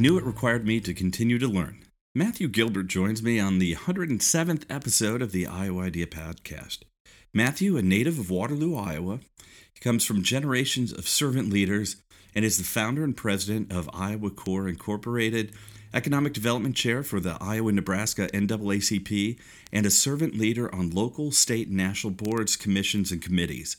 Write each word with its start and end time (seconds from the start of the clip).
Knew 0.00 0.16
it 0.16 0.24
required 0.24 0.66
me 0.66 0.80
to 0.80 0.94
continue 0.94 1.38
to 1.38 1.46
learn. 1.46 1.84
Matthew 2.14 2.48
Gilbert 2.48 2.86
joins 2.86 3.22
me 3.22 3.38
on 3.38 3.58
the 3.58 3.74
107th 3.74 4.64
episode 4.70 5.20
of 5.20 5.30
the 5.30 5.46
Iowa 5.46 5.82
Idea 5.82 6.06
Podcast. 6.06 6.78
Matthew, 7.34 7.76
a 7.76 7.82
native 7.82 8.18
of 8.18 8.30
Waterloo, 8.30 8.74
Iowa, 8.74 9.20
comes 9.82 10.06
from 10.06 10.22
generations 10.22 10.90
of 10.90 11.06
servant 11.06 11.52
leaders 11.52 11.96
and 12.34 12.46
is 12.46 12.56
the 12.56 12.64
founder 12.64 13.04
and 13.04 13.14
president 13.14 13.70
of 13.70 13.90
Iowa 13.92 14.30
Core 14.30 14.68
Incorporated, 14.68 15.52
economic 15.92 16.32
development 16.32 16.76
chair 16.76 17.02
for 17.02 17.20
the 17.20 17.36
Iowa 17.38 17.70
Nebraska 17.70 18.28
NAACP, 18.32 19.38
and 19.70 19.84
a 19.84 19.90
servant 19.90 20.34
leader 20.34 20.74
on 20.74 20.90
local, 20.90 21.30
state, 21.30 21.68
and 21.68 21.76
national 21.76 22.14
boards, 22.14 22.56
commissions, 22.56 23.12
and 23.12 23.20
committees. 23.20 23.76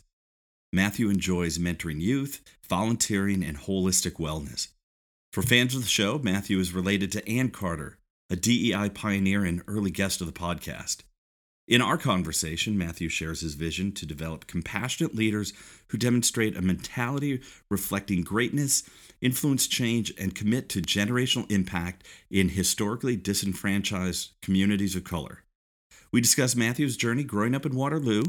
Matthew 0.71 1.09
enjoys 1.09 1.57
mentoring 1.57 1.99
youth, 1.99 2.41
volunteering, 2.69 3.43
and 3.43 3.57
holistic 3.57 4.17
wellness. 4.19 4.67
For 5.31 5.41
fans 5.41 5.73
of 5.75 5.81
the 5.81 5.87
show, 5.87 6.19
Matthew 6.19 6.59
is 6.59 6.73
related 6.73 7.09
to 7.13 7.25
Anne 7.29 7.51
Carter, 7.51 7.97
a 8.29 8.35
DEI 8.35 8.89
pioneer 8.89 9.45
and 9.45 9.63
early 9.65 9.89
guest 9.89 10.19
of 10.19 10.27
the 10.27 10.33
podcast. 10.33 11.03
In 11.69 11.81
our 11.81 11.97
conversation, 11.97 12.77
Matthew 12.77 13.07
shares 13.07 13.39
his 13.39 13.53
vision 13.53 13.93
to 13.93 14.05
develop 14.05 14.45
compassionate 14.45 15.15
leaders 15.15 15.53
who 15.87 15.97
demonstrate 15.97 16.57
a 16.57 16.61
mentality 16.61 17.39
reflecting 17.69 18.23
greatness, 18.23 18.83
influence 19.21 19.67
change, 19.67 20.13
and 20.19 20.35
commit 20.35 20.67
to 20.67 20.81
generational 20.81 21.49
impact 21.49 22.05
in 22.29 22.49
historically 22.49 23.15
disenfranchised 23.15 24.31
communities 24.41 24.97
of 24.97 25.05
color. 25.05 25.43
We 26.11 26.19
discuss 26.19 26.57
Matthew's 26.57 26.97
journey 26.97 27.23
growing 27.23 27.55
up 27.55 27.65
in 27.65 27.73
Waterloo, 27.73 28.23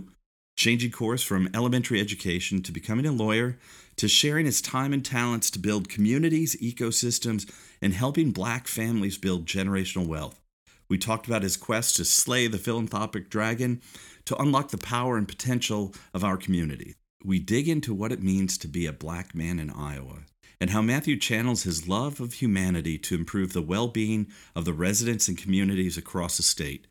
changing 0.57 0.93
course 0.93 1.25
from 1.25 1.49
elementary 1.53 2.01
education 2.01 2.63
to 2.63 2.71
becoming 2.71 3.07
a 3.07 3.13
lawyer, 3.13 3.59
to 3.97 4.09
sharing 4.09 4.47
his 4.47 4.61
time 4.61 4.93
and 4.93 5.05
talents 5.05 5.51
to 5.51 5.59
build 5.59 5.89
communities, 5.89 6.57
ecosystems, 6.57 7.51
and 7.81 7.95
helping 7.95 8.31
black 8.31 8.67
families 8.67 9.19
build 9.19 9.47
generational 9.47 10.07
wealth. 10.07 10.41
We 10.89 10.99
talked 10.99 11.27
about 11.27 11.43
his 11.43 11.57
quest 11.57 11.97
to 11.97 12.05
slay 12.05 12.47
the 12.47 12.59
philanthropic 12.59 13.31
dragon 13.31 13.81
to 14.27 14.37
unlock 14.37 14.71
the 14.71 14.79
power 14.79 15.17
and 15.17 15.27
potential 15.27 15.95
of 16.13 16.25
our 16.25 16.37
community. 16.37 16.97
We 17.25 17.39
dig 17.39 17.69
into 17.69 17.95
what 17.95 18.13
it 18.13 18.23
means 18.23 18.59
to 18.59 18.69
be 18.69 18.87
a 18.87 18.93
black 18.93 19.35
man 19.35 19.59
in 19.59 19.71
Iowa 19.71 20.25
and 20.61 20.71
how 20.71 20.83
Matthew 20.83 21.19
channels 21.19 21.65
his 21.65 21.89
love 21.89 22.21
of 22.21 22.35
humanity 22.35 22.97
to 22.99 23.15
improve 23.15 23.53
the 23.53 23.63
well 23.63 23.89
being 23.89 24.29
of 24.55 24.65
the 24.65 24.73
residents 24.73 25.29
and 25.29 25.37
communities 25.37 25.97
across 25.97 26.37
the 26.37 26.43
state. 26.43 26.87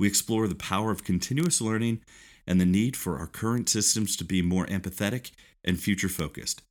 We 0.00 0.08
explore 0.08 0.48
the 0.48 0.54
power 0.54 0.90
of 0.90 1.04
continuous 1.04 1.60
learning 1.60 2.00
and 2.46 2.60
the 2.60 2.66
need 2.66 2.96
for 2.96 3.18
our 3.18 3.26
current 3.26 3.68
systems 3.68 4.16
to 4.16 4.24
be 4.24 4.42
more 4.42 4.66
empathetic 4.66 5.30
and 5.64 5.78
future 5.78 6.08
focused. 6.08 6.62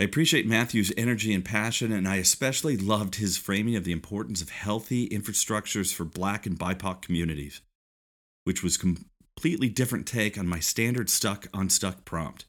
I 0.00 0.04
appreciate 0.04 0.46
Matthew's 0.46 0.92
energy 0.96 1.34
and 1.34 1.44
passion, 1.44 1.90
and 1.90 2.06
I 2.06 2.16
especially 2.16 2.76
loved 2.76 3.16
his 3.16 3.36
framing 3.36 3.74
of 3.74 3.82
the 3.82 3.92
importance 3.92 4.40
of 4.40 4.50
healthy 4.50 5.08
infrastructures 5.08 5.92
for 5.92 6.04
Black 6.04 6.46
and 6.46 6.56
BIPOC 6.56 7.02
communities, 7.02 7.60
which 8.44 8.62
was 8.62 8.76
completely 8.76 9.68
different 9.68 10.06
take 10.06 10.38
on 10.38 10.46
my 10.46 10.60
standard 10.60 11.10
stuck 11.10 11.48
unstuck 11.52 12.04
prompt. 12.04 12.44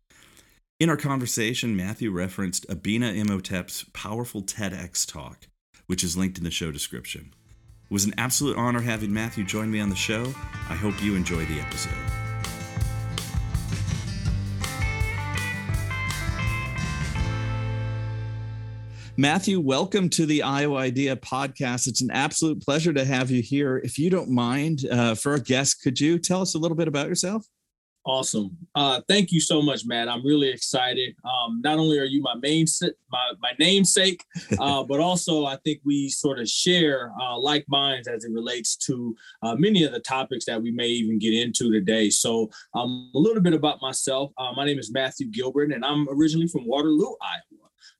In 0.79 0.90
our 0.90 0.97
conversation, 0.97 1.75
Matthew 1.75 2.12
referenced 2.12 2.68
Abina 2.69 3.18
Imhotep's 3.18 3.84
powerful 3.94 4.44
TEDx 4.44 5.12
talk, 5.12 5.47
which 5.88 6.03
is 6.03 6.16
linked 6.16 6.38
in 6.38 6.44
the 6.44 6.52
show 6.52 6.72
description. 6.72 7.34
It 7.90 7.94
was 7.94 8.06
an 8.06 8.13
absolute 8.18 8.58
honor 8.58 8.81
having 8.81 9.12
Matthew 9.12 9.44
join 9.44 9.72
me 9.72 9.79
on 9.79 9.90
the 9.90 9.96
show. 9.96 10.34
I 10.69 10.75
hope 10.75 11.03
you 11.03 11.16
enjoy 11.16 11.44
the 11.46 11.59
episode. 11.59 12.28
Matthew, 19.19 19.59
welcome 19.59 20.07
to 20.12 20.25
the 20.25 20.44
Iowa 20.44 20.78
Idea 20.78 21.13
podcast. 21.18 21.88
It's 21.88 22.02
an 22.02 22.09
absolute 22.09 22.62
pleasure 22.62 22.94
to 22.94 23.03
have 23.03 23.30
you 23.30 23.41
here. 23.41 23.81
If 23.84 23.97
you 23.97 24.09
don't 24.09 24.30
mind, 24.30 24.85
uh, 24.90 25.13
for 25.13 25.34
our 25.34 25.40
guest, 25.40 25.81
could 25.84 26.00
you 26.00 26.19
tell 26.19 26.41
us 26.41 26.56
a 26.56 26.57
little 26.57 26.78
bit 26.78 26.88
about 26.88 27.09
yourself? 27.09 27.46
Awesome. 28.06 28.56
Uh, 28.75 29.02
thank 29.09 29.34
you 29.34 29.41
so 29.41 29.62
much, 29.62 29.81
Matt. 29.85 30.08
I'm 30.08 30.25
really 30.25 30.47
excited. 30.47 31.18
Um, 31.25 31.59
not 31.62 31.79
only 31.79 32.00
are 32.00 32.06
you 32.06 32.22
my 32.22 32.35
main 32.35 32.66
my 33.12 33.34
my 33.41 33.52
namesake, 33.59 34.24
uh, 34.58 34.85
but 34.85 35.02
also 35.02 35.46
I 35.46 35.58
think 35.66 35.81
we 35.84 36.08
sort 36.08 36.40
of 36.40 36.47
share 36.47 37.12
uh, 37.22 37.38
like 37.38 37.66
minds 37.68 38.08
as 38.08 38.24
it 38.24 38.31
relates 38.31 38.78
to 38.88 39.18
uh, 39.44 39.53
many 39.56 39.84
of 39.84 39.91
the 39.91 40.00
topics 40.00 40.46
that 40.46 40.62
we 40.62 40.72
may 40.72 40.88
even 40.88 41.19
get 41.19 41.34
into 41.34 41.74
today. 41.74 42.09
So, 42.09 42.50
um, 42.74 43.12
a 43.13 43.19
little 43.19 43.44
bit 43.44 43.53
about 43.53 43.81
myself. 43.81 44.31
Uh, 44.38 44.53
my 44.56 44.66
name 44.66 44.79
is 44.79 44.94
Matthew 44.94 45.28
Gilbert, 45.28 45.74
and 45.74 45.84
I'm 45.84 46.08
originally 46.09 46.47
from 46.47 46.66
Waterloo, 46.66 47.16
Iowa. 47.22 47.48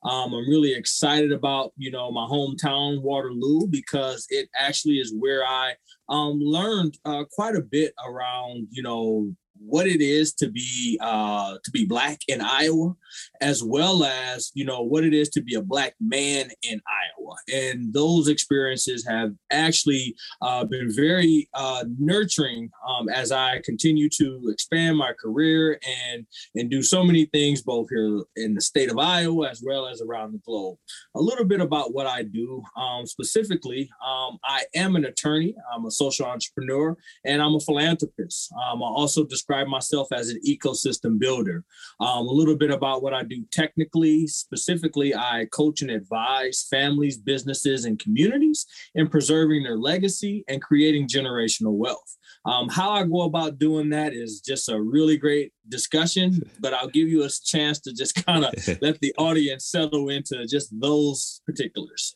Um, 0.04 0.34
I'm 0.34 0.50
really 0.50 0.74
excited 0.74 1.32
about 1.32 1.74
you 1.78 1.92
know 1.92 2.12
my 2.12 2.26
hometown 2.26 3.02
Waterloo 3.02 3.68
because 3.68 4.26
it 4.30 4.50
actually 4.56 4.96
is 4.96 5.14
where 5.14 5.44
I 5.46 5.74
um, 6.08 6.40
learned 6.40 6.98
uh, 7.06 7.26
quite 7.32 7.56
a 7.56 7.62
bit 7.62 7.94
around 8.06 8.68
you 8.72 8.82
know 8.82 9.34
what 9.60 9.88
it 9.88 10.02
is 10.02 10.34
to 10.36 10.50
be 10.50 10.98
uh, 11.02 11.58
to 11.64 11.72
be 11.72 11.86
black 11.86 12.20
in 12.28 12.42
Iowa, 12.42 12.96
as 13.42 13.64
well 13.64 14.04
as 14.04 14.52
you 14.54 14.66
know 14.66 14.82
what 14.82 15.04
it 15.04 15.14
is 15.14 15.30
to 15.30 15.42
be 15.42 15.56
a 15.56 15.62
black 15.62 15.96
man 16.00 16.50
in 16.64 16.82
Iowa, 16.88 17.36
and 17.54 17.94
those 17.94 18.28
experiences 18.28 19.06
have 19.08 19.34
actually 19.52 20.16
uh, 20.42 20.66
been 20.66 20.94
very 20.94 21.50
uh, 21.54 21.86
nurturing 21.98 22.70
um, 22.88 23.10
as 23.10 23.32
I 23.32 23.62
continue 23.64 24.10
to 24.18 24.42
expand 24.52 24.98
my 24.98 25.14
career 25.14 25.80
and 26.12 26.26
and 26.56 26.70
do 26.70 26.82
so 26.82 27.04
many 27.04 27.26
things 27.26 27.62
both 27.62 27.88
here 27.90 28.24
in 28.36 28.54
the 28.54 28.62
state 28.62 28.92
of 28.92 28.98
Iowa 28.98 29.50
as 29.50 29.64
well 29.66 29.88
as 29.88 30.02
around 30.02 30.34
the 30.34 30.40
globe. 30.40 30.78
A 31.16 31.22
little 31.22 31.46
bit 31.46 31.62
about 31.62 31.94
what 31.94 32.08
I 32.08 32.24
do 32.24 32.62
um, 32.78 33.06
specifically. 33.06 33.90
Um, 34.06 34.38
I 34.44 34.64
am 34.76 34.96
an 34.96 35.06
attorney. 35.06 35.56
I'm 35.74 35.86
a 35.86 35.92
social 35.92 36.26
entrepreneur, 36.26 36.96
and 37.26 37.42
I'm 37.42 37.56
a 37.56 37.60
philanthropist. 37.60 38.52
Um, 38.54 38.84
I 38.84 38.88
also 38.88 39.24
describe 39.24 39.68
myself 39.68 40.08
as 40.12 40.30
an 40.30 40.40
ecosystem 40.48 41.20
builder. 41.20 41.64
Um, 42.00 42.28
a 42.28 42.32
little 42.32 42.56
bit 42.56 42.72
about 42.72 43.02
what 43.02 43.14
I 43.14 43.24
do 43.30 43.46
technically. 43.52 44.28
Specifically, 44.28 45.16
I 45.16 45.48
coach 45.52 45.82
and 45.82 45.92
advise 45.92 46.68
families, 46.70 47.18
businesses, 47.18 47.86
and 47.86 48.00
communities 48.00 48.66
in 48.96 49.08
preserving 49.08 49.64
their 49.64 49.78
legacy 49.78 50.44
and 50.48 50.62
creating 50.62 51.08
generational 51.08 51.74
wealth. 51.74 52.18
Um, 52.46 52.70
how 52.70 52.92
I 52.92 53.04
go 53.04 53.22
about 53.22 53.60
doing 53.60 53.90
that 53.90 54.14
is 54.14 54.42
just 54.42 54.70
a 54.70 54.82
really 54.82 55.18
great 55.18 55.52
discussion, 55.68 56.42
but 56.60 56.74
I'll 56.74 56.88
give 56.88 57.08
you 57.08 57.24
a 57.24 57.30
chance 57.30 57.80
to 57.82 57.94
just 57.94 58.26
kind 58.26 58.46
of 58.46 58.54
let 58.82 59.00
the 59.02 59.14
audience 59.18 59.66
settle 59.66 60.10
into 60.10 60.46
just 60.48 60.70
those 60.80 61.42
particulars. 61.46 62.16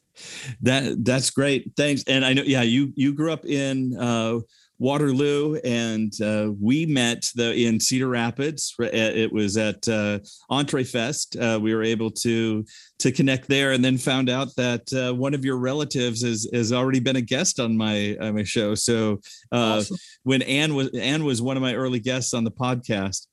That 0.62 1.04
that's 1.04 1.30
great. 1.30 1.72
Thanks. 1.76 2.04
And 2.08 2.24
I 2.24 2.34
know, 2.34 2.44
yeah, 2.44 2.62
you 2.62 2.94
you 2.96 3.14
grew 3.14 3.32
up 3.32 3.46
in 3.46 3.98
uh, 3.98 4.40
Waterloo, 4.80 5.56
and 5.64 6.12
uh, 6.22 6.52
we 6.60 6.86
met 6.86 7.30
the, 7.36 7.54
in 7.54 7.80
Cedar 7.80 8.10
Rapids. 8.10 8.76
It 8.80 9.32
was 9.32 9.56
at 9.58 9.88
uh, 9.88 10.20
EntreFest. 10.52 11.40
Uh, 11.40 11.60
we 11.60 11.74
were 11.74 11.84
able 11.84 12.12
to 12.12 12.66
to 13.00 13.12
connect 13.12 13.48
there, 13.48 13.72
and 13.72 13.84
then 13.84 13.98
found 13.98 14.30
out 14.30 14.56
that 14.58 14.92
uh, 14.94 15.14
one 15.14 15.34
of 15.34 15.46
your 15.46 15.58
relatives 15.58 16.22
has 16.24 16.50
has 16.54 16.74
already 16.74 17.00
been 17.00 17.16
a 17.16 17.22
guest 17.22 17.60
on 17.60 17.78
my 17.78 18.18
on 18.20 18.36
my 18.36 18.44
show. 18.44 18.76
So 18.76 19.20
uh, 19.52 19.80
awesome. 19.80 19.98
when 20.24 20.42
Anne 20.42 20.76
was 20.76 20.90
Anne 20.96 21.24
was 21.24 21.42
one 21.42 21.58
of 21.58 21.64
my 21.64 21.76
early 21.76 22.00
guests 22.00 22.34
on 22.34 22.44
the 22.44 22.52
podcast. 22.52 23.28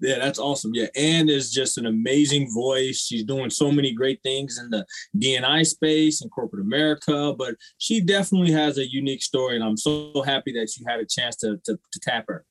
Yeah, 0.00 0.18
that's 0.18 0.38
awesome. 0.38 0.72
Yeah, 0.74 0.86
Anne 0.96 1.28
is 1.28 1.52
just 1.52 1.78
an 1.78 1.86
amazing 1.86 2.52
voice. 2.52 3.04
She's 3.06 3.24
doing 3.24 3.50
so 3.50 3.70
many 3.70 3.92
great 3.92 4.22
things 4.22 4.58
in 4.58 4.70
the 4.70 4.86
DNI 5.16 5.66
space 5.66 6.22
and 6.22 6.30
corporate 6.30 6.64
America, 6.64 7.34
but 7.36 7.54
she 7.78 8.00
definitely 8.00 8.52
has 8.52 8.78
a 8.78 8.90
unique 8.90 9.22
story, 9.22 9.56
and 9.56 9.64
I'm 9.64 9.76
so 9.76 10.22
happy 10.22 10.52
that 10.52 10.76
you 10.76 10.86
had 10.88 11.00
a 11.00 11.06
chance 11.06 11.36
to 11.36 11.58
to, 11.64 11.76
to 11.92 12.00
tap 12.00 12.24
her. 12.28 12.44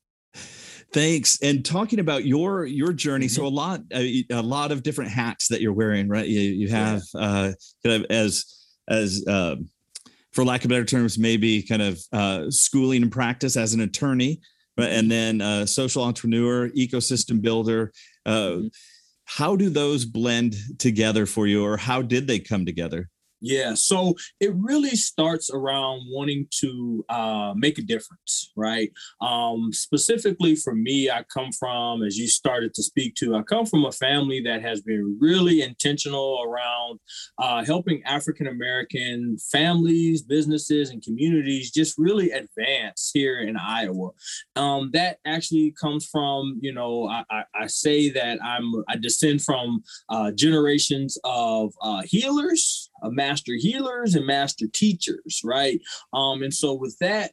Thanks. 0.92 1.38
And 1.42 1.64
talking 1.64 2.00
about 2.00 2.26
your 2.26 2.66
your 2.66 2.94
journey, 2.94 3.28
mm-hmm. 3.28 3.42
so 3.42 3.46
a 3.46 3.50
lot 3.50 3.82
a, 3.94 4.26
a, 4.32 4.42
lot 4.42 4.72
of 4.72 4.82
different 4.82 5.12
hats 5.12 5.48
that 5.50 5.62
you're 5.62 5.74
wearing, 5.74 6.08
right? 6.08 6.28
You 6.28 6.40
you 6.40 6.70
have 6.70 7.04
yeah. 7.14 7.54
uh, 7.86 8.00
as 8.10 8.46
as 8.88 9.24
um, 9.28 9.70
for 10.34 10.44
lack 10.44 10.64
of 10.64 10.70
better 10.70 10.86
terms, 10.86 11.18
maybe 11.18 11.62
kind 11.62 11.82
of 11.82 12.00
uh, 12.12 12.46
schooling 12.50 13.04
and 13.04 13.12
practice 13.12 13.56
as 13.56 13.74
an 13.74 13.82
attorney, 13.82 14.42
and 14.80 15.12
then 15.12 15.42
uh, 15.42 15.66
social 15.66 16.04
entrepreneur, 16.04 16.70
ecosystem 16.70 17.42
builder. 17.42 17.92
Uh, 18.26 18.32
mm-hmm. 18.32 18.68
How 19.26 19.56
do 19.56 19.70
those 19.70 20.06
blend 20.06 20.56
together 20.80 21.26
for 21.26 21.46
you, 21.46 21.64
or 21.64 21.78
how 21.78 22.02
did 22.02 22.28
they 22.28 22.40
come 22.40 22.66
together? 22.66 23.10
Yeah, 23.42 23.74
so 23.74 24.16
it 24.42 24.54
really 24.56 24.96
starts 24.98 25.50
around 25.50 26.02
wanting 26.08 26.48
to 26.60 27.06
uh, 27.08 27.54
make 27.56 27.78
a 27.78 27.82
difference, 27.82 28.52
right? 28.58 28.92
Um, 29.22 29.72
specifically 29.72 30.56
for 30.56 30.76
me, 30.76 31.10
I 31.10 31.24
come 31.34 31.52
from, 31.58 32.04
as 32.04 32.18
you 32.18 32.28
started 32.28 32.74
to 32.74 32.84
speak 32.84 33.16
to, 33.16 33.36
I 33.36 33.44
come 33.44 33.66
from 33.66 33.86
a 33.86 33.94
family 33.94 34.42
that 34.42 34.62
has 34.62 34.82
been 34.82 35.18
really 35.22 35.62
intentional 35.62 36.44
around 36.44 37.00
uh, 37.38 37.64
helping 37.64 38.04
African 38.04 38.48
American 38.48 39.38
families, 39.52 40.22
businesses, 40.22 40.90
and 40.90 41.02
communities 41.02 41.72
just 41.72 41.98
really 41.98 42.32
advance 42.32 43.12
here 43.14 43.40
in 43.40 43.56
Iowa. 43.56 44.10
Um, 44.58 44.90
that 44.94 45.18
actually 45.26 45.74
comes 45.80 46.08
from, 46.08 46.60
you 46.62 46.74
know, 46.74 47.08
I, 47.08 47.24
I, 47.32 47.44
I, 47.56 47.68
say 47.68 48.10
that 48.10 48.40
I'm 48.44 48.84
I 48.90 48.98
descend 48.98 49.44
from 49.44 49.82
uh, 50.10 50.32
generations 50.32 51.18
of 51.24 51.72
uh, 51.82 52.02
healers 52.04 52.90
uh, 53.02 53.10
master 53.10 53.54
healers 53.56 54.16
and 54.16 54.26
master 54.26 54.68
teachers, 54.74 55.42
right? 55.44 55.80
Um, 56.14 56.44
and 56.44 56.54
so 56.54 56.74
with 56.74 56.98
that 57.00 57.32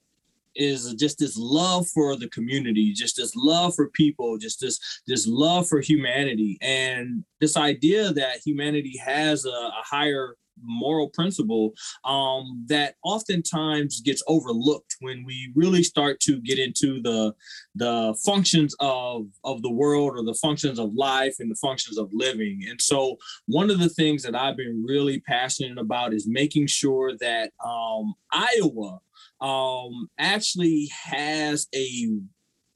is 0.55 0.95
just 0.95 1.19
this 1.19 1.37
love 1.37 1.87
for 1.89 2.17
the 2.17 2.29
community, 2.29 2.93
just 2.93 3.17
this 3.17 3.35
love 3.37 3.75
for 3.75 3.89
people, 3.91 4.39
just 4.39 4.61
this 4.61 4.81
this 5.07 5.27
love 5.27 5.69
for 5.69 5.81
humanity, 5.81 6.59
and 6.63 7.25
this 7.41 7.57
idea 7.57 8.13
that 8.13 8.41
humanity 8.45 8.97
has 8.97 9.45
a, 9.45 9.51
a 9.51 9.83
higher 9.85 10.37
moral 10.63 11.09
principle 11.09 11.73
um, 12.05 12.65
that 12.69 12.95
oftentimes 13.05 14.01
gets 14.01 14.23
overlooked 14.27 14.97
when 15.01 15.25
we 15.25 15.53
really 15.55 15.83
start 15.83 16.21
to 16.21 16.41
get 16.41 16.59
into 16.59 17.01
the 17.03 17.35
the 17.75 18.17
functions 18.25 18.75
of 18.81 19.27
of 19.45 19.63
the 19.63 19.71
world 19.71 20.13
or 20.17 20.25
the 20.25 20.39
functions 20.41 20.79
of 20.79 20.95
life 20.95 21.37
and 21.39 21.51
the 21.51 21.59
functions 21.61 21.99
of 21.99 22.09
living. 22.13 22.63
And 22.69 22.81
so 22.81 23.17
one 23.47 23.71
of 23.71 23.79
the 23.79 23.89
things 23.89 24.23
that 24.23 24.35
i've 24.35 24.57
been 24.57 24.85
really 24.87 25.21
passionate 25.21 25.79
about 25.79 26.13
is 26.13 26.27
making 26.29 26.67
sure 26.67 27.17
that 27.19 27.51
um, 27.65 28.15
iowa 28.33 28.99
um, 29.41 30.09
actually 30.19 30.91
has 31.05 31.67
a 31.75 32.09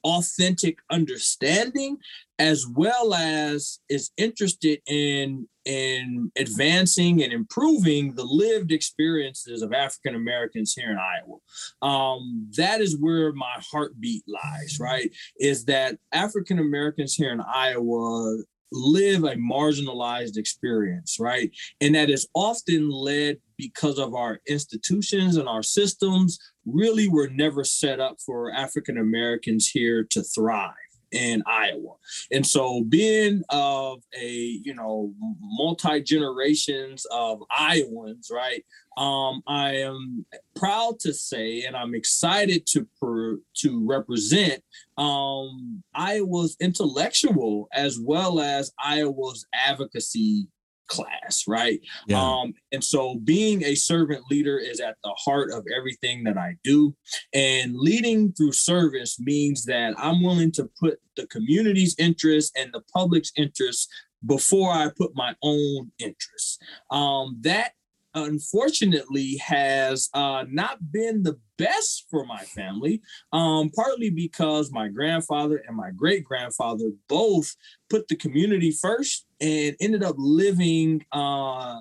authentic 0.04 0.78
understanding 0.90 1.98
as 2.38 2.66
well 2.66 3.12
as 3.14 3.80
is 3.88 4.10
interested 4.16 4.80
in 4.86 5.46
in 5.66 6.32
advancing 6.38 7.22
and 7.22 7.34
improving 7.34 8.14
the 8.14 8.24
lived 8.24 8.72
experiences 8.72 9.60
of 9.60 9.74
African 9.74 10.14
Americans 10.14 10.72
here 10.72 10.90
in 10.90 10.96
Iowa. 10.96 11.38
Um, 11.82 12.50
that 12.56 12.80
is 12.80 12.98
where 12.98 13.32
my 13.34 13.60
heartbeat 13.70 14.24
lies, 14.26 14.78
right? 14.80 15.10
Is 15.38 15.66
that 15.66 15.98
African 16.12 16.58
Americans 16.58 17.14
here 17.14 17.30
in 17.30 17.42
Iowa 17.42 18.38
live 18.72 19.24
a 19.24 19.34
marginalized 19.36 20.36
experience, 20.36 21.16
right? 21.18 21.50
And 21.80 21.94
that 21.94 22.10
is 22.10 22.28
often 22.34 22.90
led 22.90 23.38
because 23.56 23.98
of 23.98 24.14
our 24.14 24.40
institutions 24.48 25.36
and 25.36 25.48
our 25.48 25.62
systems 25.62 26.38
really 26.66 27.08
were 27.08 27.28
never 27.28 27.64
set 27.64 28.00
up 28.00 28.16
for 28.24 28.52
African 28.52 28.98
Americans 28.98 29.68
here 29.68 30.04
to 30.10 30.22
thrive 30.22 30.74
in 31.12 31.42
Iowa. 31.46 31.94
And 32.30 32.46
so 32.46 32.84
being 32.84 33.42
of 33.48 34.02
a, 34.18 34.28
you 34.28 34.74
know, 34.74 35.12
multi 35.40 36.02
generations 36.02 37.06
of 37.10 37.42
Iowans, 37.56 38.30
right? 38.32 38.64
Um, 38.96 39.42
I 39.46 39.76
am 39.76 40.26
proud 40.56 40.98
to 41.00 41.14
say, 41.14 41.64
and 41.64 41.76
I'm 41.76 41.94
excited 41.94 42.66
to 42.68 42.86
per, 43.00 43.38
to 43.58 43.86
represent 43.86 44.62
um, 44.98 45.82
Iowa's 45.94 46.56
intellectual 46.60 47.68
as 47.72 47.98
well 47.98 48.40
as 48.40 48.72
Iowa's 48.82 49.46
advocacy 49.54 50.48
class, 50.90 51.44
right? 51.48 51.80
Yeah. 52.06 52.20
Um, 52.20 52.52
and 52.72 52.84
so 52.84 53.14
being 53.24 53.64
a 53.64 53.74
servant 53.74 54.24
leader 54.30 54.58
is 54.58 54.80
at 54.80 54.96
the 55.02 55.14
heart 55.16 55.50
of 55.52 55.64
everything 55.74 56.24
that 56.24 56.36
I 56.36 56.56
do. 56.62 56.94
And 57.32 57.74
leading 57.74 58.32
through 58.32 58.52
service 58.52 59.18
means 59.18 59.64
that 59.64 59.94
I'm 59.96 60.22
willing 60.22 60.52
to 60.52 60.68
put 60.78 60.98
the 61.16 61.26
community's 61.28 61.94
interests 61.98 62.52
and 62.56 62.72
the 62.72 62.82
public's 62.92 63.32
interests 63.36 63.88
before 64.26 64.72
I 64.72 64.90
put 64.94 65.12
my 65.14 65.34
own 65.42 65.92
interests. 65.98 66.58
Um, 66.90 67.38
that 67.42 67.72
unfortunately 68.14 69.36
has 69.36 70.08
uh, 70.14 70.44
not 70.48 70.78
been 70.92 71.22
the 71.22 71.38
best 71.58 72.06
for 72.10 72.24
my 72.24 72.40
family, 72.40 73.00
um, 73.32 73.70
partly 73.70 74.10
because 74.10 74.72
my 74.72 74.88
grandfather 74.88 75.62
and 75.66 75.76
my 75.76 75.90
great 75.92 76.24
grandfather 76.24 76.90
both 77.08 77.54
put 77.88 78.08
the 78.08 78.16
community 78.16 78.72
first 78.72 79.26
and 79.40 79.76
ended 79.80 80.02
up 80.02 80.14
living 80.18 81.04
uh, 81.12 81.80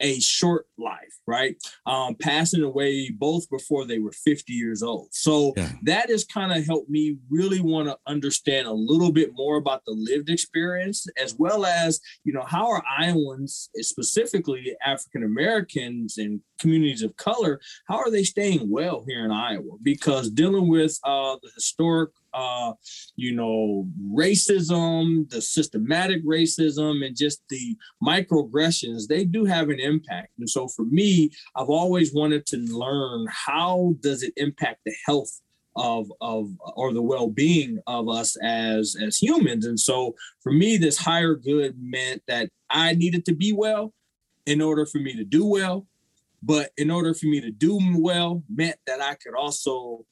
a 0.00 0.20
short 0.20 0.66
life, 0.76 1.14
right? 1.26 1.56
Um, 1.86 2.14
passing 2.20 2.62
away 2.62 3.10
both 3.10 3.48
before 3.48 3.86
they 3.86 3.98
were 3.98 4.12
50 4.12 4.52
years 4.52 4.82
old. 4.82 5.08
So 5.12 5.52
yeah. 5.56 5.70
that 5.82 6.10
has 6.10 6.24
kind 6.24 6.52
of 6.52 6.66
helped 6.66 6.90
me 6.90 7.16
really 7.30 7.60
want 7.60 7.88
to 7.88 7.96
understand 8.06 8.66
a 8.66 8.72
little 8.72 9.12
bit 9.12 9.30
more 9.34 9.56
about 9.56 9.82
the 9.86 9.92
lived 9.96 10.30
experience, 10.30 11.06
as 11.16 11.36
well 11.38 11.64
as, 11.64 12.00
you 12.24 12.32
know, 12.32 12.44
how 12.44 12.70
are 12.70 12.82
Iowans, 12.98 13.70
specifically 13.78 14.76
African 14.84 15.22
Americans 15.24 16.18
and 16.18 16.40
communities 16.60 17.02
of 17.02 17.16
color, 17.16 17.60
how 17.86 17.96
are 17.96 18.10
they 18.10 18.24
staying 18.24 18.70
well 18.70 19.04
here 19.06 19.24
in 19.24 19.30
Iowa? 19.30 19.76
Because 19.82 20.30
dealing 20.30 20.68
with 20.68 20.98
uh, 21.04 21.36
the 21.42 21.50
historic 21.54 22.10
uh, 22.34 22.72
you 23.14 23.32
know, 23.32 23.88
racism, 24.12 25.30
the 25.30 25.40
systematic 25.40 26.24
racism, 26.26 27.06
and 27.06 27.16
just 27.16 27.42
the 27.48 27.76
microaggressions, 28.02 29.06
they 29.06 29.24
do 29.24 29.44
have 29.44 29.70
an 29.70 29.78
impact. 29.78 30.32
And 30.38 30.50
so 30.50 30.66
for 30.68 30.84
me, 30.84 31.30
I've 31.54 31.70
always 31.70 32.12
wanted 32.12 32.44
to 32.46 32.56
learn 32.56 33.26
how 33.30 33.94
does 34.00 34.22
it 34.22 34.32
impact 34.36 34.80
the 34.84 34.94
health 35.06 35.40
of 35.76 36.10
of 36.20 36.50
or 36.76 36.92
the 36.92 37.02
well-being 37.02 37.80
of 37.86 38.08
us 38.08 38.36
as 38.44 38.96
as 39.04 39.18
humans 39.18 39.66
and 39.66 39.80
so 39.80 40.14
for 40.40 40.52
me 40.52 40.76
this 40.76 40.96
higher 40.96 41.34
good 41.34 41.74
meant 41.80 42.22
that 42.28 42.48
i 42.70 42.94
needed 42.94 43.24
to 43.24 43.34
be 43.34 43.52
well 43.52 43.92
in 44.46 44.60
order 44.60 44.86
for 44.86 44.98
me 44.98 45.16
to 45.16 45.24
do 45.24 45.44
well 45.44 45.84
but 46.44 46.70
in 46.76 46.90
order 46.90 47.14
for 47.14 47.26
me 47.26 47.40
to 47.40 47.50
do 47.50 47.78
well 47.96 48.42
meant 48.48 48.76
that 48.86 49.00
i 49.00 49.14
could 49.14 49.34
also 49.34 50.04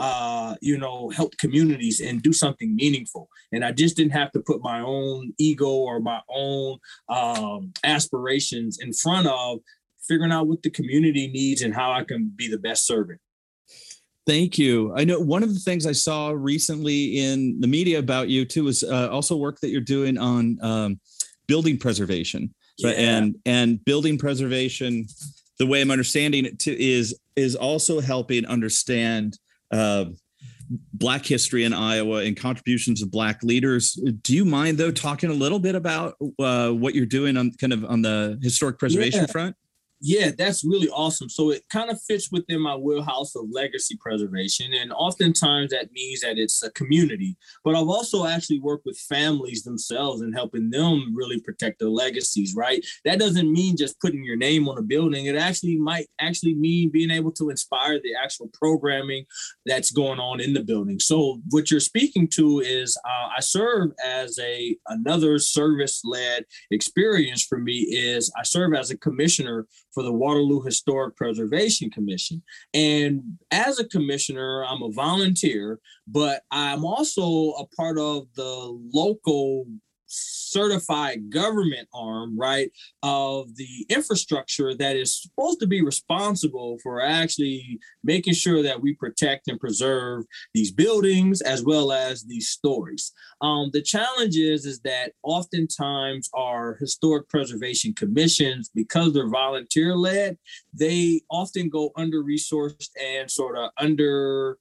uh, 0.00 0.54
you 0.60 0.78
know, 0.78 1.10
help 1.10 1.36
communities 1.38 2.00
and 2.00 2.22
do 2.22 2.32
something 2.32 2.74
meaningful. 2.76 3.28
And 3.52 3.64
I 3.64 3.72
just 3.72 3.96
didn't 3.96 4.12
have 4.12 4.30
to 4.32 4.40
put 4.40 4.62
my 4.62 4.80
own 4.80 5.32
ego 5.38 5.68
or 5.68 6.00
my 6.00 6.20
own 6.28 6.78
um, 7.08 7.72
aspirations 7.84 8.78
in 8.80 8.92
front 8.92 9.26
of 9.26 9.58
figuring 10.00 10.32
out 10.32 10.46
what 10.46 10.62
the 10.62 10.70
community 10.70 11.26
needs 11.28 11.62
and 11.62 11.74
how 11.74 11.92
I 11.92 12.04
can 12.04 12.32
be 12.34 12.48
the 12.48 12.58
best 12.58 12.86
servant. 12.86 13.20
Thank 14.26 14.58
you. 14.58 14.92
I 14.94 15.04
know 15.04 15.18
one 15.18 15.42
of 15.42 15.52
the 15.52 15.60
things 15.60 15.86
I 15.86 15.92
saw 15.92 16.30
recently 16.30 17.18
in 17.18 17.60
the 17.60 17.66
media 17.66 17.98
about 17.98 18.28
you 18.28 18.44
too 18.44 18.68
is 18.68 18.84
uh, 18.84 19.08
also 19.10 19.36
work 19.36 19.58
that 19.60 19.70
you're 19.70 19.80
doing 19.80 20.18
on 20.18 20.58
um, 20.60 21.00
building 21.46 21.78
preservation. 21.78 22.54
Yeah. 22.76 22.90
And 22.90 23.34
and 23.44 23.84
building 23.84 24.18
preservation, 24.18 25.06
the 25.58 25.66
way 25.66 25.80
I'm 25.80 25.90
understanding 25.90 26.44
it 26.44 26.58
to, 26.60 26.82
is 26.82 27.18
is 27.36 27.54
also 27.54 28.00
helping 28.00 28.46
understand 28.46 29.38
uh, 29.70 30.06
Black 30.92 31.24
history 31.24 31.64
in 31.64 31.72
Iowa 31.72 32.24
and 32.24 32.36
contributions 32.36 33.02
of 33.02 33.10
Black 33.10 33.42
leaders. 33.42 33.94
Do 34.22 34.34
you 34.34 34.44
mind 34.44 34.78
though 34.78 34.90
talking 34.90 35.30
a 35.30 35.34
little 35.34 35.58
bit 35.58 35.74
about 35.74 36.14
uh, 36.38 36.70
what 36.70 36.94
you're 36.94 37.06
doing 37.06 37.36
on 37.36 37.52
kind 37.52 37.72
of 37.72 37.84
on 37.84 38.02
the 38.02 38.38
historic 38.42 38.78
preservation 38.78 39.20
yeah. 39.20 39.26
front? 39.26 39.56
Yeah, 40.00 40.30
that's 40.36 40.64
really 40.64 40.88
awesome. 40.90 41.28
So 41.28 41.50
it 41.50 41.64
kind 41.70 41.90
of 41.90 42.00
fits 42.00 42.30
within 42.30 42.60
my 42.60 42.76
wheelhouse 42.76 43.34
of 43.34 43.46
legacy 43.50 43.98
preservation. 44.00 44.72
And 44.72 44.92
oftentimes 44.92 45.70
that 45.70 45.90
means 45.92 46.20
that 46.20 46.38
it's 46.38 46.62
a 46.62 46.70
community. 46.70 47.36
But 47.64 47.74
I've 47.74 47.88
also 47.88 48.24
actually 48.24 48.60
worked 48.60 48.86
with 48.86 48.96
families 48.96 49.64
themselves 49.64 50.20
and 50.22 50.32
helping 50.32 50.70
them 50.70 51.12
really 51.16 51.40
protect 51.40 51.80
their 51.80 51.88
legacies, 51.88 52.54
right? 52.54 52.84
That 53.04 53.18
doesn't 53.18 53.52
mean 53.52 53.76
just 53.76 54.00
putting 54.00 54.22
your 54.22 54.36
name 54.36 54.68
on 54.68 54.78
a 54.78 54.82
building. 54.82 55.26
It 55.26 55.34
actually 55.34 55.76
might 55.76 56.06
actually 56.20 56.54
mean 56.54 56.90
being 56.90 57.10
able 57.10 57.32
to 57.32 57.50
inspire 57.50 57.98
the 58.00 58.14
actual 58.14 58.50
programming 58.52 59.24
that's 59.66 59.90
going 59.90 60.20
on 60.20 60.40
in 60.40 60.54
the 60.54 60.62
building. 60.62 61.00
So 61.00 61.40
what 61.50 61.72
you're 61.72 61.80
speaking 61.80 62.28
to 62.34 62.60
is 62.60 62.96
uh, 63.04 63.30
I 63.36 63.40
serve 63.40 63.90
as 64.04 64.38
a 64.38 64.76
another 64.86 65.40
service-led 65.40 66.44
experience 66.70 67.42
for 67.42 67.58
me 67.58 67.78
is 67.80 68.30
I 68.38 68.44
serve 68.44 68.74
as 68.74 68.92
a 68.92 68.98
commissioner 68.98 69.66
for 69.92 70.02
the 70.02 70.12
Waterloo 70.12 70.62
Historic 70.62 71.16
Preservation 71.16 71.90
Commission. 71.90 72.42
And 72.74 73.22
as 73.50 73.78
a 73.78 73.88
commissioner, 73.88 74.64
I'm 74.64 74.82
a 74.82 74.92
volunteer, 74.92 75.78
but 76.06 76.42
I'm 76.50 76.84
also 76.84 77.52
a 77.58 77.66
part 77.76 77.98
of 77.98 78.26
the 78.34 78.78
local 78.92 79.66
certified 80.50 81.30
government 81.30 81.88
arm, 81.94 82.38
right, 82.38 82.70
of 83.02 83.54
the 83.56 83.86
infrastructure 83.88 84.74
that 84.74 84.96
is 84.96 85.22
supposed 85.22 85.60
to 85.60 85.66
be 85.66 85.82
responsible 85.82 86.78
for 86.82 87.00
actually 87.00 87.78
making 88.02 88.34
sure 88.34 88.62
that 88.62 88.80
we 88.80 88.94
protect 88.94 89.48
and 89.48 89.60
preserve 89.60 90.24
these 90.54 90.72
buildings 90.72 91.40
as 91.40 91.62
well 91.64 91.92
as 91.92 92.24
these 92.24 92.48
stories. 92.48 93.12
Um, 93.40 93.70
the 93.72 93.82
challenge 93.82 94.36
is, 94.36 94.64
is 94.64 94.80
that 94.80 95.12
oftentimes 95.22 96.28
our 96.34 96.76
historic 96.80 97.28
preservation 97.28 97.92
commissions, 97.94 98.70
because 98.74 99.12
they're 99.12 99.28
volunteer 99.28 99.94
led, 99.94 100.38
they 100.72 101.20
often 101.30 101.68
go 101.68 101.90
under 101.96 102.22
resourced 102.22 102.90
and 103.00 103.30
sort 103.30 103.56
of 103.56 103.70
under 103.78 104.58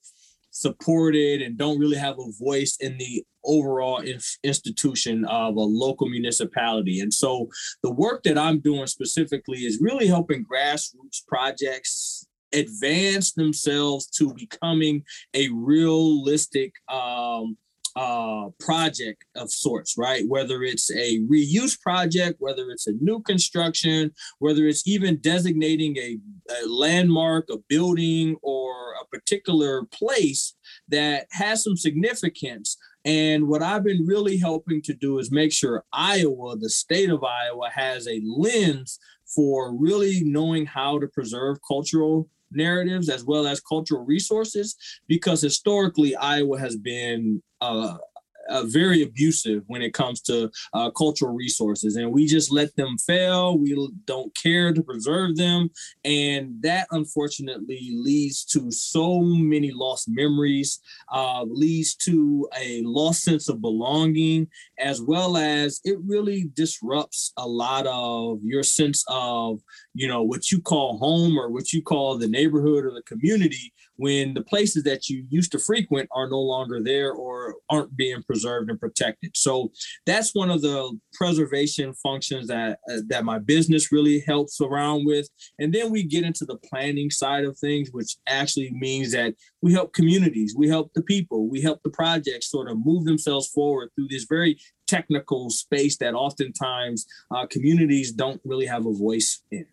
supported 0.60 1.42
and 1.42 1.58
don't 1.58 1.80
really 1.80 1.98
have 1.98 2.18
a 2.20 2.32
voice 2.44 2.78
in 2.80 2.98
the 2.98 3.24
overall 3.44 4.02
institution 4.44 5.24
of 5.26 5.56
a 5.56 5.62
local 5.62 6.10
municipality. 6.10 7.00
And 7.00 7.14
so 7.14 7.48
the 7.84 7.92
work 7.92 8.24
that 8.24 8.38
I'm 8.38 8.60
doing 8.60 8.88
specifically 8.88 9.60
is 9.60 9.80
really 9.82 10.08
helping 10.08 10.44
grassroots 10.44 11.26
projects 11.28 12.28
advance 12.54 13.34
themselves 13.34 14.08
to 14.08 14.34
becoming 14.34 15.04
a 15.34 15.50
realistic 15.50 16.74
um, 16.90 17.58
uh, 17.96 18.50
project 18.60 19.24
of 19.36 19.52
sorts, 19.52 19.96
right? 19.98 20.24
Whether 20.28 20.64
it's 20.64 20.92
a 20.92 21.20
reuse 21.22 21.80
project, 21.80 22.38
whether 22.40 22.70
it's 22.70 22.88
a 22.88 22.94
new 23.00 23.22
construction, 23.22 24.12
whether 24.40 24.68
it's 24.68 24.88
even 24.88 25.20
designating 25.22 25.98
a, 25.98 26.18
a 26.62 26.68
landmark, 26.68 27.50
a 27.50 27.58
building, 27.70 28.36
or 28.42 28.94
a 29.02 29.06
particular 29.06 29.84
place 29.86 30.56
that 30.90 31.28
has 31.32 31.64
some 31.64 31.78
significance. 31.78 32.78
And 33.06 33.48
what 33.48 33.64
I've 33.64 33.84
been 33.84 34.06
really 34.06 34.38
helping 34.38 34.82
to 34.84 34.94
do 34.94 35.20
is 35.20 35.32
make 35.32 35.54
sure 35.54 35.86
Iowa, 35.94 36.58
the 36.58 36.70
state 36.70 37.10
of 37.10 37.24
Iowa, 37.24 37.70
has 37.74 38.08
a 38.08 38.22
lens 38.26 39.00
for 39.34 39.76
really 39.76 40.24
knowing 40.24 40.66
how 40.66 41.00
to 41.00 41.08
preserve 41.08 41.58
cultural 41.68 42.30
narratives 42.52 43.10
as 43.10 43.24
well 43.24 43.48
as 43.48 43.60
cultural 43.60 44.06
resources 44.06 44.76
because 45.08 45.42
historically 45.42 46.16
Iowa 46.16 46.60
has 46.60 46.76
been 46.76 47.42
uh, 47.62 47.98
uh, 48.50 48.64
very 48.64 49.04
abusive 49.04 49.64
when 49.68 49.82
it 49.82 49.94
comes 49.94 50.22
to 50.22 50.50
uh, 50.74 50.90
cultural 50.92 51.34
resources, 51.34 51.96
and 51.96 52.12
we 52.12 52.26
just 52.26 52.52
let 52.52 52.76
them 52.76 52.98
fail. 52.98 53.58
We 53.58 53.76
don't 54.06 54.36
care 54.36 54.74
to 54.74 54.84
preserve 54.84 55.36
them, 55.36 55.70
and 56.04 56.62
that 56.62 56.88
unfortunately 56.92 57.92
leads 57.94 58.44
to 58.46 58.72
so 58.72 59.22
many 59.22 59.72
lost 59.72 60.08
memories, 60.10 60.80
uh, 61.12 61.44
leads 61.48 61.96
to 61.96 62.48
a 62.58 62.82
lost 62.84 63.24
sense 63.24 63.50
of 63.50 63.62
belonging, 63.62 64.48
as 64.80 65.02
well 65.02 65.38
as 65.38 65.82
it 65.84 65.98
really 66.06 66.50
disrupts 66.54 67.34
a 67.38 67.48
lot 67.48 67.86
of 67.88 68.40
your 68.44 68.64
sense 68.64 69.04
of 69.08 69.62
you 69.94 70.08
know 70.08 70.24
what 70.24 70.52
you 70.52 70.62
call 70.62 70.98
home 70.98 71.38
or 71.38 71.50
what 71.50 71.74
you 71.74 71.82
call 71.82 72.18
the 72.18 72.28
neighborhood 72.28 72.86
or 72.86 72.92
the 72.92 73.02
community 73.04 73.74
when 73.98 74.34
the 74.34 74.44
places 74.44 74.84
that 74.84 75.10
you 75.10 75.26
used 75.30 75.52
to 75.52 75.60
frequent 75.60 76.08
are 76.12 76.30
no 76.30 76.40
longer 76.40 76.82
there 76.82 77.12
or 77.12 77.56
aren't 77.70 77.96
being 77.96 78.24
preserved 78.24 78.70
and 78.70 78.80
protected. 78.80 79.36
So 79.36 79.72
that's 80.06 80.34
one 80.34 80.50
of 80.50 80.62
the 80.62 80.98
preservation 81.14 81.94
functions 81.96 82.48
that 82.48 82.80
uh, 82.90 83.02
that 83.08 83.26
my 83.26 83.40
business 83.40 83.92
really 83.92 84.24
helps 84.26 84.62
around 84.62 85.06
with. 85.06 85.28
And 85.60 85.74
then 85.74 85.92
we 85.92 86.04
get 86.04 86.24
into 86.24 86.46
the 86.46 86.58
planning 86.58 87.10
side 87.10 87.44
of 87.44 87.58
things, 87.58 87.90
which 87.92 88.16
actually 88.28 88.72
means 88.72 89.12
that 89.12 89.34
we 89.62 89.74
help 89.74 89.94
communities, 89.94 90.56
we 90.58 90.70
help 90.70 90.92
the 90.94 91.04
people, 91.04 91.50
we 91.50 91.62
help 91.62 91.82
the 91.84 91.90
projects 91.90 92.50
sort 92.50 92.70
of 92.70 92.78
move 92.86 93.06
themselves 93.06 93.48
forward 93.48 93.90
through 93.96 94.08
this 94.10 94.26
very 94.30 94.58
technical 94.88 95.50
space 95.50 95.98
that 95.98 96.14
oftentimes 96.14 97.06
uh, 97.32 97.46
communities 97.48 98.12
don't 98.12 98.42
really 98.46 98.66
have 98.66 98.86
a 98.86 98.94
voice 98.94 99.44
in. 99.52 99.66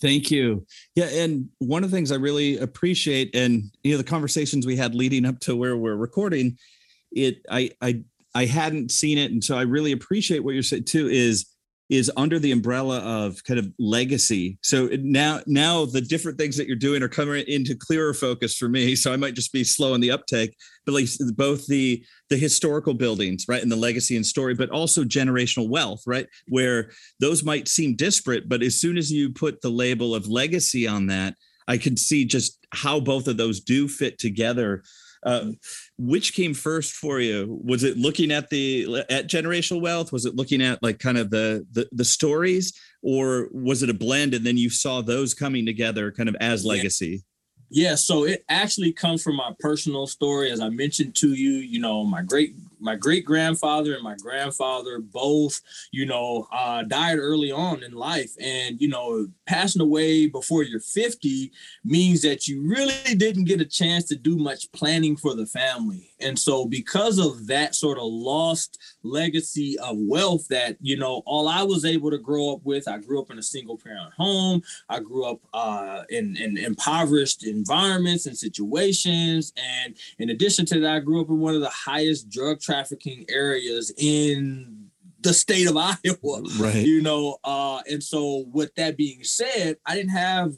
Thank 0.00 0.30
you. 0.30 0.64
Yeah, 0.94 1.06
and 1.06 1.48
one 1.58 1.84
of 1.84 1.90
the 1.90 1.96
things 1.96 2.10
I 2.10 2.16
really 2.16 2.58
appreciate, 2.58 3.34
and 3.34 3.70
you 3.82 3.92
know, 3.92 3.98
the 3.98 4.04
conversations 4.04 4.66
we 4.66 4.76
had 4.76 4.94
leading 4.94 5.26
up 5.26 5.40
to 5.40 5.54
where 5.54 5.76
we're 5.76 5.96
recording, 5.96 6.56
it 7.12 7.42
I 7.50 7.70
I 7.82 8.02
I 8.34 8.46
hadn't 8.46 8.90
seen 8.90 9.18
it, 9.18 9.30
and 9.30 9.44
so 9.44 9.58
I 9.58 9.62
really 9.62 9.92
appreciate 9.92 10.42
what 10.42 10.54
you're 10.54 10.62
saying 10.62 10.84
too. 10.84 11.08
Is 11.08 11.46
is 11.90 12.10
under 12.16 12.38
the 12.38 12.52
umbrella 12.52 13.00
of 13.00 13.42
kind 13.42 13.58
of 13.58 13.68
legacy. 13.80 14.56
So 14.62 14.88
now, 15.00 15.40
now 15.48 15.84
the 15.84 16.00
different 16.00 16.38
things 16.38 16.56
that 16.56 16.68
you're 16.68 16.76
doing 16.76 17.02
are 17.02 17.08
coming 17.08 17.44
into 17.48 17.74
clearer 17.74 18.14
focus 18.14 18.56
for 18.56 18.68
me. 18.68 18.94
So 18.94 19.12
I 19.12 19.16
might 19.16 19.34
just 19.34 19.52
be 19.52 19.64
slow 19.64 19.94
in 19.94 20.00
the 20.00 20.12
uptake, 20.12 20.56
but 20.86 20.92
like 20.92 21.08
both 21.34 21.66
the 21.66 22.02
the 22.30 22.36
historical 22.36 22.94
buildings, 22.94 23.46
right, 23.48 23.60
and 23.60 23.72
the 23.72 23.76
legacy 23.76 24.14
and 24.14 24.24
story, 24.24 24.54
but 24.54 24.70
also 24.70 25.02
generational 25.02 25.68
wealth, 25.68 26.02
right, 26.06 26.28
where 26.46 26.92
those 27.18 27.42
might 27.42 27.66
seem 27.66 27.96
disparate, 27.96 28.48
but 28.48 28.62
as 28.62 28.80
soon 28.80 28.96
as 28.96 29.10
you 29.10 29.30
put 29.30 29.60
the 29.60 29.68
label 29.68 30.14
of 30.14 30.28
legacy 30.28 30.86
on 30.86 31.08
that, 31.08 31.34
I 31.66 31.76
can 31.76 31.96
see 31.96 32.24
just 32.24 32.64
how 32.72 33.00
both 33.00 33.26
of 33.26 33.36
those 33.36 33.58
do 33.58 33.88
fit 33.88 34.18
together 34.20 34.84
uh, 35.22 35.52
which 35.98 36.34
came 36.34 36.54
first 36.54 36.92
for 36.92 37.20
you? 37.20 37.60
Was 37.64 37.84
it 37.84 37.96
looking 37.98 38.30
at 38.30 38.50
the 38.50 39.04
at 39.10 39.28
generational 39.28 39.80
wealth? 39.80 40.12
Was 40.12 40.24
it 40.24 40.36
looking 40.36 40.62
at 40.62 40.82
like 40.82 40.98
kind 40.98 41.18
of 41.18 41.30
the 41.30 41.66
the, 41.72 41.88
the 41.92 42.04
stories, 42.04 42.72
or 43.02 43.48
was 43.52 43.82
it 43.82 43.90
a 43.90 43.94
blend 43.94 44.34
and 44.34 44.46
then 44.46 44.56
you 44.56 44.70
saw 44.70 45.00
those 45.00 45.34
coming 45.34 45.66
together 45.66 46.10
kind 46.10 46.28
of 46.28 46.36
as 46.40 46.64
legacy? 46.64 47.22
Yeah, 47.72 47.94
so 47.94 48.24
it 48.24 48.44
actually 48.48 48.92
comes 48.92 49.22
from 49.22 49.36
my 49.36 49.52
personal 49.60 50.06
story. 50.08 50.50
As 50.50 50.60
I 50.60 50.70
mentioned 50.70 51.14
to 51.16 51.34
you, 51.34 51.52
you 51.52 51.80
know, 51.80 52.04
my 52.04 52.22
great 52.22 52.54
my 52.80 52.96
great 52.96 53.24
grandfather 53.24 53.94
and 53.94 54.02
my 54.02 54.16
grandfather 54.16 54.98
both, 55.00 55.60
you 55.92 56.06
know, 56.06 56.46
uh, 56.52 56.82
died 56.82 57.18
early 57.18 57.52
on 57.52 57.82
in 57.82 57.92
life. 57.92 58.32
And, 58.40 58.80
you 58.80 58.88
know, 58.88 59.28
passing 59.46 59.82
away 59.82 60.26
before 60.26 60.62
you're 60.62 60.80
50 60.80 61.52
means 61.84 62.22
that 62.22 62.48
you 62.48 62.62
really 62.62 63.14
didn't 63.16 63.44
get 63.44 63.60
a 63.60 63.64
chance 63.64 64.04
to 64.06 64.16
do 64.16 64.36
much 64.36 64.70
planning 64.72 65.16
for 65.16 65.34
the 65.34 65.46
family. 65.46 66.10
And 66.20 66.38
so, 66.38 66.66
because 66.66 67.18
of 67.18 67.46
that 67.46 67.74
sort 67.74 67.98
of 67.98 68.04
lost 68.04 68.78
legacy 69.02 69.78
of 69.78 69.96
wealth 69.98 70.46
that, 70.48 70.76
you 70.80 70.96
know, 70.96 71.22
all 71.26 71.48
I 71.48 71.62
was 71.62 71.84
able 71.84 72.10
to 72.10 72.18
grow 72.18 72.52
up 72.52 72.60
with, 72.64 72.86
I 72.88 72.98
grew 72.98 73.20
up 73.20 73.30
in 73.30 73.38
a 73.38 73.42
single 73.42 73.78
parent 73.78 74.12
home. 74.14 74.62
I 74.88 75.00
grew 75.00 75.24
up 75.24 75.40
uh, 75.54 76.02
in, 76.10 76.36
in 76.36 76.58
impoverished 76.58 77.46
environments 77.46 78.26
and 78.26 78.36
situations. 78.36 79.52
And 79.56 79.96
in 80.18 80.30
addition 80.30 80.66
to 80.66 80.80
that, 80.80 80.96
I 80.96 81.00
grew 81.00 81.20
up 81.20 81.28
in 81.28 81.38
one 81.38 81.54
of 81.54 81.60
the 81.60 81.70
highest 81.70 82.28
drug 82.28 82.60
trafficking 82.70 83.24
areas 83.28 83.92
in 83.96 84.90
the 85.20 85.34
state 85.34 85.68
of 85.68 85.76
Iowa. 85.76 86.42
Right. 86.58 86.74
You 86.74 87.02
know, 87.02 87.38
uh, 87.44 87.80
and 87.90 88.02
so 88.02 88.44
with 88.52 88.74
that 88.76 88.96
being 88.96 89.24
said, 89.24 89.76
I 89.86 89.94
didn't 89.94 90.12
have 90.12 90.54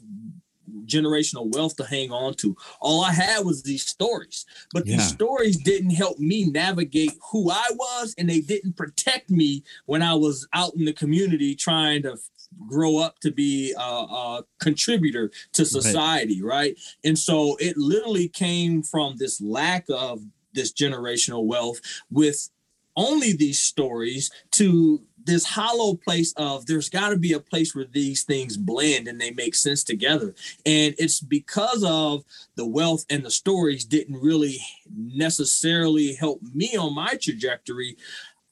generational 0.85 1.53
wealth 1.53 1.75
to 1.77 1.85
hang 1.85 2.11
on 2.11 2.33
to. 2.35 2.55
All 2.81 3.03
I 3.03 3.11
had 3.11 3.45
was 3.45 3.63
these 3.63 3.85
stories, 3.85 4.45
but 4.73 4.85
yeah. 4.85 4.97
these 4.97 5.07
stories 5.07 5.57
didn't 5.57 5.91
help 5.91 6.19
me 6.19 6.45
navigate 6.45 7.13
who 7.31 7.49
I 7.49 7.65
was, 7.71 8.13
and 8.17 8.29
they 8.29 8.41
didn't 8.41 8.75
protect 8.75 9.29
me 9.29 9.63
when 9.85 10.01
I 10.01 10.13
was 10.13 10.47
out 10.53 10.73
in 10.75 10.85
the 10.85 10.93
community 10.93 11.55
trying 11.55 12.03
to 12.03 12.17
grow 12.67 12.97
up 12.97 13.19
to 13.19 13.31
be 13.31 13.73
a, 13.77 13.81
a 13.81 14.43
contributor 14.59 15.31
to 15.53 15.65
society, 15.65 16.41
right. 16.41 16.55
right? 16.55 16.79
And 17.03 17.17
so 17.17 17.55
it 17.59 17.77
literally 17.77 18.27
came 18.27 18.83
from 18.83 19.15
this 19.17 19.41
lack 19.41 19.85
of 19.89 20.21
this 20.53 20.71
generational 20.71 21.45
wealth 21.45 21.79
with 22.09 22.49
only 22.95 23.33
these 23.33 23.59
stories 23.59 24.31
to 24.51 25.01
this 25.25 25.45
hollow 25.45 25.95
place 25.95 26.33
of 26.33 26.65
there's 26.65 26.89
got 26.89 27.09
to 27.09 27.17
be 27.17 27.33
a 27.33 27.39
place 27.39 27.73
where 27.73 27.85
these 27.85 28.23
things 28.23 28.57
blend 28.57 29.07
and 29.07 29.19
they 29.19 29.31
make 29.31 29.55
sense 29.55 29.83
together. 29.83 30.35
And 30.65 30.93
it's 30.97 31.21
because 31.21 31.83
of 31.83 32.23
the 32.55 32.67
wealth 32.67 33.05
and 33.09 33.23
the 33.23 33.31
stories 33.31 33.85
didn't 33.85 34.21
really 34.21 34.57
necessarily 34.93 36.13
help 36.13 36.41
me 36.53 36.75
on 36.77 36.93
my 36.93 37.15
trajectory 37.15 37.97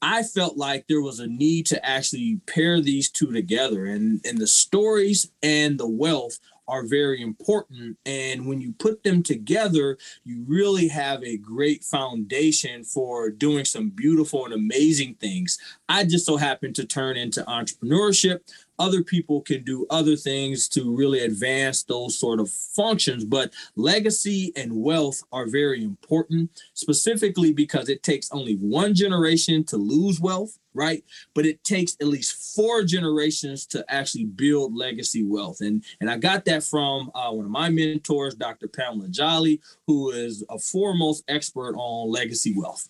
I 0.01 0.23
felt 0.23 0.57
like 0.57 0.87
there 0.87 1.01
was 1.01 1.19
a 1.19 1.27
need 1.27 1.67
to 1.67 1.85
actually 1.85 2.41
pair 2.47 2.81
these 2.81 3.09
two 3.09 3.31
together. 3.31 3.85
And 3.85 4.19
and 4.25 4.37
the 4.39 4.47
stories 4.47 5.31
and 5.43 5.79
the 5.79 5.87
wealth 5.87 6.39
are 6.67 6.85
very 6.85 7.21
important. 7.21 7.97
And 8.05 8.45
when 8.45 8.61
you 8.61 8.73
put 8.73 9.03
them 9.03 9.23
together, 9.23 9.97
you 10.23 10.43
really 10.47 10.87
have 10.87 11.23
a 11.23 11.37
great 11.37 11.83
foundation 11.83 12.83
for 12.83 13.29
doing 13.29 13.65
some 13.65 13.89
beautiful 13.89 14.45
and 14.45 14.53
amazing 14.53 15.15
things. 15.15 15.57
I 15.89 16.05
just 16.05 16.25
so 16.25 16.37
happen 16.37 16.73
to 16.73 16.85
turn 16.85 17.17
into 17.17 17.43
entrepreneurship 17.43 18.41
other 18.81 19.03
people 19.03 19.41
can 19.41 19.63
do 19.63 19.85
other 19.91 20.15
things 20.15 20.67
to 20.67 20.95
really 20.95 21.19
advance 21.19 21.83
those 21.83 22.17
sort 22.17 22.39
of 22.39 22.49
functions. 22.49 23.23
But 23.23 23.53
legacy 23.75 24.51
and 24.55 24.75
wealth 24.75 25.21
are 25.31 25.45
very 25.45 25.83
important, 25.83 26.49
specifically 26.73 27.53
because 27.53 27.89
it 27.89 28.01
takes 28.01 28.31
only 28.31 28.55
one 28.55 28.95
generation 28.95 29.63
to 29.65 29.77
lose 29.77 30.19
wealth, 30.19 30.57
right? 30.73 31.03
But 31.35 31.45
it 31.45 31.63
takes 31.63 31.95
at 32.01 32.07
least 32.07 32.55
four 32.55 32.83
generations 32.83 33.67
to 33.67 33.85
actually 33.87 34.25
build 34.25 34.75
legacy 34.75 35.23
wealth. 35.23 35.61
And, 35.61 35.83
and 35.99 36.09
I 36.09 36.17
got 36.17 36.43
that 36.45 36.63
from 36.63 37.11
uh, 37.13 37.29
one 37.29 37.45
of 37.45 37.51
my 37.51 37.69
mentors, 37.69 38.33
Dr. 38.33 38.67
Pamela 38.67 39.09
Jolly, 39.09 39.61
who 39.85 40.09
is 40.09 40.43
a 40.49 40.57
foremost 40.57 41.23
expert 41.27 41.75
on 41.77 42.11
legacy 42.11 42.55
wealth. 42.57 42.89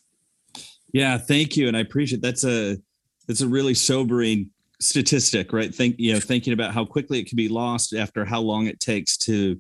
Yeah, 0.94 1.18
thank 1.18 1.58
you, 1.58 1.68
and 1.68 1.76
I 1.76 1.82
appreciate 1.82 2.22
that's 2.22 2.44
a 2.44 2.78
that's 3.28 3.42
a 3.42 3.48
really 3.48 3.74
sobering 3.74 4.52
statistic, 4.82 5.54
right? 5.54 5.74
Think 5.74 5.96
you 5.98 6.14
know 6.14 6.20
thinking 6.20 6.54
about 6.54 6.74
how 6.74 6.86
quickly 6.86 7.20
it 7.20 7.28
can 7.28 7.36
be 7.36 7.50
lost 7.50 7.94
after 7.94 8.26
how 8.26 8.42
long 8.42 8.68
it 8.68 8.80
takes 8.80 9.18
to 9.18 9.60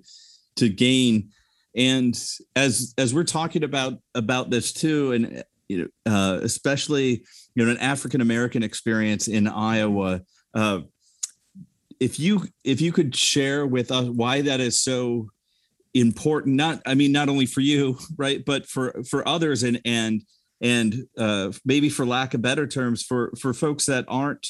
to 0.55 0.69
gain. 0.69 1.29
And 1.75 2.13
as 2.55 2.93
as 2.97 3.13
we're 3.13 3.23
talking 3.23 3.63
about 3.63 3.99
about 4.15 4.49
this 4.49 4.73
too, 4.73 5.13
and 5.13 5.43
you 5.69 5.89
know, 6.05 6.11
uh, 6.11 6.39
especially 6.41 7.23
you 7.55 7.65
know 7.65 7.71
an 7.71 7.77
African 7.77 8.21
American 8.21 8.63
experience 8.63 9.27
in 9.27 9.47
Iowa. 9.47 10.21
Uh, 10.53 10.81
if 11.99 12.19
you 12.19 12.45
if 12.63 12.81
you 12.81 12.91
could 12.91 13.15
share 13.15 13.65
with 13.65 13.91
us 13.91 14.07
why 14.07 14.41
that 14.41 14.59
is 14.59 14.81
so 14.81 15.29
important 15.93 16.55
not 16.55 16.81
i 16.85 16.95
mean 16.95 17.11
not 17.11 17.27
only 17.29 17.45
for 17.45 17.59
you 17.59 17.97
right 18.17 18.43
but 18.45 18.65
for 18.65 19.03
for 19.03 19.27
others 19.27 19.61
and 19.61 19.79
and 19.85 20.23
and 20.61 21.07
uh, 21.17 21.51
maybe 21.65 21.89
for 21.89 22.05
lack 22.05 22.33
of 22.33 22.41
better 22.41 22.67
terms 22.67 23.03
for 23.03 23.33
for 23.39 23.53
folks 23.53 23.85
that 23.87 24.05
aren't 24.07 24.47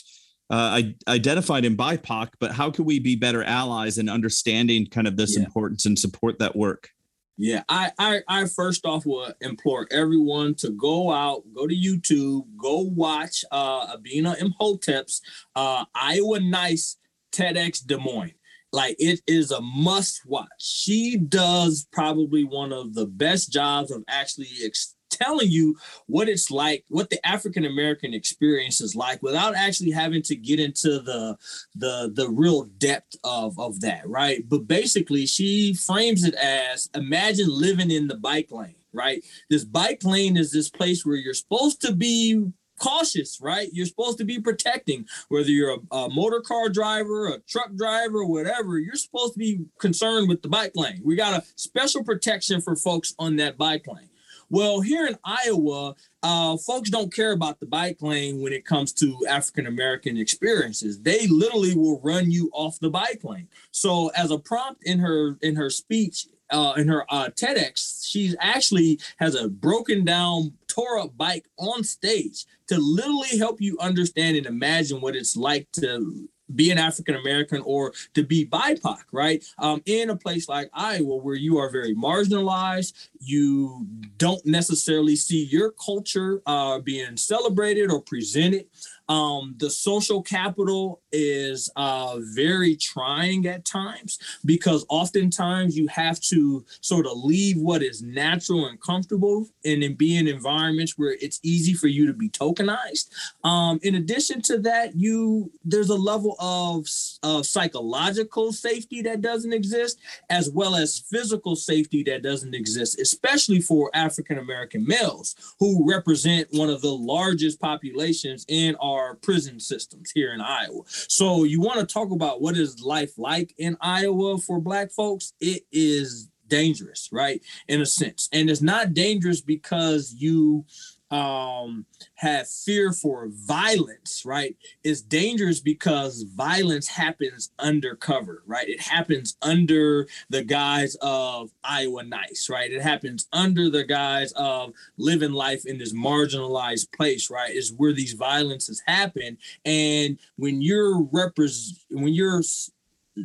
uh, 0.52 0.82
identified 1.08 1.66
in 1.66 1.76
bipoc 1.76 2.30
but 2.40 2.52
how 2.52 2.70
can 2.70 2.86
we 2.86 3.00
be 3.00 3.16
better 3.16 3.44
allies 3.44 3.98
in 3.98 4.10
understanding 4.10 4.86
kind 4.86 5.08
of 5.08 5.18
this 5.18 5.38
yeah. 5.38 5.44
importance 5.44 5.86
and 5.86 5.98
support 5.98 6.38
that 6.40 6.56
work 6.56 6.90
yeah 7.38 7.64
I, 7.70 7.92
I 7.98 8.22
i 8.28 8.46
first 8.46 8.86
off 8.86 9.06
will 9.06 9.34
implore 9.42 9.88
everyone 9.92 10.56
to 10.56 10.72
go 10.72 11.12
out 11.12 11.44
go 11.56 11.68
to 11.68 11.76
youtube 11.76 12.46
go 12.58 12.80
watch 12.82 13.44
uh 13.52 13.96
abina 13.96 14.38
imhotep's 14.40 15.22
uh 15.56 15.86
iowa 15.96 16.40
nice 16.40 16.98
tedx 17.32 17.86
des 17.86 17.98
moines 17.98 18.34
like 18.74 18.96
it 19.00 19.22
is 19.28 19.52
a 19.52 19.62
must 19.62 20.22
watch. 20.26 20.48
She 20.60 21.18
does 21.18 21.88
probably 21.92 22.44
one 22.44 22.72
of 22.72 22.94
the 22.94 23.06
best 23.06 23.52
jobs 23.52 23.92
of 23.92 24.04
actually 24.08 24.50
ex- 24.64 24.96
telling 25.22 25.50
you 25.50 25.78
what 26.08 26.30
it's 26.30 26.52
like, 26.52 26.84
what 26.90 27.10
the 27.10 27.26
African 27.26 27.66
American 27.66 28.14
experience 28.14 28.82
is 28.82 28.96
like, 28.96 29.22
without 29.22 29.56
actually 29.56 29.92
having 29.92 30.22
to 30.24 30.36
get 30.36 30.60
into 30.60 31.00
the 31.00 31.38
the 31.76 32.12
the 32.14 32.30
real 32.30 32.64
depth 32.78 33.16
of 33.24 33.58
of 33.60 33.82
that, 33.82 34.08
right? 34.08 34.44
But 34.48 34.68
basically, 34.68 35.26
she 35.26 35.74
frames 35.74 36.24
it 36.24 36.36
as 36.36 36.90
imagine 36.96 37.48
living 37.50 37.92
in 37.92 38.08
the 38.08 38.18
bike 38.18 38.52
lane, 38.52 38.76
right? 38.94 39.24
This 39.50 39.64
bike 39.64 40.04
lane 40.04 40.38
is 40.38 40.52
this 40.52 40.70
place 40.70 41.06
where 41.06 41.16
you're 41.16 41.34
supposed 41.34 41.82
to 41.82 41.94
be 41.94 42.52
cautious, 42.82 43.40
right? 43.40 43.70
You're 43.72 43.86
supposed 43.86 44.18
to 44.18 44.26
be 44.26 44.40
protecting, 44.40 45.08
whether 45.30 45.50
you're 45.50 45.78
a, 45.92 45.96
a, 45.96 46.10
motor 46.10 46.42
car 46.42 46.68
driver, 46.68 47.28
a 47.28 47.40
truck 47.42 47.76
driver, 47.76 48.26
whatever, 48.26 48.80
you're 48.80 48.96
supposed 48.96 49.34
to 49.34 49.40
be 49.40 49.60
concerned 49.80 50.28
with 50.28 50.42
the 50.42 50.50
bike 50.50 50.72
lane. 50.76 51.00
We 51.04 51.16
got 51.16 51.42
a 51.42 51.46
special 51.56 52.04
protection 52.04 52.60
for 52.60 52.76
folks 52.76 53.14
on 53.20 53.36
that 53.36 53.58
bike 53.58 53.86
lane. 53.88 54.10
Well, 54.52 54.82
here 54.82 55.08
in 55.08 55.18
Iowa, 55.24 55.96
uh, 56.22 56.58
folks 56.58 56.90
don't 56.90 57.14
care 57.14 57.32
about 57.32 57.62
the 57.62 57.66
bike 57.66 58.02
lane 58.02 58.42
when 58.42 58.52
it 58.52 58.66
comes 58.66 58.92
to 58.96 59.18
African 59.30 59.66
American 59.66 60.18
experiences. 60.18 61.00
They 61.00 61.26
literally 61.28 61.74
will 61.74 62.02
run 62.02 62.30
you 62.30 62.50
off 62.52 62.78
the 62.78 62.90
bike 62.90 63.24
lane. 63.24 63.48
So, 63.72 64.10
as 64.10 64.30
a 64.30 64.38
prompt 64.38 64.84
in 64.84 65.00
her 65.00 65.38
in 65.42 65.56
her 65.56 65.70
speech, 65.70 66.28
uh, 66.50 66.74
in 66.76 66.90
her 66.90 67.06
uh, 67.10 67.30
TEDx, 67.30 68.06
she 68.06 68.36
actually 68.42 69.00
has 69.20 69.36
a 69.36 69.48
broken 69.48 70.04
down, 70.04 70.52
tore 70.68 71.00
up 71.00 71.16
bike 71.16 71.48
on 71.58 71.86
stage 71.86 72.46
to 72.68 72.78
literally 72.78 73.38
help 73.38 73.62
you 73.62 73.78
understand 73.80 74.36
and 74.36 74.46
imagine 74.46 75.00
what 75.00 75.16
it's 75.16 75.38
like 75.38 75.72
to 75.80 76.28
be 76.56 76.72
an 76.72 76.78
African 76.78 77.16
American 77.16 77.62
or 77.66 77.94
to 78.14 78.24
be 78.24 78.46
BIPOC, 78.46 78.98
right? 79.12 79.44
Um, 79.58 79.82
in 79.86 80.10
a 80.10 80.16
place 80.16 80.48
like 80.48 80.70
Iowa, 80.74 81.18
where 81.18 81.36
you 81.36 81.58
are 81.58 81.70
very 81.70 81.96
marginalized, 81.96 83.10
you 83.20 83.86
don't 84.18 84.46
necessarily 84.46 85.16
see 85.16 85.46
your 85.46 85.72
culture 85.72 86.42
uh, 86.46 86.80
being 86.80 87.18
celebrated 87.18 87.92
or 87.92 88.02
presented. 88.02 88.66
Um, 89.12 89.56
the 89.58 89.70
social 89.70 90.22
capital 90.22 91.02
is 91.12 91.70
uh, 91.76 92.16
very 92.34 92.78
trying 92.78 93.46
at 93.46 93.66
times 93.66 94.18
because 94.46 94.86
oftentimes 94.88 95.76
you 95.76 95.88
have 95.88 96.22
to 96.22 96.64
sort 96.80 97.06
of 97.06 97.18
leave 97.18 97.58
what 97.58 97.84
is 97.84 98.02
natural 98.02 98.68
and 98.68 98.82
comfortable 98.82 99.50
and 99.66 99.84
then 99.84 99.96
be 99.96 100.16
in 100.16 100.30
environments 100.30 100.98
where 100.98 101.18
it's 101.20 101.42
easy 101.44 101.74
for 101.74 101.88
you 101.88 102.08
to 102.08 102.14
be 102.14 102.30
tokenized. 102.30 103.10
Um, 103.44 103.82
in 103.84 103.96
addition 103.96 104.42
to 104.44 104.60
that, 104.60 104.96
you 104.96 105.52
there's 105.66 105.90
a 105.90 105.96
level 105.96 106.38
of, 106.40 106.86
of 107.22 107.46
psychological 107.46 108.54
safety 108.54 109.02
that 109.02 109.20
doesn't 109.20 109.52
exist, 109.52 110.00
as 110.30 110.50
well 110.50 110.74
as 110.74 111.04
physical 111.12 111.58
safety 111.58 112.02
that 112.04 112.24
doesn't 112.24 112.56
exist, 112.56 112.98
especially 112.98 113.60
for 113.60 113.92
African 113.94 114.38
American 114.38 114.86
males 114.86 115.36
who 115.60 115.86
represent 115.86 116.48
one 116.52 116.70
of 116.70 116.82
the 116.82 116.96
largest 116.96 117.60
populations 117.60 118.46
in 118.48 118.76
our 118.76 119.01
our 119.02 119.16
prison 119.16 119.60
systems 119.60 120.12
here 120.12 120.34
in 120.34 120.42
Iowa. 120.42 120.82
So 120.88 121.44
you 121.44 121.62
want 121.62 121.80
to 121.80 121.92
talk 121.92 122.12
about 122.12 122.42
what 122.42 122.58
is 122.58 122.82
life 122.82 123.18
like 123.18 123.54
in 123.58 123.78
Iowa 123.82 124.38
for 124.38 124.60
black 124.60 124.92
folks? 124.92 125.34
It 125.40 125.64
is 125.72 126.30
dangerous, 126.48 127.10
right? 127.12 127.42
In 127.68 127.82
a 127.82 127.86
sense. 127.86 128.30
And 128.32 128.50
it's 128.50 128.62
not 128.62 128.94
dangerous 128.94 129.42
because 129.42 130.14
you 130.18 130.66
um, 131.12 131.86
have 132.16 132.50
fear 132.50 132.94
for 132.94 133.28
violence, 133.30 134.24
right, 134.26 134.56
is 134.84 135.02
dangerous 135.02 135.60
because 135.60 136.24
violence 136.24 136.88
happens 136.88 137.52
undercover, 137.60 138.44
right? 138.48 138.68
It 138.68 138.82
happens 138.82 139.38
under 139.42 140.08
the 140.30 140.44
guise 140.44 140.96
of 141.02 141.52
Iowa 141.64 142.04
nice, 142.04 142.48
right? 142.50 142.72
It 142.72 142.82
happens 142.82 143.28
under 143.34 143.70
the 143.70 143.84
guise 143.84 144.32
of 144.34 144.74
living 144.98 145.34
life 145.34 145.66
in 145.66 145.78
this 145.78 145.94
marginalized 145.94 146.92
place, 146.94 147.30
right? 147.30 147.54
Is 147.54 147.74
where 147.74 147.94
these 147.94 148.14
violences 148.14 148.82
happen. 148.88 149.38
And 149.66 150.18
when 150.38 150.62
you're 150.62 151.02
represent, 151.12 151.78
when 151.92 152.14
you're 152.14 152.42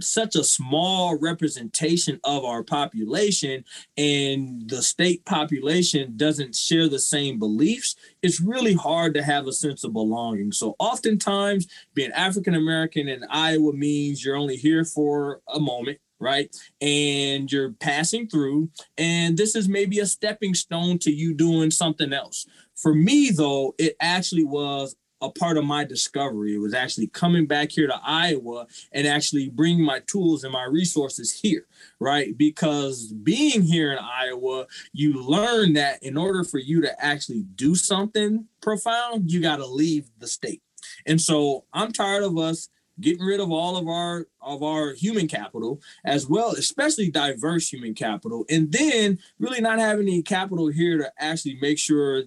such 0.01 0.35
a 0.35 0.45
small 0.45 1.19
representation 1.19 2.21
of 2.25 2.45
our 2.45 2.63
population 2.63 3.65
and 3.97 4.69
the 4.69 4.83
state 4.83 5.25
population 5.25 6.17
doesn't 6.17 6.55
share 6.55 6.89
the 6.89 6.99
same 6.99 7.39
beliefs 7.39 7.95
it's 8.23 8.41
really 8.41 8.75
hard 8.75 9.15
to 9.15 9.23
have 9.23 9.47
a 9.47 9.53
sense 9.53 9.85
of 9.85 9.93
belonging. 9.93 10.51
So 10.51 10.75
oftentimes 10.79 11.67
being 11.95 12.11
african 12.13 12.55
american 12.55 13.09
in 13.09 13.25
iowa 13.31 13.73
means 13.73 14.25
you're 14.25 14.37
only 14.37 14.57
here 14.57 14.85
for 14.85 15.41
a 15.53 15.61
moment 15.61 15.99
right? 16.19 16.55
And 16.81 17.51
you're 17.53 17.73
passing 17.73 18.27
through 18.27 18.71
and 18.97 19.37
this 19.37 19.55
is 19.55 19.69
maybe 19.69 19.99
a 20.01 20.07
stepping 20.07 20.55
stone 20.55 20.99
to 21.01 21.11
you 21.11 21.35
doing 21.35 21.71
something 21.71 22.13
else. 22.13 22.47
For 22.75 22.95
me 22.95 23.31
though 23.31 23.75
it 23.79 23.97
actually 24.01 24.45
was 24.45 24.97
a 25.21 25.31
part 25.31 25.57
of 25.57 25.65
my 25.65 25.85
discovery. 25.85 26.55
It 26.55 26.59
was 26.59 26.75
actually 26.75 27.07
coming 27.09 27.47
back 27.47 27.71
here 27.71 27.87
to 27.87 28.01
Iowa 28.05 28.67
and 28.93 29.07
actually 29.07 29.49
bringing 29.49 29.85
my 29.85 30.01
tools 30.01 30.45
and 30.45 30.53
my 30.53 30.65
resources 30.65 31.33
here, 31.33 31.67
right? 32.01 32.37
Because 32.37 33.13
being 33.13 33.63
here 33.63 33.93
in 33.93 33.99
Iowa, 33.99 34.67
you 34.93 35.23
learn 35.23 35.73
that 35.75 36.03
in 36.03 36.17
order 36.17 36.45
for 36.45 36.59
you 36.59 36.83
to 36.83 37.05
actually 37.05 37.45
do 37.55 37.75
something 37.75 38.47
profound, 38.61 39.31
you 39.31 39.41
got 39.41 39.57
to 39.57 39.67
leave 39.67 40.11
the 40.19 40.27
state. 40.27 40.63
And 41.07 41.21
so 41.21 41.65
I'm 41.73 41.93
tired 41.93 42.23
of 42.23 42.37
us 42.39 42.69
getting 43.01 43.25
rid 43.25 43.41
of 43.41 43.51
all 43.51 43.77
of 43.77 43.89
our 43.89 44.27
of 44.41 44.63
our 44.63 44.95
human 44.95 45.29
capital 45.29 45.81
as 46.07 46.27
well 46.27 46.53
especially 46.53 47.11
diverse 47.11 47.71
human 47.71 47.93
capital 47.93 48.47
and 48.49 48.73
then 48.73 49.19
really 49.39 49.61
not 49.61 49.79
having 49.79 50.09
any 50.09 50.23
capital 50.23 50.69
here 50.69 50.97
to 50.97 51.13
actually 51.19 51.59
make 51.61 51.79
sure 51.79 52.23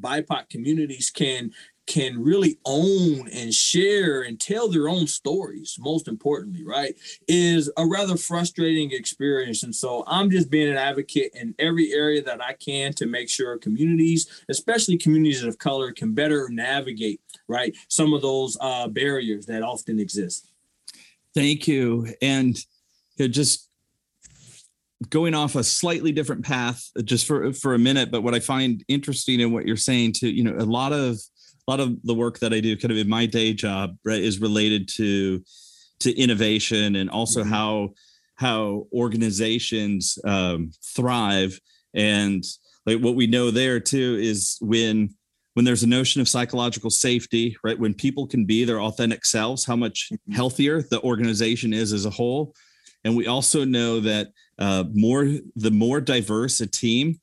bipoc 0.00 0.48
communities 0.48 1.10
can 1.10 1.52
can 1.86 2.22
really 2.22 2.58
own 2.64 3.28
and 3.28 3.52
share 3.52 4.22
and 4.22 4.40
tell 4.40 4.68
their 4.68 4.88
own 4.88 5.06
stories, 5.06 5.76
most 5.78 6.08
importantly, 6.08 6.64
right, 6.64 6.94
is 7.28 7.70
a 7.76 7.86
rather 7.86 8.16
frustrating 8.16 8.90
experience. 8.92 9.62
And 9.62 9.74
so 9.74 10.04
I'm 10.06 10.30
just 10.30 10.50
being 10.50 10.70
an 10.70 10.76
advocate 10.76 11.32
in 11.34 11.54
every 11.58 11.92
area 11.92 12.22
that 12.22 12.42
I 12.42 12.54
can 12.54 12.92
to 12.94 13.06
make 13.06 13.28
sure 13.28 13.58
communities, 13.58 14.44
especially 14.48 14.96
communities 14.96 15.44
of 15.44 15.58
color, 15.58 15.92
can 15.92 16.14
better 16.14 16.48
navigate, 16.50 17.20
right, 17.48 17.76
some 17.88 18.14
of 18.14 18.22
those 18.22 18.56
uh, 18.60 18.88
barriers 18.88 19.46
that 19.46 19.62
often 19.62 19.98
exist. 19.98 20.50
Thank 21.34 21.68
you. 21.68 22.06
And 22.22 22.56
you 23.16 23.26
know, 23.26 23.28
just 23.28 23.68
going 25.10 25.34
off 25.34 25.54
a 25.54 25.64
slightly 25.64 26.12
different 26.12 26.44
path 26.44 26.90
just 27.04 27.26
for 27.26 27.52
for 27.52 27.74
a 27.74 27.78
minute 27.78 28.10
but 28.10 28.22
what 28.22 28.34
i 28.34 28.40
find 28.40 28.82
interesting 28.88 29.40
in 29.40 29.52
what 29.52 29.66
you're 29.66 29.76
saying 29.76 30.12
to 30.12 30.30
you 30.30 30.42
know 30.42 30.54
a 30.56 30.64
lot 30.64 30.92
of 30.92 31.18
a 31.66 31.70
lot 31.70 31.80
of 31.80 32.02
the 32.02 32.14
work 32.14 32.38
that 32.40 32.52
I 32.52 32.60
do 32.60 32.76
kind 32.76 32.92
of 32.92 32.98
in 32.98 33.08
my 33.08 33.26
day 33.26 33.52
job 33.52 33.96
right 34.04 34.20
is 34.20 34.40
related 34.40 34.88
to 34.96 35.42
to 36.00 36.14
innovation 36.18 36.96
and 36.96 37.10
also 37.10 37.40
mm-hmm. 37.40 37.50
how 37.50 37.90
how 38.36 38.86
organizations 38.92 40.18
um, 40.24 40.72
thrive 40.82 41.58
and 41.94 42.44
like 42.84 42.98
what 42.98 43.14
we 43.14 43.26
know 43.26 43.50
there 43.50 43.80
too 43.80 44.18
is 44.20 44.58
when 44.60 45.14
when 45.54 45.64
there's 45.64 45.84
a 45.84 45.88
notion 45.88 46.20
of 46.20 46.28
psychological 46.28 46.90
safety 46.90 47.56
right 47.64 47.78
when 47.78 47.94
people 47.94 48.26
can 48.26 48.44
be 48.44 48.64
their 48.64 48.80
authentic 48.80 49.24
selves 49.24 49.64
how 49.64 49.76
much 49.76 50.08
mm-hmm. 50.12 50.32
healthier 50.32 50.82
the 50.82 51.00
organization 51.02 51.72
is 51.72 51.92
as 51.92 52.04
a 52.04 52.10
whole 52.10 52.54
and 53.04 53.16
we 53.16 53.26
also 53.26 53.64
know 53.64 54.00
that 54.00 54.28
uh, 54.58 54.84
more 54.92 55.24
the 55.56 55.70
more 55.70 56.00
diverse 56.00 56.60
a 56.60 56.66
team 56.66 57.20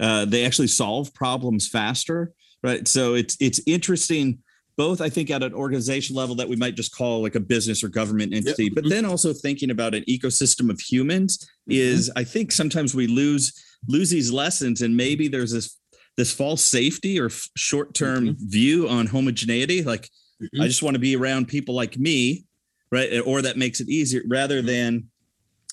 uh, 0.00 0.24
they 0.24 0.44
actually 0.44 0.68
solve 0.68 1.12
problems 1.14 1.68
faster 1.68 2.32
right 2.62 2.86
so 2.88 3.14
it's 3.14 3.36
it's 3.40 3.60
interesting 3.66 4.38
both 4.76 5.00
i 5.00 5.08
think 5.08 5.30
at 5.30 5.42
an 5.42 5.54
organization 5.54 6.16
level 6.16 6.34
that 6.34 6.48
we 6.48 6.56
might 6.56 6.74
just 6.74 6.94
call 6.94 7.22
like 7.22 7.34
a 7.34 7.40
business 7.40 7.82
or 7.82 7.88
government 7.88 8.34
entity 8.34 8.64
yep. 8.64 8.72
but 8.74 8.84
mm-hmm. 8.84 8.90
then 8.90 9.04
also 9.04 9.32
thinking 9.32 9.70
about 9.70 9.94
an 9.94 10.04
ecosystem 10.08 10.70
of 10.70 10.80
humans 10.80 11.38
mm-hmm. 11.38 11.72
is 11.72 12.10
i 12.16 12.24
think 12.24 12.52
sometimes 12.52 12.94
we 12.94 13.06
lose 13.06 13.52
lose 13.88 14.10
these 14.10 14.32
lessons 14.32 14.82
and 14.82 14.96
maybe 14.96 15.28
there's 15.28 15.52
this 15.52 15.78
this 16.16 16.32
false 16.32 16.62
safety 16.62 17.18
or 17.18 17.30
short-term 17.56 18.28
mm-hmm. 18.28 18.48
view 18.48 18.88
on 18.88 19.06
homogeneity 19.06 19.82
like 19.82 20.08
mm-hmm. 20.42 20.62
i 20.62 20.66
just 20.66 20.82
want 20.82 20.94
to 20.94 21.00
be 21.00 21.16
around 21.16 21.48
people 21.48 21.74
like 21.74 21.98
me 21.98 22.44
right 22.90 23.20
or 23.26 23.42
that 23.42 23.56
makes 23.56 23.80
it 23.80 23.88
easier 23.88 24.22
rather 24.28 24.58
mm-hmm. 24.58 24.66
than 24.66 25.04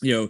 you 0.01 0.13
know 0.13 0.29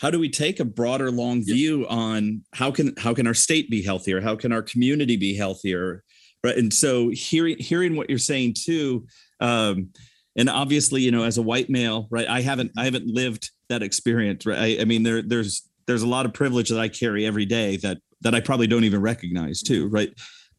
how 0.00 0.10
do 0.10 0.18
we 0.18 0.28
take 0.28 0.60
a 0.60 0.64
broader 0.64 1.10
long 1.10 1.44
view 1.44 1.86
on 1.88 2.42
how 2.54 2.70
can 2.70 2.94
how 2.98 3.14
can 3.14 3.26
our 3.26 3.34
state 3.34 3.70
be 3.70 3.82
healthier? 3.82 4.20
How 4.20 4.36
can 4.36 4.52
our 4.52 4.62
community 4.62 5.16
be 5.16 5.36
healthier? 5.36 6.02
Right 6.42 6.56
and 6.56 6.72
so 6.72 7.08
hearing 7.10 7.56
hearing 7.58 7.96
what 7.96 8.10
you're 8.10 8.18
saying 8.18 8.54
too 8.58 9.06
um 9.40 9.88
and 10.36 10.50
obviously 10.50 11.00
you 11.00 11.10
know 11.10 11.24
as 11.24 11.38
a 11.38 11.42
white 11.42 11.70
male 11.70 12.06
right 12.10 12.28
i 12.28 12.42
haven't 12.42 12.70
i 12.76 12.84
haven't 12.84 13.06
lived 13.06 13.50
that 13.68 13.82
experience 13.82 14.44
right? 14.44 14.58
I, 14.58 14.82
I 14.82 14.84
mean 14.84 15.04
there 15.04 15.22
there's 15.22 15.68
there's 15.86 16.02
a 16.02 16.06
lot 16.06 16.26
of 16.26 16.34
privilege 16.34 16.68
that 16.68 16.78
i 16.78 16.88
carry 16.88 17.24
every 17.24 17.46
day 17.46 17.78
that 17.78 17.98
that 18.20 18.34
i 18.34 18.40
probably 18.40 18.66
don't 18.66 18.84
even 18.84 19.00
recognize 19.00 19.62
too 19.62 19.88
right? 19.88 20.10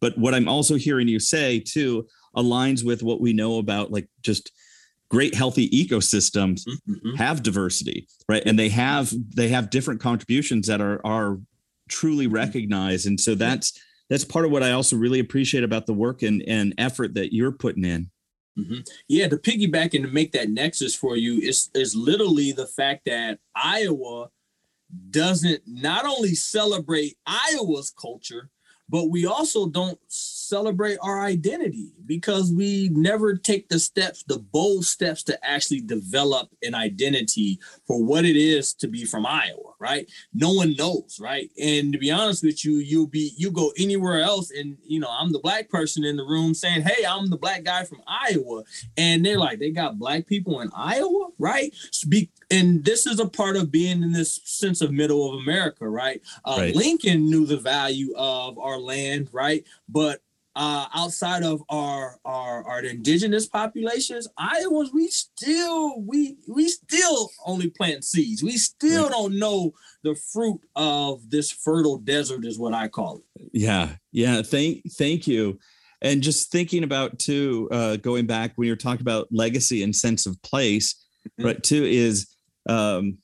But 0.01 0.17
what 0.17 0.33
i'm 0.33 0.49
also 0.49 0.75
hearing 0.75 1.07
you 1.07 1.19
say 1.19 1.59
too 1.59 2.07
aligns 2.35 2.83
with 2.83 3.03
what 3.03 3.21
we 3.21 3.31
know 3.31 3.59
about 3.59 3.91
like 3.91 4.07
just 4.23 4.51
great 5.09 5.35
healthy 5.35 5.69
ecosystems 5.69 6.65
mm-hmm, 6.65 6.93
mm-hmm. 6.93 7.15
have 7.15 7.43
diversity 7.43 8.07
right 8.27 8.43
and 8.45 8.57
they 8.57 8.69
have 8.69 9.13
they 9.35 9.47
have 9.47 9.69
different 9.69 9.99
contributions 9.99 10.67
that 10.67 10.81
are 10.81 11.05
are 11.05 11.39
truly 11.89 12.25
mm-hmm. 12.25 12.35
recognized 12.35 13.07
and 13.07 13.19
so 13.19 13.35
that's 13.35 13.79
that's 14.09 14.25
part 14.25 14.45
of 14.45 14.51
what 14.51 14.63
i 14.63 14.71
also 14.71 14.95
really 14.95 15.19
appreciate 15.19 15.63
about 15.63 15.85
the 15.85 15.93
work 15.93 16.23
and 16.23 16.43
and 16.47 16.73
effort 16.77 17.13
that 17.13 17.33
you're 17.33 17.51
putting 17.51 17.85
in 17.85 18.09
mm-hmm. 18.57 18.79
yeah 19.07 19.27
to 19.27 19.37
piggyback 19.37 19.93
and 19.93 20.05
to 20.05 20.11
make 20.11 20.31
that 20.31 20.49
nexus 20.49 20.95
for 20.95 21.15
you 21.15 21.39
is 21.39 21.69
is 21.75 21.95
literally 21.95 22.51
the 22.51 22.67
fact 22.67 23.05
that 23.05 23.39
iowa 23.55 24.29
doesn't 25.11 25.61
not 25.67 26.05
only 26.05 26.33
celebrate 26.33 27.17
iowa's 27.27 27.91
culture 27.91 28.49
but 28.89 29.09
we 29.09 29.25
also 29.25 29.67
don't 29.67 29.99
celebrate 30.47 30.97
our 31.01 31.21
identity 31.21 31.91
because 32.05 32.51
we 32.51 32.89
never 32.93 33.36
take 33.36 33.69
the 33.69 33.79
steps, 33.79 34.23
the 34.23 34.39
bold 34.39 34.86
steps 34.86 35.23
to 35.23 35.45
actually 35.45 35.81
develop 35.81 36.49
an 36.63 36.75
identity 36.75 37.60
for 37.86 38.03
what 38.03 38.25
it 38.25 38.36
is 38.36 38.73
to 38.75 38.88
be 38.88 39.05
from 39.05 39.25
Iowa, 39.25 39.73
right? 39.85 40.09
No 40.33 40.51
one 40.51 40.75
knows, 40.75 41.19
right? 41.21 41.49
And 41.61 41.93
to 41.93 41.99
be 41.99 42.11
honest 42.11 42.43
with 42.43 42.65
you, 42.65 42.77
you'll 42.77 43.07
be 43.07 43.33
you 43.37 43.51
go 43.51 43.71
anywhere 43.77 44.21
else, 44.21 44.51
and 44.51 44.77
you 44.83 44.99
know, 44.99 45.09
I'm 45.09 45.31
the 45.31 45.39
black 45.39 45.69
person 45.69 46.03
in 46.03 46.15
the 46.15 46.23
room 46.23 46.53
saying, 46.53 46.81
Hey, 46.81 47.05
I'm 47.05 47.29
the 47.29 47.37
black 47.37 47.63
guy 47.63 47.83
from 47.83 48.01
Iowa. 48.07 48.63
And 48.97 49.25
they're 49.25 49.39
like, 49.39 49.59
they 49.59 49.71
got 49.71 49.99
black 49.99 50.27
people 50.27 50.61
in 50.61 50.71
Iowa, 50.75 51.29
right? 51.37 51.73
And 52.51 52.83
this 52.83 53.05
is 53.05 53.19
a 53.19 53.27
part 53.27 53.55
of 53.55 53.71
being 53.71 54.03
in 54.03 54.11
this 54.11 54.39
sense 54.43 54.81
of 54.81 54.91
middle 54.91 55.33
of 55.33 55.39
America, 55.41 55.87
right? 55.87 56.21
Uh, 56.43 56.55
right. 56.59 56.75
Lincoln 56.75 57.29
knew 57.29 57.45
the 57.45 57.57
value 57.57 58.13
of 58.15 58.57
our 58.57 58.79
land, 58.79 59.29
right? 59.31 59.63
But 59.87 60.21
uh, 60.55 60.85
outside 60.95 61.43
of 61.43 61.61
our, 61.69 62.17
our 62.23 62.65
our 62.65 62.79
indigenous 62.81 63.45
populations, 63.45 64.27
Iowans, 64.37 64.91
we 64.93 65.07
still 65.07 66.01
we 66.01 66.37
we 66.47 66.69
still 66.69 67.29
only 67.45 67.69
plant 67.69 68.05
seeds. 68.05 68.41
We 68.41 68.57
still 68.57 69.09
don't 69.09 69.37
know 69.37 69.73
the 70.03 70.15
fruit 70.15 70.61
of 70.75 71.29
this 71.29 71.51
fertile 71.51 71.97
desert, 71.97 72.45
is 72.45 72.57
what 72.57 72.73
I 72.73 72.87
call 72.87 73.17
it. 73.35 73.49
Yeah, 73.51 73.95
yeah. 74.13 74.41
Thank 74.43 74.89
thank 74.93 75.27
you. 75.27 75.59
And 76.01 76.21
just 76.21 76.51
thinking 76.51 76.83
about 76.83 77.19
too, 77.19 77.67
uh, 77.71 77.97
going 77.97 78.25
back 78.25 78.53
when 78.55 78.67
you're 78.67 78.75
talking 78.77 79.01
about 79.01 79.27
legacy 79.31 79.83
and 79.83 79.93
sense 79.93 80.25
of 80.25 80.41
place, 80.41 80.93
mm-hmm. 81.27 81.47
right? 81.47 81.63
Too 81.63 81.83
is 81.83 82.27
um, 82.69 83.17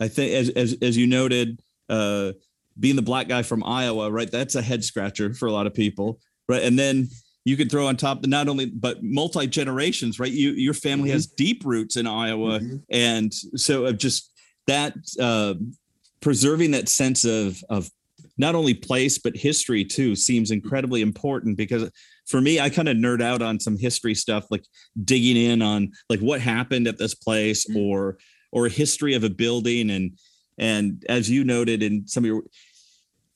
I 0.00 0.08
think 0.08 0.34
as 0.34 0.50
as 0.50 0.76
as 0.82 0.98
you 0.98 1.06
noted, 1.06 1.60
uh, 1.88 2.32
being 2.78 2.96
the 2.96 3.02
black 3.02 3.26
guy 3.26 3.42
from 3.42 3.64
Iowa, 3.64 4.10
right? 4.10 4.30
That's 4.30 4.54
a 4.54 4.62
head 4.62 4.84
scratcher 4.84 5.32
for 5.32 5.46
a 5.46 5.52
lot 5.52 5.66
of 5.66 5.72
people 5.72 6.20
right? 6.48 6.62
And 6.62 6.78
then 6.78 7.08
you 7.44 7.56
can 7.56 7.68
throw 7.68 7.86
on 7.86 7.96
top 7.96 8.26
not 8.26 8.48
only 8.48 8.66
but 8.66 9.02
multi 9.02 9.46
generations, 9.46 10.18
right? 10.18 10.30
You 10.30 10.50
your 10.50 10.74
family 10.74 11.08
mm-hmm. 11.08 11.14
has 11.14 11.26
deep 11.26 11.64
roots 11.64 11.96
in 11.96 12.06
Iowa, 12.06 12.60
mm-hmm. 12.60 12.76
and 12.90 13.32
so 13.32 13.86
of 13.86 13.98
just 13.98 14.32
that 14.66 14.94
uh, 15.20 15.54
preserving 16.20 16.72
that 16.72 16.88
sense 16.88 17.24
of 17.24 17.62
of 17.70 17.90
not 18.36 18.54
only 18.54 18.74
place 18.74 19.18
but 19.18 19.36
history 19.36 19.84
too 19.84 20.14
seems 20.14 20.50
incredibly 20.50 21.00
important 21.00 21.56
because 21.56 21.90
for 22.26 22.40
me 22.40 22.60
i 22.60 22.70
kind 22.70 22.88
of 22.88 22.96
nerd 22.96 23.20
out 23.20 23.42
on 23.42 23.58
some 23.58 23.76
history 23.76 24.14
stuff 24.14 24.44
like 24.50 24.64
digging 25.04 25.36
in 25.36 25.60
on 25.60 25.90
like 26.08 26.20
what 26.20 26.40
happened 26.40 26.86
at 26.86 26.98
this 26.98 27.14
place 27.14 27.68
mm-hmm. 27.68 27.80
or 27.80 28.18
or 28.52 28.66
a 28.66 28.70
history 28.70 29.14
of 29.14 29.24
a 29.24 29.30
building 29.30 29.90
and 29.90 30.18
and 30.58 31.04
as 31.08 31.30
you 31.30 31.44
noted 31.44 31.82
in 31.82 32.06
some 32.06 32.24
of 32.24 32.26
your 32.26 32.42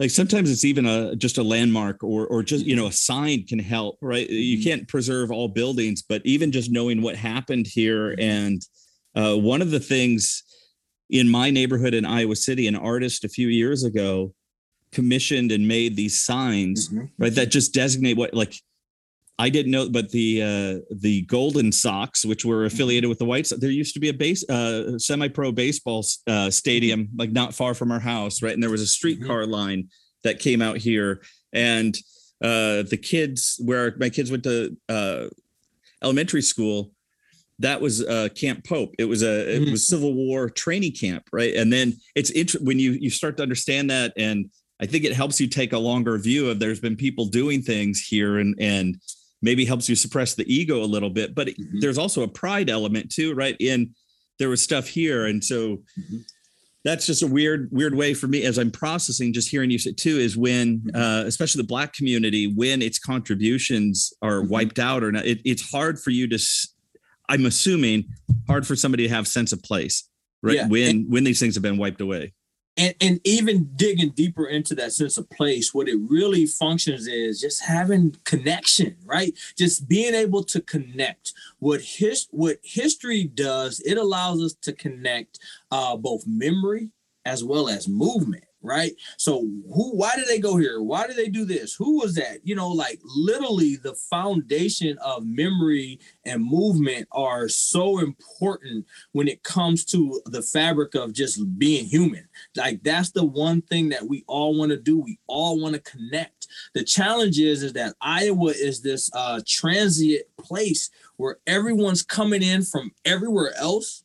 like 0.03 0.11
sometimes 0.11 0.51
it's 0.51 0.65
even 0.65 0.85
a 0.85 1.15
just 1.15 1.39
a 1.39 1.43
landmark 1.45 2.03
or 2.03 2.27
or 2.27 2.43
just 2.43 2.67
you 2.67 2.75
know 2.75 2.87
a 2.89 2.93
sign 2.93 3.47
can 3.47 3.61
help 3.61 3.99
right 4.01 4.29
you 4.29 4.59
mm-hmm. 4.59 4.69
can't 4.69 4.89
preserve 4.89 5.31
all 5.31 5.47
buildings 5.47 6.03
but 6.03 6.21
even 6.25 6.51
just 6.51 6.73
knowing 6.73 7.01
what 7.01 7.15
happened 7.15 7.69
here 7.69 8.11
mm-hmm. 8.11 8.21
and 8.21 8.67
uh, 9.15 9.37
one 9.37 9.63
of 9.63 9.71
the 9.71 9.79
things 9.79 10.43
in 11.11 11.29
my 11.29 11.51
neighborhood 11.51 11.95
in 11.95 12.05
iowa 12.05 12.35
city 12.35 12.67
an 12.67 12.75
artist 12.75 13.25
a 13.25 13.29
few 13.29 13.47
years 13.47 13.85
ago 13.85 14.35
commissioned 14.91 15.53
and 15.53 15.69
made 15.69 15.95
these 15.95 16.21
signs 16.21 16.89
mm-hmm. 16.89 17.07
right 17.19 17.37
that 17.37 17.53
just 17.53 17.73
designate 17.73 18.17
what 18.17 18.35
like 18.35 18.55
I 19.43 19.49
didn't 19.49 19.73
know, 19.73 19.89
but 19.89 20.09
the 20.11 20.41
uh, 20.41 20.95
the 20.95 21.23
Golden 21.23 21.73
Sox, 21.73 22.25
which 22.25 22.45
were 22.45 22.65
affiliated 22.65 23.09
with 23.09 23.19
the 23.19 23.25
White 23.25 23.49
Sox, 23.49 23.61
there 23.61 23.73
used 23.73 23.93
to 23.95 23.99
be 23.99 24.09
a 24.09 24.15
base 24.15 24.49
uh, 24.49 24.97
semi-pro 25.01 25.51
baseball 25.51 26.07
uh, 26.29 26.49
stadium 26.49 27.09
like 27.17 27.33
not 27.33 27.53
far 27.53 27.75
from 27.75 27.91
our 27.91 27.99
house, 27.99 28.41
right? 28.41 28.55
And 28.55 28.63
there 28.63 28.71
was 28.71 28.83
a 28.83 28.87
streetcar 28.87 29.43
mm-hmm. 29.43 29.51
line 29.51 29.89
that 30.23 30.39
came 30.39 30.63
out 30.63 30.77
here, 30.77 31.23
and 31.53 31.93
uh, 32.41 32.85
the 32.89 32.97
kids 32.97 33.61
where 33.65 33.97
my 33.99 34.11
kids 34.11 34.31
went 34.31 34.45
to 34.45 34.77
uh, 34.89 35.25
elementary 36.05 36.43
school, 36.43 36.93
that 37.59 37.81
was 37.81 38.01
uh, 38.01 38.29
Camp 38.37 38.65
Pope. 38.65 38.95
It 38.97 39.07
was 39.07 39.23
a 39.25 39.27
mm-hmm. 39.27 39.65
it 39.65 39.71
was 39.73 39.89
Civil 39.89 40.15
War 40.15 40.51
training 40.51 40.93
camp, 40.93 41.25
right? 41.33 41.57
And 41.57 41.73
then 41.73 41.95
it's 42.15 42.31
int- 42.31 42.63
when 42.63 42.79
you 42.79 42.93
you 42.93 43.11
start 43.11 43.37
to 43.39 43.43
understand 43.43 43.91
that, 43.91 44.13
and 44.17 44.51
I 44.81 44.87
think 44.87 45.03
it 45.03 45.15
helps 45.15 45.41
you 45.41 45.49
take 45.49 45.73
a 45.73 45.79
longer 45.79 46.17
view 46.17 46.49
of 46.49 46.61
there's 46.61 46.79
been 46.79 46.95
people 46.95 47.27
doing 47.27 47.61
things 47.61 48.07
here, 48.07 48.39
and 48.39 48.55
and 48.61 49.01
maybe 49.43 49.65
helps 49.65 49.89
you 49.89 49.97
suppress 49.97 50.35
the 50.35 50.53
ego 50.53 50.83
a 50.83 50.87
little 50.87 51.11
bit 51.11 51.35
but 51.35 51.49
mm-hmm. 51.49 51.81
there's 51.81 51.99
also 51.99 52.23
a 52.23 52.29
pride 52.29 52.71
element 52.71 53.11
too 53.11 53.35
right 53.35 53.57
in 53.61 53.95
there 54.39 54.49
was 54.49 54.63
stuff 54.63 54.87
here 54.87 55.27
and 55.27 55.43
so 55.43 55.77
mm-hmm. 55.99 56.19
that's 56.85 57.07
just 57.07 57.23
a 57.23 57.27
weird 57.27 57.69
weird 57.73 57.95
way 57.95 58.15
for 58.15 58.29
me 58.29 58.45
as 58.45 58.59
i'm 58.59 58.71
processing 58.71 59.33
just 59.33 59.49
hearing 59.49 59.71
you 59.71 59.79
say 59.79 59.93
too 59.93 60.17
is 60.19 60.37
when 60.37 60.79
mm-hmm. 60.81 60.97
uh, 60.97 61.27
especially 61.27 61.61
the 61.61 61.69
black 61.69 61.93
community 61.93 62.47
when 62.47 62.81
its 62.81 62.99
contributions 62.99 64.13
are 64.23 64.41
mm-hmm. 64.41 64.51
wiped 64.51 64.79
out 64.79 65.03
or 65.03 65.13
not 65.13 65.27
it, 65.27 65.41
it's 65.45 65.71
hard 65.71 65.99
for 65.99 66.11
you 66.11 66.29
to 66.29 66.39
i'm 67.29 67.47
assuming 67.47 68.05
hard 68.47 68.67
for 68.67 68.77
somebody 68.77 69.07
to 69.07 69.15
have 69.15 69.27
sense 69.27 69.53
of 69.53 69.63
place 69.63 70.09
right 70.43 70.57
yeah. 70.57 70.69
when 70.69 70.91
and, 70.91 71.13
when 71.13 71.25
these 71.25 71.41
things 71.41 71.55
have 71.55 71.63
been 71.63 71.79
wiped 71.79 72.01
away 72.01 72.33
and 72.77 72.95
and 73.01 73.21
even 73.25 73.71
digging 73.77 74.11
deeper 74.11 74.47
into 74.47 74.75
that 74.75 74.93
sense 74.93 75.17
of 75.17 75.29
place 75.31 75.75
what 75.75 75.89
it 75.89 75.99
really 76.09 76.47
functions 76.47 77.07
is 77.07 77.41
just 77.41 77.63
having 77.63 78.15
connection 78.25 78.97
right 79.05 79.37
just 79.57 79.89
being 79.89 80.15
able 80.15 80.43
to 80.43 80.61
connect 80.61 81.33
what 81.59 81.81
his 81.81 82.29
what 82.31 82.59
history 82.63 83.25
does 83.25 83.81
it 83.81 83.99
allows 83.99 84.43
us 84.43 84.55
to 84.55 84.73
connect 84.73 85.39
uh, 85.71 85.97
both 85.97 86.25
memory 86.27 86.91
as 87.25 87.45
well 87.45 87.69
as 87.69 87.89
movement 87.89 88.45
right? 88.63 88.93
So 89.17 89.41
who 89.41 89.97
why 89.97 90.13
did 90.17 90.29
they 90.29 90.39
go 90.39 90.57
here? 90.57 90.81
Why 90.83 91.07
did 91.07 91.17
they 91.17 91.29
do 91.29 91.45
this? 91.45 91.75
Who 91.75 91.99
was 91.99 92.15
that? 92.15 92.39
You 92.45 92.55
know, 92.55 92.69
like 92.69 93.01
literally 93.05 93.77
the 93.77 93.95
foundation 93.95 94.99
of 94.99 95.27
memory 95.27 95.99
and 96.25 96.45
movement 96.45 97.09
are 97.13 97.49
so 97.49 97.99
important 97.99 98.87
when 99.13 99.29
it 99.29 99.43
comes 99.43 99.85
to 99.87 100.21
the 100.27 100.43
fabric 100.43 100.95
of 100.95 101.13
just 101.13 101.59
being 101.59 101.87
human. 101.87 102.29
Like 102.57 102.83
that's 102.83 103.11
the 103.11 103.25
one 103.25 103.63
thing 103.63 103.89
that 103.91 104.07
we 104.07 104.25
all 104.27 104.57
want 104.57 104.71
to 104.71 104.77
do. 104.77 104.99
We 105.01 105.19
all 105.27 105.61
want 105.61 105.75
to 105.75 105.81
connect. 105.81 106.47
The 106.75 106.85
challenge 106.85 107.39
is 107.39 107.63
is 107.63 107.73
that 107.75 107.95
Iowa 108.01 108.51
is 108.51 108.83
this 108.83 109.11
uh 109.15 109.41
transient 109.47 110.25
place 110.39 110.91
where 111.17 111.39
everyone's 111.47 112.03
coming 112.03 112.43
in 112.43 112.63
from 112.63 112.93
everywhere 113.05 113.53
else 113.57 114.05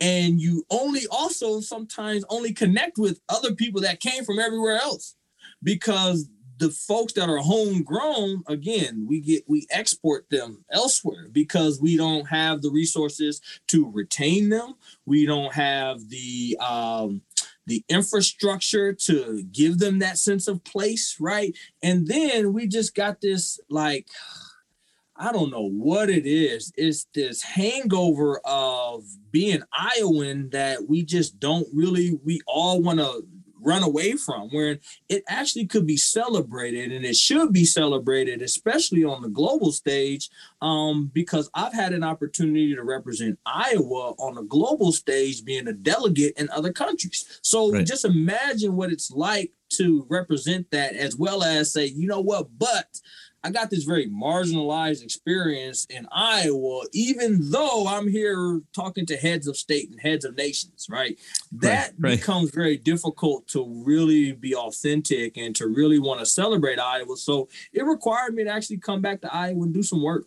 and 0.00 0.40
you 0.40 0.64
only 0.70 1.02
also 1.10 1.60
sometimes 1.60 2.24
only 2.28 2.52
connect 2.52 2.98
with 2.98 3.20
other 3.28 3.54
people 3.54 3.80
that 3.80 4.00
came 4.00 4.24
from 4.24 4.38
everywhere 4.38 4.76
else 4.76 5.14
because 5.62 6.28
the 6.58 6.70
folks 6.70 7.12
that 7.14 7.28
are 7.28 7.38
homegrown 7.38 8.42
again 8.48 9.06
we 9.08 9.20
get 9.20 9.42
we 9.48 9.66
export 9.70 10.28
them 10.30 10.64
elsewhere 10.70 11.28
because 11.32 11.80
we 11.80 11.96
don't 11.96 12.26
have 12.26 12.62
the 12.62 12.70
resources 12.70 13.40
to 13.68 13.90
retain 13.90 14.48
them 14.48 14.74
we 15.06 15.24
don't 15.24 15.52
have 15.52 16.08
the 16.08 16.56
um 16.60 17.20
the 17.66 17.84
infrastructure 17.88 18.92
to 18.92 19.42
give 19.52 19.78
them 19.78 20.00
that 20.00 20.18
sense 20.18 20.48
of 20.48 20.64
place, 20.64 21.16
right? 21.20 21.56
And 21.82 22.06
then 22.06 22.52
we 22.52 22.66
just 22.66 22.94
got 22.94 23.20
this 23.20 23.60
like 23.68 24.06
I 25.16 25.30
don't 25.30 25.50
know 25.50 25.68
what 25.68 26.10
it 26.10 26.26
is. 26.26 26.72
It's 26.76 27.06
this 27.14 27.42
hangover 27.42 28.40
of 28.44 29.04
being 29.30 29.62
Iowan 29.72 30.50
that 30.50 30.88
we 30.88 31.04
just 31.04 31.38
don't 31.38 31.68
really, 31.72 32.18
we 32.24 32.40
all 32.46 32.82
want 32.82 32.98
to 32.98 33.24
run 33.62 33.82
away 33.82 34.12
from, 34.12 34.48
where 34.50 34.78
it 35.08 35.22
actually 35.28 35.66
could 35.66 35.86
be 35.86 35.96
celebrated 35.96 36.92
and 36.92 37.04
it 37.04 37.16
should 37.16 37.52
be 37.52 37.64
celebrated, 37.64 38.42
especially 38.42 39.04
on 39.04 39.22
the 39.22 39.28
global 39.28 39.72
stage, 39.72 40.30
um, 40.60 41.10
because 41.12 41.50
I've 41.54 41.72
had 41.72 41.92
an 41.92 42.04
opportunity 42.04 42.74
to 42.74 42.82
represent 42.82 43.38
Iowa 43.46 44.14
on 44.18 44.38
a 44.38 44.44
global 44.44 44.92
stage 44.92 45.44
being 45.44 45.68
a 45.68 45.72
delegate 45.72 46.34
in 46.36 46.50
other 46.50 46.72
countries. 46.72 47.40
So 47.42 47.72
right. 47.72 47.86
just 47.86 48.04
imagine 48.04 48.76
what 48.76 48.92
it's 48.92 49.10
like 49.10 49.52
to 49.70 50.06
represent 50.08 50.70
that 50.70 50.94
as 50.94 51.16
well 51.16 51.42
as 51.42 51.72
say, 51.72 51.86
you 51.86 52.06
know 52.06 52.20
what, 52.20 52.48
but 52.58 52.86
I 53.44 53.50
got 53.50 53.70
this 53.70 53.82
very 53.84 54.08
marginalized 54.08 55.02
experience 55.02 55.84
in 55.86 56.06
Iowa, 56.12 56.82
even 56.92 57.50
though 57.50 57.86
I'm 57.88 58.06
here 58.08 58.60
talking 58.72 59.04
to 59.06 59.16
heads 59.16 59.48
of 59.48 59.56
state 59.56 59.90
and 59.90 60.00
heads 60.00 60.24
of 60.24 60.36
nations, 60.36 60.86
right? 60.88 61.18
That 61.50 61.92
right, 61.98 62.10
right. 62.10 62.18
becomes 62.20 62.50
very 62.50 62.76
difficult 62.76 63.48
to 63.48 63.66
really 63.84 64.32
be 64.32 64.54
authentic 64.54 65.36
and 65.36 65.56
to 65.56 65.66
really 65.66 65.98
want 65.98 66.20
to 66.20 66.26
celebrate 66.26 66.78
Iowa. 66.78 67.16
So 67.16 67.48
it 67.72 67.84
required 67.84 68.34
me 68.34 68.44
to 68.44 68.50
actually 68.50 68.78
come 68.78 69.00
back 69.00 69.20
to 69.22 69.34
Iowa 69.34 69.64
and 69.64 69.74
do 69.74 69.82
some 69.82 70.02
work. 70.02 70.26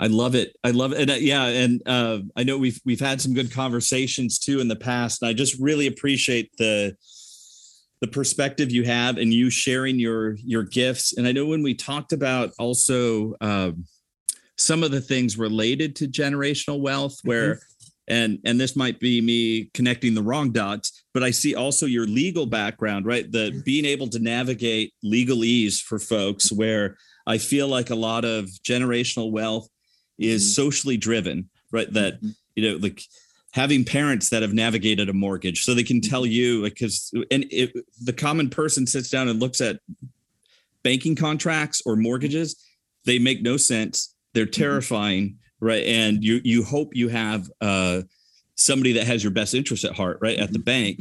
I 0.00 0.08
love 0.08 0.34
it. 0.34 0.56
I 0.64 0.70
love 0.70 0.92
it. 0.92 0.98
And 0.98 1.10
uh, 1.10 1.14
yeah, 1.14 1.44
and 1.44 1.82
uh, 1.86 2.20
I 2.36 2.42
know 2.42 2.58
we've 2.58 2.80
we've 2.84 3.00
had 3.00 3.20
some 3.20 3.32
good 3.32 3.52
conversations 3.52 4.38
too 4.38 4.60
in 4.60 4.68
the 4.68 4.76
past. 4.76 5.22
And 5.22 5.28
I 5.28 5.32
just 5.34 5.58
really 5.60 5.86
appreciate 5.86 6.56
the 6.56 6.96
the 8.04 8.10
perspective 8.10 8.70
you 8.70 8.84
have 8.84 9.16
and 9.16 9.32
you 9.32 9.48
sharing 9.48 9.98
your 9.98 10.34
your 10.34 10.62
gifts. 10.62 11.16
And 11.16 11.26
I 11.26 11.32
know 11.32 11.46
when 11.46 11.62
we 11.62 11.72
talked 11.72 12.12
about 12.12 12.50
also 12.58 13.34
um, 13.40 13.86
some 14.58 14.82
of 14.82 14.90
the 14.90 15.00
things 15.00 15.38
related 15.38 15.96
to 15.96 16.06
generational 16.06 16.80
wealth, 16.80 17.18
where 17.22 17.54
mm-hmm. 17.54 17.94
and 18.08 18.38
and 18.44 18.60
this 18.60 18.76
might 18.76 19.00
be 19.00 19.22
me 19.22 19.70
connecting 19.72 20.12
the 20.12 20.22
wrong 20.22 20.52
dots, 20.52 21.04
but 21.14 21.22
I 21.22 21.30
see 21.30 21.54
also 21.54 21.86
your 21.86 22.06
legal 22.06 22.44
background, 22.44 23.06
right? 23.06 23.30
The 23.32 23.50
mm-hmm. 23.50 23.60
being 23.60 23.86
able 23.86 24.08
to 24.08 24.18
navigate 24.18 24.92
legalese 25.02 25.80
for 25.80 25.98
folks, 25.98 26.52
where 26.52 26.98
I 27.26 27.38
feel 27.38 27.68
like 27.68 27.88
a 27.88 27.94
lot 27.94 28.26
of 28.26 28.50
generational 28.68 29.32
wealth 29.32 29.66
is 30.18 30.42
mm-hmm. 30.42 30.62
socially 30.62 30.98
driven, 30.98 31.48
right? 31.72 31.90
That 31.90 32.16
mm-hmm. 32.16 32.32
you 32.54 32.70
know, 32.70 32.76
like 32.76 33.00
having 33.54 33.84
parents 33.84 34.30
that 34.30 34.42
have 34.42 34.52
navigated 34.52 35.08
a 35.08 35.12
mortgage 35.12 35.62
so 35.62 35.74
they 35.74 35.84
can 35.84 36.00
tell 36.00 36.22
mm-hmm. 36.22 36.32
you 36.32 36.62
because 36.64 37.12
and 37.30 37.46
if 37.50 37.72
the 38.02 38.12
common 38.12 38.50
person 38.50 38.86
sits 38.86 39.08
down 39.08 39.28
and 39.28 39.40
looks 39.40 39.60
at 39.60 39.78
banking 40.82 41.14
contracts 41.14 41.80
or 41.86 41.96
mortgages 41.96 42.56
they 43.04 43.18
make 43.18 43.42
no 43.42 43.56
sense. 43.56 44.14
They're 44.32 44.44
mm-hmm. 44.44 44.60
terrifying 44.62 45.24
mm-hmm. 45.28 45.66
right? 45.66 45.84
And 45.84 46.22
you 46.22 46.40
you 46.44 46.64
hope 46.64 46.94
you 46.94 47.08
have 47.08 47.48
uh 47.60 48.02
somebody 48.56 48.92
that 48.92 49.06
has 49.06 49.22
your 49.22 49.32
best 49.32 49.54
interest 49.54 49.84
at 49.84 49.94
heart 49.94 50.18
right 50.20 50.38
at 50.38 50.52
the 50.52 50.58
bank. 50.58 51.00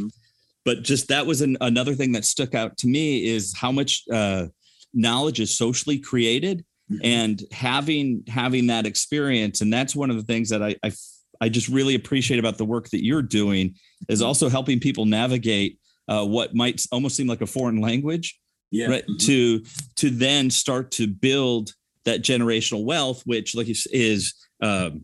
But 0.65 0.83
just 0.83 1.09
that 1.09 1.25
was 1.25 1.41
an, 1.41 1.57
another 1.59 1.93
thing 1.93 2.13
that 2.13 2.23
stuck 2.23 2.55
out 2.55 2.77
to 2.77 2.87
me 2.87 3.25
is 3.25 3.55
how 3.57 3.71
much 3.71 4.03
uh 4.11 4.47
knowledge 4.93 5.39
is 5.39 5.57
socially 5.57 5.97
created 5.97 6.63
and 7.01 7.41
having 7.51 8.23
having 8.27 8.67
that 8.67 8.85
experience. 8.85 9.61
And 9.61 9.73
that's 9.73 9.95
one 9.95 10.11
of 10.11 10.17
the 10.17 10.23
things 10.23 10.49
that 10.49 10.61
I, 10.61 10.75
I 10.83 10.91
I 11.41 11.49
just 11.49 11.67
really 11.67 11.95
appreciate 11.95 12.39
about 12.39 12.57
the 12.57 12.65
work 12.65 12.89
that 12.89 13.03
you're 13.03 13.21
doing 13.21 13.75
is 14.07 14.19
mm-hmm. 14.19 14.27
also 14.27 14.49
helping 14.49 14.79
people 14.79 15.05
navigate 15.05 15.79
uh, 16.07 16.25
what 16.25 16.53
might 16.53 16.85
almost 16.91 17.15
seem 17.15 17.27
like 17.27 17.41
a 17.41 17.47
foreign 17.47 17.81
language, 17.81 18.39
yeah. 18.71 18.87
right? 18.87 19.03
Mm-hmm. 19.03 19.17
To 19.17 19.63
to 19.95 20.09
then 20.09 20.49
start 20.49 20.91
to 20.91 21.07
build 21.07 21.73
that 22.05 22.21
generational 22.21 22.83
wealth, 22.83 23.23
which, 23.25 23.55
like 23.55 23.67
you 23.67 23.75
is, 23.91 24.33
um, 24.61 25.03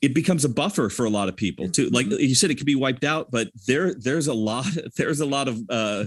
it 0.00 0.14
becomes 0.14 0.44
a 0.44 0.48
buffer 0.48 0.88
for 0.88 1.04
a 1.04 1.10
lot 1.10 1.28
of 1.28 1.36
people 1.36 1.68
too. 1.68 1.88
Like 1.90 2.06
mm-hmm. 2.06 2.20
you 2.20 2.34
said, 2.34 2.50
it 2.50 2.56
could 2.56 2.66
be 2.66 2.74
wiped 2.74 3.04
out, 3.04 3.30
but 3.30 3.48
there 3.66 3.94
there's 3.94 4.26
a 4.26 4.34
lot 4.34 4.66
there's 4.96 5.20
a 5.20 5.26
lot 5.26 5.48
of 5.48 5.60
uh, 5.68 6.04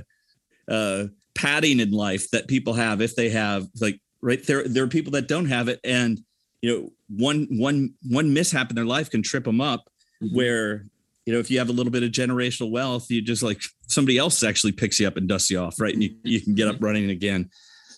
uh, 0.70 1.06
padding 1.36 1.80
in 1.80 1.92
life 1.92 2.30
that 2.32 2.48
people 2.48 2.74
have 2.74 3.02
if 3.02 3.16
they 3.16 3.30
have 3.30 3.68
like 3.80 4.00
right 4.22 4.44
there 4.48 4.68
there 4.68 4.84
are 4.84 4.88
people 4.88 5.12
that 5.12 5.28
don't 5.28 5.46
have 5.46 5.68
it 5.68 5.80
and 5.84 6.20
you 6.68 6.74
know 6.74 6.92
one 7.08 7.48
one 7.52 7.94
one 8.04 8.34
mishap 8.34 8.70
in 8.70 8.76
their 8.76 8.86
life 8.86 9.10
can 9.10 9.24
trip 9.24 9.46
them 9.46 9.62
up 9.62 9.86
mm-hmm. 10.22 10.36
where 10.36 10.86
you 11.26 11.32
know 11.32 11.40
if 11.40 11.50
you 11.50 11.58
have 11.60 11.70
a 11.70 11.72
little 11.72 11.92
bit 11.92 12.04
of 12.04 12.12
generational 12.12 12.70
wealth 12.70 13.10
you 13.10 13.22
just 13.22 13.42
like 13.42 13.62
somebody 13.88 14.18
else 14.18 14.44
actually 14.44 14.74
picks 14.74 15.00
you 15.00 15.08
up 15.08 15.16
and 15.16 15.30
dusts 15.30 15.50
you 15.50 15.60
off 15.60 15.80
right? 15.80 15.94
And 15.94 16.04
you, 16.04 16.16
you 16.24 16.42
can 16.42 16.56
get 16.56 16.68
up 16.68 16.76
running 16.82 17.10
again. 17.10 17.50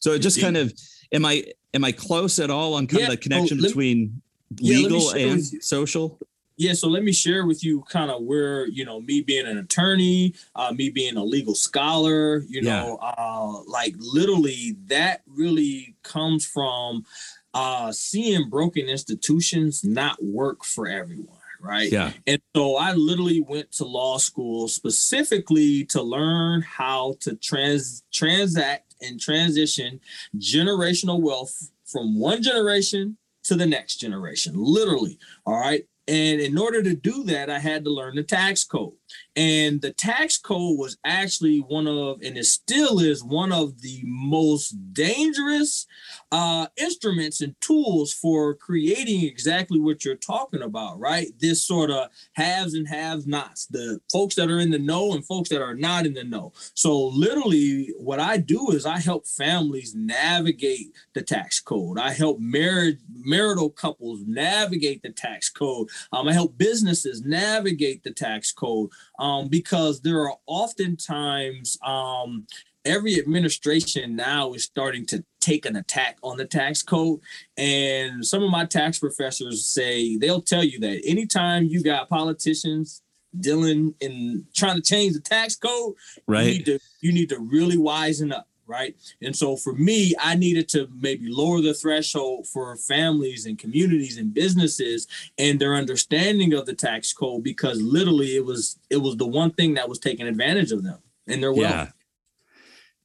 So 0.02 0.12
it 0.12 0.20
just 0.20 0.40
kind 0.40 0.56
of 0.56 0.72
am 1.12 1.26
i 1.26 1.44
am 1.74 1.84
i 1.84 1.92
close 1.92 2.38
at 2.38 2.52
all 2.52 2.76
on 2.76 2.86
kind 2.86 3.00
yeah. 3.02 3.06
of 3.08 3.12
the 3.12 3.18
connection 3.18 3.58
oh, 3.60 3.64
between 3.64 4.22
yeah, 4.58 4.78
legal 4.78 5.10
and 5.16 5.44
social? 5.64 6.20
Yeah 6.58 6.74
so 6.74 6.90
let 6.90 7.04
me 7.04 7.14
share 7.14 7.46
with 7.46 7.64
you 7.64 7.84
kind 7.90 8.12
of 8.12 8.22
where 8.22 8.68
you 8.68 8.86
know 8.86 9.02
me 9.02 9.22
being 9.22 9.48
an 9.48 9.58
attorney 9.58 10.36
uh, 10.56 10.72
me 10.74 10.90
being 10.90 11.18
a 11.18 11.24
legal 11.24 11.56
scholar 11.56 12.44
you 12.48 12.62
know 12.62 13.00
uh, 13.02 13.64
like 13.66 13.96
literally 13.98 14.76
that 14.88 15.22
really 15.26 15.96
comes 16.04 16.46
from 16.46 17.06
uh, 17.54 17.92
seeing 17.92 18.50
broken 18.50 18.88
institutions 18.88 19.84
not 19.84 20.24
work 20.24 20.64
for 20.64 20.88
everyone 20.88 21.40
right? 21.62 21.92
Yeah. 21.92 22.12
And 22.26 22.42
so 22.56 22.78
I 22.78 22.94
literally 22.94 23.42
went 23.42 23.72
to 23.74 23.86
law 23.86 24.18
school 24.18 24.68
specifically 24.68 25.86
to 25.86 26.02
learn 26.02 26.62
how 26.62 27.16
to 27.22 27.36
trans 27.36 28.04
transact 28.14 28.96
and 29.02 29.20
transition 29.20 30.00
generational 30.38 31.22
wealth 31.22 31.72
from 31.86 32.20
one 32.20 32.42
generation 32.42 33.18
to 33.44 33.56
the 33.56 33.66
next 33.66 33.98
generation, 33.98 34.54
literally. 34.56 35.18
All 35.46 35.60
right. 35.60 35.86
And 36.08 36.42
in 36.42 36.58
order 36.58 36.82
to 36.84 36.96
do 36.96 37.24
that, 37.26 37.50
I 37.50 37.60
had 37.60 37.84
to 37.86 37.92
learn 37.92 38.16
the 38.16 38.24
tax 38.24 38.64
code. 38.64 38.94
And 39.36 39.82
the 39.82 39.92
tax 39.92 40.38
code 40.38 40.78
was 40.78 40.98
actually 41.06 41.60
one 41.60 41.88
of, 41.88 42.22
and 42.22 42.38
it 42.38 42.46
still 42.46 43.00
is 43.00 43.24
one 43.24 43.52
of 43.52 43.82
the 43.82 44.02
most 44.04 44.76
dangerous 44.94 45.88
uh, 46.32 46.68
instruments 46.78 47.42
and 47.42 47.60
tools 47.62 48.14
for 48.14 48.54
creating 48.56 49.24
exactly 49.24 49.80
what 49.80 50.04
you're 50.04 50.16
talking 50.16 50.62
about, 50.62 51.00
right? 51.00 51.28
This 51.40 51.62
sort 51.62 51.90
of 51.90 52.10
haves 52.34 52.74
and 52.74 52.88
have 52.88 53.28
nots, 53.28 53.66
the 53.68 54.00
folks 54.12 54.36
that 54.36 54.50
are 54.50 54.60
in 54.60 54.72
the 54.72 54.80
know 54.80 55.14
and 55.14 55.26
folks 55.26 55.50
that 55.50 55.62
are 55.62 55.76
not 55.76 56.06
in 56.06 56.14
the 56.14 56.24
know. 56.24 56.52
So, 56.74 57.08
literally, 57.08 57.94
what 57.98 58.20
I 58.20 58.38
do 58.38 58.72
is 58.72 58.86
I 58.86 59.00
help 59.00 59.26
families 59.26 59.96
navigate 59.96 60.94
the 61.14 61.22
tax 61.22 61.60
code. 61.60 61.98
I 61.98 62.12
help 62.12 62.40
married 62.40 63.00
marital 63.14 63.70
couples 63.70 64.22
navigate 64.26 65.02
the 65.02 65.12
tax 65.12 65.50
code. 65.50 65.88
Um, 66.12 66.28
I 66.28 66.34
help 66.34 66.58
businesses 66.58 67.24
navigate 67.24 68.04
the 68.04 68.12
tax 68.12 68.52
code 68.52 68.90
um, 69.20 69.48
because 69.48 70.02
there 70.02 70.22
are 70.22 70.36
oftentimes 70.46 71.78
um, 71.86 72.46
every 72.86 73.20
administration 73.20 74.16
now 74.16 74.54
is 74.54 74.64
starting 74.64 75.06
to 75.08 75.24
take 75.40 75.66
an 75.66 75.76
attack 75.76 76.18
on 76.24 76.38
the 76.38 76.46
tax 76.46 76.82
code. 76.82 77.20
And 77.58 78.26
some 78.26 78.44
of 78.44 78.50
my 78.50 78.66
tax 78.66 79.00
professors 79.00 79.66
say 79.66 80.18
they'll 80.18 80.42
tell 80.42 80.64
you 80.64 80.80
that 80.80 81.02
anytime 81.06 81.66
you 81.66 81.84
got 81.84 82.10
politicians 82.10 83.02
dealing 83.40 83.94
in 84.00 84.46
trying 84.56 84.76
to 84.76 84.82
change 84.82 85.14
the 85.14 85.20
tax 85.20 85.56
code, 85.56 85.94
right? 86.28 86.46
You 86.46 86.54
need 86.54 86.66
to, 86.66 86.80
you 87.02 87.12
need 87.12 87.30
to 87.30 87.40
really 87.40 87.78
wisen 87.78 88.34
up 88.34 88.48
right? 88.70 88.96
And 89.22 89.36
so 89.36 89.56
for 89.56 89.74
me, 89.74 90.14
I 90.22 90.36
needed 90.36 90.70
to 90.70 90.88
maybe 91.02 91.28
lower 91.30 91.60
the 91.62 91.74
threshold 91.74 92.48
for 92.48 92.76
families 92.78 93.46
and 93.46 93.58
communities 93.58 94.18
and 94.18 94.34
businesses 94.34 95.08
and 95.38 95.60
their 95.60 95.76
understanding 95.76 96.54
of 96.54 96.66
the 96.66 96.76
tax 96.76 97.12
code 97.12 97.44
because 97.44 97.82
literally 97.82 98.36
it 98.36 98.46
was 98.46 98.80
it 98.90 98.98
was 98.98 99.18
the 99.18 99.28
one 99.28 99.52
thing 99.52 99.74
that 99.74 99.90
was 99.90 100.00
taking 100.00 100.28
advantage 100.28 100.72
of 100.72 100.84
them 100.84 101.00
and 101.28 101.42
their 101.42 101.52
wealth. 101.52 101.72
Yeah. 101.72 101.88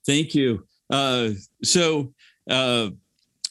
Thank 0.07 0.35
you. 0.35 0.67
Uh, 0.91 1.31
so 1.63 2.13
uh, 2.49 2.91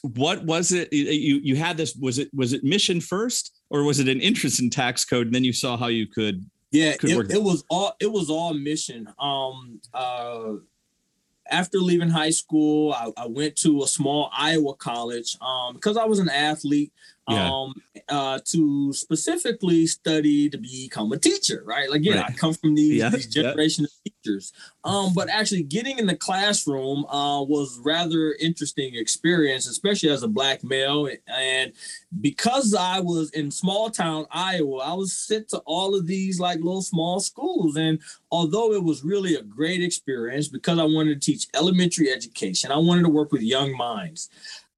what 0.02 0.44
was 0.44 0.70
it 0.70 0.92
you 0.92 1.40
you 1.42 1.56
had 1.56 1.78
this 1.78 1.96
was 1.96 2.18
it 2.18 2.28
was 2.34 2.52
it 2.52 2.62
mission 2.62 3.00
first 3.00 3.62
or 3.70 3.84
was 3.84 4.00
it 4.00 4.08
an 4.08 4.20
interest 4.20 4.60
in 4.60 4.68
tax 4.68 5.02
code 5.02 5.26
and 5.26 5.34
then 5.34 5.44
you 5.44 5.52
saw 5.52 5.78
how 5.78 5.86
you 5.86 6.06
could 6.06 6.44
yeah 6.72 6.90
it, 7.02 7.32
it 7.32 7.42
was 7.42 7.64
all 7.70 7.94
it 8.00 8.12
was 8.12 8.28
all 8.28 8.52
mission 8.52 9.08
um 9.18 9.80
uh 9.94 10.52
after 11.50 11.78
leaving 11.78 12.08
high 12.08 12.30
school, 12.30 12.92
I, 12.92 13.10
I, 13.16 13.26
went 13.26 13.56
to 13.56 13.82
a 13.82 13.86
small 13.86 14.30
Iowa 14.36 14.74
college 14.74 15.36
um, 15.40 15.74
because 15.74 15.96
I 15.96 16.04
was 16.04 16.18
an 16.18 16.28
athlete. 16.28 16.92
Yeah. 17.28 17.50
um, 17.50 17.74
uh, 18.08 18.38
to 18.44 18.92
specifically 18.92 19.86
study 19.86 20.50
to 20.50 20.58
become 20.58 21.12
a 21.12 21.18
teacher, 21.18 21.62
right? 21.64 21.90
Like, 21.90 22.04
yeah, 22.04 22.20
right. 22.20 22.30
I 22.30 22.32
come 22.32 22.52
from 22.52 22.74
these, 22.74 22.98
yeah. 22.98 23.08
these 23.08 23.26
generation 23.26 23.84
yeah. 23.84 24.12
of 24.12 24.22
teachers. 24.22 24.52
Um, 24.84 25.14
but 25.14 25.30
actually 25.30 25.62
getting 25.62 25.98
in 25.98 26.06
the 26.06 26.16
classroom 26.16 27.06
uh, 27.06 27.42
was 27.42 27.80
rather 27.82 28.36
interesting 28.40 28.94
experience, 28.94 29.66
especially 29.66 30.10
as 30.10 30.22
a 30.22 30.28
black 30.28 30.62
male. 30.62 31.08
And 31.26 31.72
because 32.20 32.74
I 32.74 33.00
was 33.00 33.30
in 33.30 33.50
small 33.50 33.88
town 33.90 34.26
Iowa, 34.30 34.78
I 34.78 34.92
was 34.92 35.16
sent 35.16 35.48
to 35.50 35.58
all 35.60 35.94
of 35.94 36.06
these 36.06 36.38
like 36.38 36.58
little 36.58 36.82
small 36.82 37.20
schools. 37.20 37.76
And 37.76 38.00
although 38.30 38.74
it 38.74 38.84
was 38.84 39.04
really 39.04 39.36
a 39.36 39.42
great 39.42 39.82
experience 39.82 40.48
because 40.48 40.78
I 40.78 40.84
wanted 40.84 41.20
to 41.20 41.32
teach 41.32 41.46
elementary 41.54 42.10
education, 42.10 42.70
I 42.70 42.76
wanted 42.76 43.02
to 43.02 43.08
work 43.08 43.32
with 43.32 43.42
young 43.42 43.74
minds. 43.76 44.28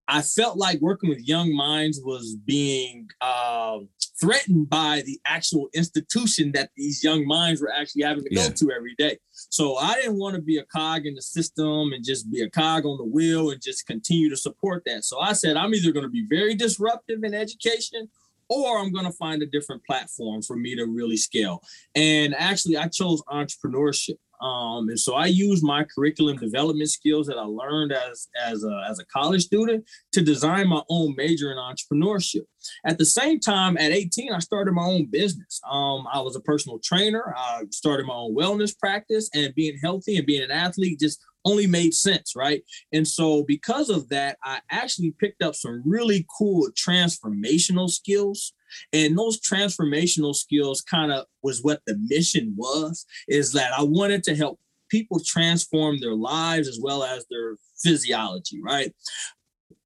I 0.08 0.22
felt 0.22 0.56
like 0.56 0.80
working 0.80 1.08
with 1.08 1.26
young 1.26 1.54
minds 1.54 2.00
was 2.02 2.36
being 2.44 3.08
uh, 3.20 3.78
threatened 4.20 4.70
by 4.70 5.02
the 5.04 5.20
actual 5.26 5.68
institution 5.74 6.52
that 6.52 6.70
these 6.76 7.02
young 7.02 7.26
minds 7.26 7.60
were 7.60 7.72
actually 7.72 8.02
having 8.02 8.24
to 8.24 8.34
yeah. 8.34 8.48
go 8.48 8.54
to 8.54 8.72
every 8.72 8.94
day. 8.96 9.18
So 9.32 9.76
I 9.76 9.94
didn't 9.94 10.18
want 10.18 10.36
to 10.36 10.42
be 10.42 10.58
a 10.58 10.64
cog 10.64 11.06
in 11.06 11.14
the 11.14 11.22
system 11.22 11.92
and 11.92 12.04
just 12.04 12.30
be 12.30 12.42
a 12.42 12.50
cog 12.50 12.86
on 12.86 12.98
the 12.98 13.04
wheel 13.04 13.50
and 13.50 13.60
just 13.60 13.86
continue 13.86 14.30
to 14.30 14.36
support 14.36 14.82
that. 14.86 15.04
So 15.04 15.18
I 15.18 15.32
said, 15.32 15.56
I'm 15.56 15.74
either 15.74 15.92
going 15.92 16.04
to 16.06 16.10
be 16.10 16.26
very 16.28 16.54
disruptive 16.54 17.24
in 17.24 17.34
education 17.34 18.08
or 18.48 18.78
I'm 18.78 18.92
going 18.92 19.06
to 19.06 19.12
find 19.12 19.42
a 19.42 19.46
different 19.46 19.84
platform 19.84 20.42
for 20.42 20.56
me 20.56 20.76
to 20.76 20.86
really 20.86 21.16
scale. 21.16 21.62
And 21.94 22.34
actually, 22.34 22.76
I 22.76 22.88
chose 22.88 23.22
entrepreneurship. 23.22 24.18
Um, 24.40 24.88
and 24.88 24.98
so 24.98 25.14
I 25.14 25.26
use 25.26 25.62
my 25.62 25.84
curriculum 25.84 26.36
development 26.36 26.90
skills 26.90 27.26
that 27.26 27.38
I 27.38 27.44
learned 27.44 27.92
as 27.92 28.28
as 28.40 28.64
a, 28.64 28.86
as 28.88 28.98
a 28.98 29.06
college 29.06 29.44
student 29.44 29.84
to 30.12 30.22
design 30.22 30.68
my 30.68 30.82
own 30.88 31.14
major 31.16 31.50
in 31.52 31.58
entrepreneurship. 31.58 32.44
At 32.84 32.98
the 32.98 33.04
same 33.04 33.40
time, 33.40 33.76
at 33.78 33.92
18, 33.92 34.32
I 34.32 34.40
started 34.40 34.72
my 34.72 34.84
own 34.84 35.06
business. 35.06 35.60
Um, 35.70 36.06
I 36.12 36.20
was 36.20 36.36
a 36.36 36.40
personal 36.40 36.78
trainer. 36.80 37.34
I 37.36 37.62
started 37.70 38.06
my 38.06 38.14
own 38.14 38.34
wellness 38.34 38.76
practice, 38.76 39.30
and 39.34 39.54
being 39.54 39.78
healthy 39.82 40.16
and 40.16 40.26
being 40.26 40.42
an 40.42 40.50
athlete 40.50 41.00
just 41.00 41.20
only 41.46 41.66
made 41.66 41.94
sense, 41.94 42.34
right? 42.34 42.62
And 42.92 43.06
so 43.06 43.44
because 43.44 43.88
of 43.88 44.08
that, 44.08 44.36
I 44.42 44.58
actually 44.70 45.12
picked 45.12 45.42
up 45.42 45.54
some 45.54 45.82
really 45.86 46.26
cool 46.36 46.68
transformational 46.72 47.88
skills 47.88 48.52
and 48.92 49.16
those 49.16 49.40
transformational 49.40 50.34
skills 50.34 50.80
kind 50.80 51.12
of 51.12 51.26
was 51.42 51.62
what 51.62 51.80
the 51.86 51.96
mission 52.08 52.54
was 52.56 53.06
is 53.28 53.52
that 53.52 53.72
I 53.72 53.82
wanted 53.82 54.22
to 54.24 54.36
help 54.36 54.58
people 54.88 55.20
transform 55.24 55.98
their 55.98 56.14
lives 56.14 56.68
as 56.68 56.78
well 56.80 57.02
as 57.02 57.26
their 57.30 57.56
physiology, 57.82 58.60
right? 58.62 58.94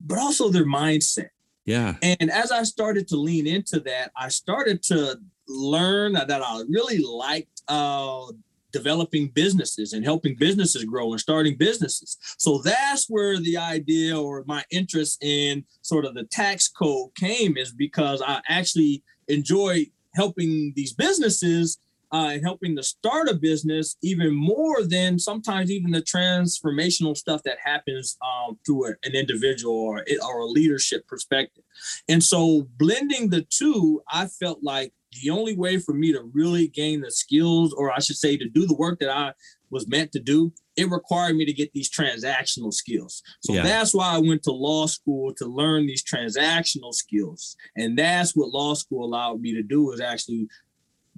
But 0.01 0.19
also 0.19 0.49
their 0.49 0.67
mindset. 0.67 1.29
Yeah. 1.67 1.95
And 2.03 2.31
as 2.31 2.51
I 2.51 2.63
started 2.65 3.07
to 3.09 3.17
lean 3.17 3.47
into 3.47 3.81
that, 3.81 4.11
I 4.17 4.29
started 4.29 4.83
to 4.85 5.19
learn 5.47 6.15
that 6.15 6.31
I 6.31 6.63
really 6.69 6.99
liked 6.99 7.63
uh, 7.69 8.27
developing 8.73 9.29
businesses 9.29 9.93
and 9.93 10.05
helping 10.05 10.37
businesses 10.37 10.85
grow 10.85 11.13
and 11.13 11.21
starting 11.21 11.57
businesses. 11.57 12.17
So 12.39 12.59
that's 12.63 13.07
where 13.09 13.39
the 13.39 13.57
idea 13.57 14.19
or 14.19 14.45
my 14.47 14.65
interest 14.71 15.23
in 15.23 15.65
sort 15.83 16.05
of 16.05 16.15
the 16.15 16.25
tax 16.25 16.69
code 16.69 17.15
came 17.15 17.57
is 17.57 17.73
because 17.73 18.23
I 18.23 18.41
actually 18.49 19.03
enjoy 19.29 19.87
helping 20.15 20.73
these 20.75 20.93
businesses 20.93 21.79
uh, 22.13 22.31
and 22.33 22.43
helping 22.43 22.75
to 22.77 22.83
start 22.83 23.29
a 23.29 23.35
business 23.35 23.97
even 24.03 24.35
more 24.35 24.83
than 24.83 25.19
sometimes 25.19 25.71
even 25.71 25.93
the 25.93 26.03
transformational 26.03 27.17
stuff 27.17 27.43
that 27.45 27.59
happens 27.63 28.17
um, 28.23 28.59
through 28.67 28.87
a, 28.87 28.91
an 29.05 29.15
individual 29.15 29.75
or, 29.75 30.05
or 30.27 30.41
a 30.41 30.47
leadership 30.47 31.07
perspective. 31.07 31.63
And 32.09 32.23
so 32.23 32.69
blending 32.79 33.31
the 33.31 33.43
two, 33.43 34.03
I 34.11 34.27
felt 34.27 34.63
like 34.63 34.93
the 35.23 35.31
only 35.31 35.57
way 35.57 35.79
for 35.79 35.93
me 35.93 36.13
to 36.13 36.23
really 36.33 36.69
gain 36.69 37.01
the 37.01 37.11
skills, 37.11 37.73
or 37.73 37.93
I 37.93 37.99
should 37.99 38.17
say, 38.17 38.37
to 38.37 38.49
do 38.49 38.67
the 38.67 38.75
work 38.75 39.01
that 39.01 39.11
I 39.11 39.33
was 39.71 39.89
meant 39.89 40.13
to 40.13 40.21
do, 40.21 40.53
it 40.77 40.91
required 40.91 41.37
me 41.37 41.45
to 41.45 41.53
get 41.53 41.73
these 41.73 41.91
transactional 41.91 42.73
skills. 42.73 43.23
So 43.41 43.55
yeah. 43.55 43.63
that's 43.63 43.95
why 43.95 44.15
I 44.15 44.19
went 44.19 44.43
to 44.45 44.53
law 44.53 44.87
school 44.87 45.35
to 45.35 45.47
learn 45.47 45.87
these 45.87 46.05
transactional 46.05 46.95
skills. 46.95 47.57
And 47.77 47.99
that's 47.99 48.37
what 48.37 48.51
law 48.51 48.75
school 48.75 49.05
allowed 49.05 49.41
me 49.41 49.53
to 49.55 49.63
do 49.63 49.93
is 49.93 50.01
actually 50.01 50.49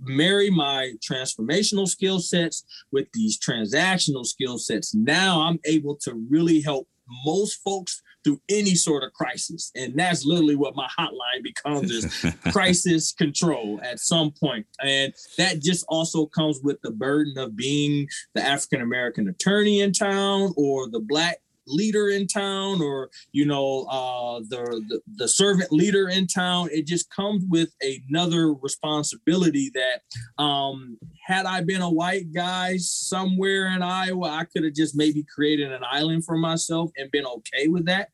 marry 0.00 0.50
my 0.50 0.92
transformational 1.00 1.86
skill 1.86 2.18
sets 2.18 2.64
with 2.90 3.06
these 3.12 3.38
transactional 3.38 4.26
skill 4.26 4.58
sets. 4.58 4.94
Now 4.94 5.42
I'm 5.42 5.60
able 5.64 5.96
to 6.02 6.14
really 6.28 6.60
help 6.60 6.88
most 7.24 7.60
folks 7.64 8.02
through 8.24 8.40
any 8.48 8.74
sort 8.74 9.02
of 9.02 9.12
crisis. 9.12 9.70
And 9.74 9.98
that's 9.98 10.24
literally 10.24 10.56
what 10.56 10.76
my 10.76 10.88
hotline 10.98 11.42
becomes 11.42 11.90
is 11.90 12.26
crisis 12.52 13.12
control 13.12 13.80
at 13.82 13.98
some 14.00 14.32
point. 14.32 14.66
And 14.82 15.12
that 15.38 15.60
just 15.60 15.84
also 15.88 16.26
comes 16.26 16.60
with 16.62 16.80
the 16.82 16.92
burden 16.92 17.36
of 17.38 17.56
being 17.56 18.08
the 18.34 18.42
African 18.42 18.80
American 18.80 19.28
attorney 19.28 19.80
in 19.80 19.92
town 19.92 20.52
or 20.56 20.88
the 20.88 21.00
black 21.00 21.38
leader 21.66 22.08
in 22.08 22.26
town 22.26 22.80
or 22.80 23.10
you 23.32 23.46
know 23.46 23.86
uh 23.90 24.40
the, 24.48 24.82
the, 24.88 25.00
the 25.16 25.28
servant 25.28 25.70
leader 25.72 26.08
in 26.08 26.26
town 26.26 26.68
it 26.72 26.86
just 26.86 27.10
comes 27.10 27.44
with 27.48 27.70
another 28.08 28.52
responsibility 28.54 29.70
that 29.74 30.42
um 30.42 30.98
had 31.24 31.46
i 31.46 31.60
been 31.60 31.82
a 31.82 31.90
white 31.90 32.32
guy 32.32 32.76
somewhere 32.76 33.68
in 33.68 33.82
iowa 33.82 34.28
i 34.28 34.44
could 34.44 34.64
have 34.64 34.74
just 34.74 34.96
maybe 34.96 35.24
created 35.32 35.72
an 35.72 35.82
island 35.88 36.24
for 36.24 36.36
myself 36.36 36.90
and 36.96 37.10
been 37.10 37.26
okay 37.26 37.68
with 37.68 37.86
that. 37.86 38.08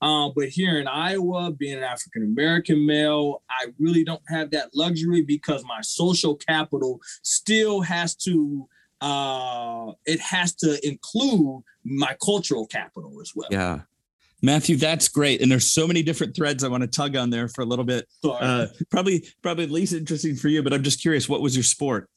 Uh, 0.00 0.30
but 0.34 0.48
here 0.48 0.78
in 0.78 0.86
iowa 0.86 1.50
being 1.50 1.76
an 1.76 1.82
african 1.82 2.22
american 2.22 2.86
male 2.86 3.42
i 3.50 3.66
really 3.78 4.04
don't 4.04 4.22
have 4.28 4.50
that 4.50 4.70
luxury 4.74 5.22
because 5.22 5.64
my 5.64 5.80
social 5.82 6.36
capital 6.36 7.00
still 7.22 7.80
has 7.80 8.14
to 8.14 8.68
uh, 9.04 9.92
it 10.06 10.18
has 10.18 10.54
to 10.54 10.80
include 10.86 11.62
my 11.84 12.16
cultural 12.24 12.66
capital 12.66 13.20
as 13.20 13.32
well. 13.34 13.48
Yeah. 13.50 13.80
Matthew, 14.40 14.76
that's 14.76 15.08
great. 15.08 15.42
And 15.42 15.52
there's 15.52 15.70
so 15.70 15.86
many 15.86 16.02
different 16.02 16.34
threads 16.34 16.64
I 16.64 16.68
want 16.68 16.82
to 16.82 16.86
tug 16.86 17.14
on 17.14 17.28
there 17.28 17.48
for 17.48 17.60
a 17.60 17.66
little 17.66 17.84
bit. 17.84 18.08
Uh, 18.24 18.66
probably, 18.90 19.26
probably 19.42 19.66
least 19.66 19.92
interesting 19.92 20.36
for 20.36 20.48
you, 20.48 20.62
but 20.62 20.72
I'm 20.72 20.82
just 20.82 21.02
curious, 21.02 21.28
what 21.28 21.42
was 21.42 21.54
your 21.54 21.64
sport? 21.64 22.08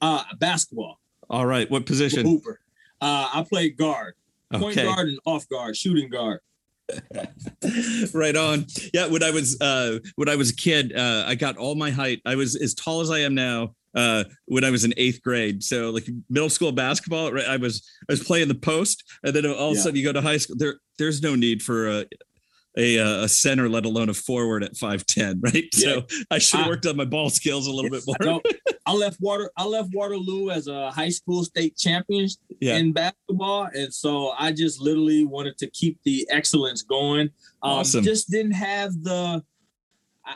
Uh, 0.00 0.22
basketball. 0.38 0.98
All 1.30 1.46
right. 1.46 1.70
What 1.70 1.86
position? 1.86 2.26
Hooper. 2.26 2.60
Uh, 3.00 3.30
I 3.32 3.44
played 3.48 3.76
guard, 3.76 4.14
point 4.52 4.76
okay. 4.76 4.84
guard 4.84 5.08
and 5.08 5.18
off 5.26 5.48
guard, 5.48 5.76
shooting 5.76 6.08
guard. 6.08 6.40
right 8.14 8.36
on. 8.36 8.66
Yeah. 8.92 9.06
When 9.06 9.22
I 9.22 9.30
was, 9.30 9.60
uh, 9.60 9.98
when 10.16 10.28
I 10.28 10.36
was 10.36 10.50
a 10.50 10.56
kid, 10.56 10.92
uh, 10.96 11.24
I 11.26 11.36
got 11.36 11.56
all 11.56 11.76
my 11.76 11.90
height. 11.90 12.20
I 12.24 12.34
was 12.34 12.56
as 12.56 12.74
tall 12.74 13.00
as 13.00 13.10
I 13.10 13.20
am 13.20 13.34
now 13.34 13.74
uh, 13.96 14.24
when 14.44 14.62
I 14.62 14.70
was 14.70 14.84
in 14.84 14.92
eighth 14.96 15.22
grade. 15.22 15.64
So 15.64 15.90
like 15.90 16.06
middle 16.28 16.50
school 16.50 16.70
basketball, 16.70 17.32
right? 17.32 17.46
I 17.46 17.56
was 17.56 17.88
I 18.08 18.12
was 18.12 18.22
playing 18.22 18.48
the 18.48 18.54
post, 18.54 19.02
and 19.24 19.34
then 19.34 19.46
all 19.46 19.72
of 19.72 19.76
a 19.76 19.80
sudden 19.80 19.96
you 19.96 20.04
go 20.04 20.12
to 20.12 20.20
high 20.20 20.36
school. 20.36 20.56
There 20.56 20.76
there's 20.98 21.22
no 21.22 21.34
need 21.34 21.62
for 21.62 21.88
a 21.88 22.06
a, 22.78 22.98
a 22.98 23.28
center, 23.28 23.70
let 23.70 23.86
alone 23.86 24.10
a 24.10 24.14
forward 24.14 24.62
at 24.62 24.76
five 24.76 25.06
ten, 25.06 25.40
right? 25.44 25.64
Yeah. 25.74 25.94
So 25.94 26.06
I 26.30 26.38
should 26.38 26.60
have 26.60 26.68
worked 26.68 26.86
on 26.86 26.96
my 26.96 27.06
ball 27.06 27.30
skills 27.30 27.66
a 27.66 27.72
little 27.72 27.90
bit 27.90 28.04
more. 28.06 28.40
I 28.86 28.92
left 28.92 29.18
Water 29.20 29.50
I 29.56 29.64
left 29.64 29.90
Waterloo 29.92 30.50
as 30.50 30.68
a 30.68 30.90
high 30.90 31.08
school 31.08 31.42
state 31.44 31.76
champion 31.76 32.28
yeah. 32.60 32.76
in 32.76 32.92
basketball, 32.92 33.68
and 33.74 33.92
so 33.92 34.32
I 34.38 34.52
just 34.52 34.80
literally 34.80 35.24
wanted 35.24 35.58
to 35.58 35.70
keep 35.70 35.98
the 36.04 36.26
excellence 36.30 36.82
going. 36.82 37.30
Um, 37.62 37.80
awesome. 37.80 38.04
Just 38.04 38.30
didn't 38.30 38.52
have 38.52 38.92
the 39.02 39.42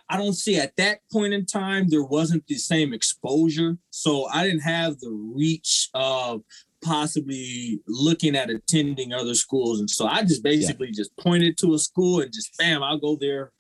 I 0.09 0.17
don't 0.17 0.35
see 0.35 0.57
at 0.57 0.77
that 0.77 1.01
point 1.11 1.33
in 1.33 1.47
time 1.47 1.89
there 1.89 2.05
wasn't 2.05 2.47
the 2.47 2.57
same 2.57 2.93
exposure, 2.93 3.77
so 3.91 4.27
I 4.27 4.45
didn't 4.45 4.61
have 4.61 5.01
the 5.01 5.11
reach 5.11 5.89
of 5.95 6.43
possibly 6.83 7.81
looking 7.87 8.37
at 8.37 8.51
attending 8.51 9.13
other 9.13 9.35
schools, 9.35 9.81
and 9.81 9.91
so 9.91 10.07
I 10.07 10.23
just 10.23 10.43
basically 10.43 10.89
yeah. 10.89 10.97
just 10.97 11.17
pointed 11.17 11.59
to 11.59 11.75
a 11.75 11.79
school 11.79 12.21
and 12.21 12.33
just 12.33 12.57
bam, 12.59 12.83
I'll 12.83 12.99
go 12.99 13.17
there. 13.17 13.53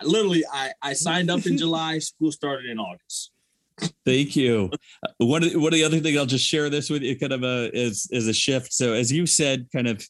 I 0.00 0.04
literally, 0.04 0.44
I 0.52 0.72
I 0.82 0.92
signed 0.92 1.30
up 1.30 1.46
in 1.46 1.58
July. 1.64 1.98
School 1.98 2.32
started 2.32 2.70
in 2.70 2.78
August. 2.78 3.32
Thank 4.04 4.36
you. 4.36 4.70
One 5.18 5.42
of, 5.42 5.54
one 5.54 5.68
of 5.68 5.72
the 5.72 5.84
other 5.84 6.00
thing 6.00 6.18
I'll 6.18 6.26
just 6.26 6.46
share 6.46 6.68
this 6.70 6.90
with 6.90 7.02
you, 7.02 7.18
kind 7.18 7.32
of 7.32 7.42
a 7.42 7.70
is 7.76 8.08
is 8.10 8.28
a 8.28 8.32
shift. 8.32 8.72
So 8.72 8.92
as 8.92 9.10
you 9.10 9.26
said, 9.26 9.68
kind 9.72 9.88
of 9.88 10.06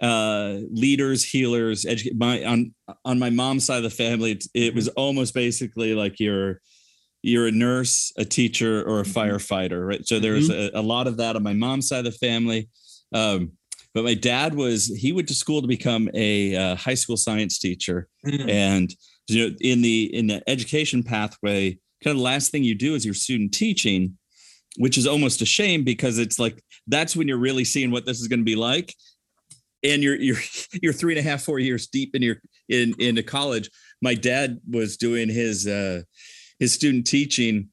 uh, 0.00 0.58
leaders, 0.70 1.24
healers, 1.24 1.84
educate 1.84 2.16
my 2.16 2.44
on 2.44 2.74
on 3.04 3.18
my 3.18 3.30
mom's 3.30 3.64
side 3.66 3.78
of 3.78 3.82
the 3.84 3.90
family. 3.90 4.32
It, 4.32 4.44
it 4.54 4.74
was 4.74 4.88
mm-hmm. 4.88 5.00
almost 5.00 5.34
basically 5.34 5.94
like 5.94 6.20
you're 6.20 6.60
you're 7.22 7.48
a 7.48 7.52
nurse, 7.52 8.12
a 8.16 8.24
teacher, 8.24 8.82
or 8.84 9.00
a 9.00 9.02
mm-hmm. 9.02 9.18
firefighter, 9.18 9.86
right? 9.86 10.06
So 10.06 10.20
there 10.20 10.34
was 10.34 10.50
mm-hmm. 10.50 10.76
a, 10.76 10.80
a, 10.80 10.82
lot 10.82 11.08
of 11.08 11.16
that 11.16 11.34
on 11.34 11.42
my 11.42 11.52
mom's 11.52 11.88
side 11.88 12.06
of 12.06 12.12
the 12.12 12.18
family. 12.18 12.68
Um, 13.12 13.52
but 13.92 14.04
my 14.04 14.14
dad 14.14 14.54
was 14.54 14.86
he 14.86 15.12
went 15.12 15.26
to 15.28 15.34
school 15.34 15.60
to 15.60 15.66
become 15.66 16.08
a 16.14 16.54
uh, 16.54 16.76
high 16.76 16.94
school 16.94 17.16
science 17.16 17.58
teacher, 17.58 18.08
mm-hmm. 18.24 18.48
and 18.48 18.94
you 19.26 19.48
know 19.48 19.56
in 19.60 19.82
the 19.82 20.14
in 20.14 20.28
the 20.28 20.48
education 20.48 21.02
pathway, 21.02 21.72
kind 22.04 22.12
of 22.12 22.18
the 22.18 22.22
last 22.22 22.52
thing 22.52 22.62
you 22.62 22.76
do 22.76 22.94
is 22.94 23.04
your 23.04 23.14
student 23.14 23.52
teaching, 23.52 24.16
which 24.76 24.96
is 24.96 25.06
almost 25.06 25.42
a 25.42 25.46
shame 25.46 25.82
because 25.82 26.18
it's 26.18 26.38
like 26.38 26.62
that's 26.86 27.16
when 27.16 27.26
you're 27.26 27.38
really 27.38 27.64
seeing 27.64 27.90
what 27.90 28.06
this 28.06 28.20
is 28.20 28.28
going 28.28 28.40
to 28.40 28.44
be 28.44 28.56
like 28.56 28.94
and 29.82 30.02
you're 30.02 30.16
you're 30.16 30.36
you're 30.82 30.92
three 30.92 31.16
and 31.16 31.26
a 31.26 31.28
half 31.28 31.42
four 31.42 31.58
years 31.58 31.86
deep 31.86 32.14
in 32.14 32.22
your 32.22 32.36
in 32.68 32.94
into 32.98 33.22
college 33.22 33.70
my 34.00 34.14
dad 34.14 34.60
was 34.70 34.96
doing 34.96 35.28
his 35.28 35.66
uh, 35.66 36.02
his 36.58 36.72
student 36.72 37.06
teaching 37.06 37.68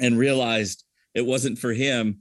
and 0.00 0.18
realized 0.18 0.84
it 1.14 1.24
wasn't 1.24 1.58
for 1.58 1.72
him 1.72 2.20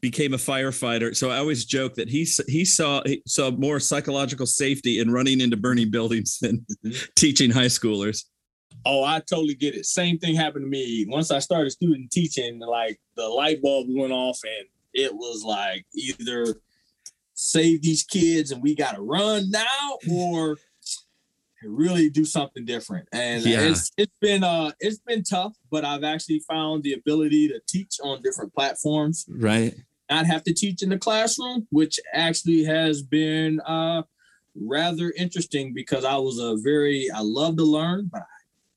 became 0.00 0.34
a 0.34 0.38
firefighter. 0.38 1.16
So 1.16 1.30
I 1.30 1.38
always 1.38 1.64
joke 1.64 1.94
that 1.94 2.08
he 2.08 2.26
he 2.46 2.64
saw 2.64 3.02
he 3.04 3.22
saw 3.26 3.50
more 3.50 3.80
psychological 3.80 4.46
safety 4.46 5.00
in 5.00 5.10
running 5.10 5.40
into 5.40 5.56
burning 5.56 5.90
buildings 5.90 6.38
than 6.40 6.64
teaching 7.16 7.50
high 7.50 7.66
schoolers. 7.66 8.24
Oh, 8.84 9.02
I 9.02 9.20
totally 9.20 9.54
get 9.54 9.74
it. 9.74 9.86
Same 9.86 10.18
thing 10.18 10.36
happened 10.36 10.64
to 10.64 10.68
me. 10.68 11.06
Once 11.08 11.30
I 11.30 11.40
started 11.40 11.70
student 11.70 12.10
teaching, 12.12 12.60
like 12.60 13.00
the 13.16 13.26
light 13.26 13.60
bulb 13.60 13.88
went 13.90 14.12
off 14.12 14.38
and 14.44 14.68
it 14.94 15.12
was 15.12 15.42
like 15.44 15.84
either 15.94 16.54
save 17.36 17.82
these 17.82 18.02
kids 18.02 18.50
and 18.50 18.62
we 18.62 18.74
got 18.74 18.96
to 18.96 19.02
run 19.02 19.50
now 19.50 19.98
or 20.10 20.56
really 21.64 22.08
do 22.10 22.24
something 22.24 22.64
different. 22.64 23.08
And 23.12 23.44
yeah. 23.44 23.60
it's 23.60 23.90
it's 23.96 24.16
been 24.20 24.42
uh 24.42 24.72
it's 24.80 24.98
been 24.98 25.22
tough, 25.22 25.54
but 25.70 25.84
I've 25.84 26.04
actually 26.04 26.40
found 26.40 26.82
the 26.82 26.94
ability 26.94 27.48
to 27.48 27.60
teach 27.68 27.98
on 28.02 28.22
different 28.22 28.54
platforms. 28.54 29.26
Right. 29.28 29.74
Not 30.10 30.26
have 30.26 30.44
to 30.44 30.54
teach 30.54 30.82
in 30.82 30.90
the 30.90 30.98
classroom, 30.98 31.66
which 31.70 31.98
actually 32.12 32.64
has 32.64 33.02
been 33.02 33.60
uh 33.60 34.02
rather 34.54 35.12
interesting 35.16 35.74
because 35.74 36.04
I 36.04 36.16
was 36.16 36.38
a 36.38 36.56
very 36.56 37.10
I 37.10 37.20
love 37.20 37.56
to 37.58 37.64
learn, 37.64 38.08
but 38.10 38.22
I 38.22 38.24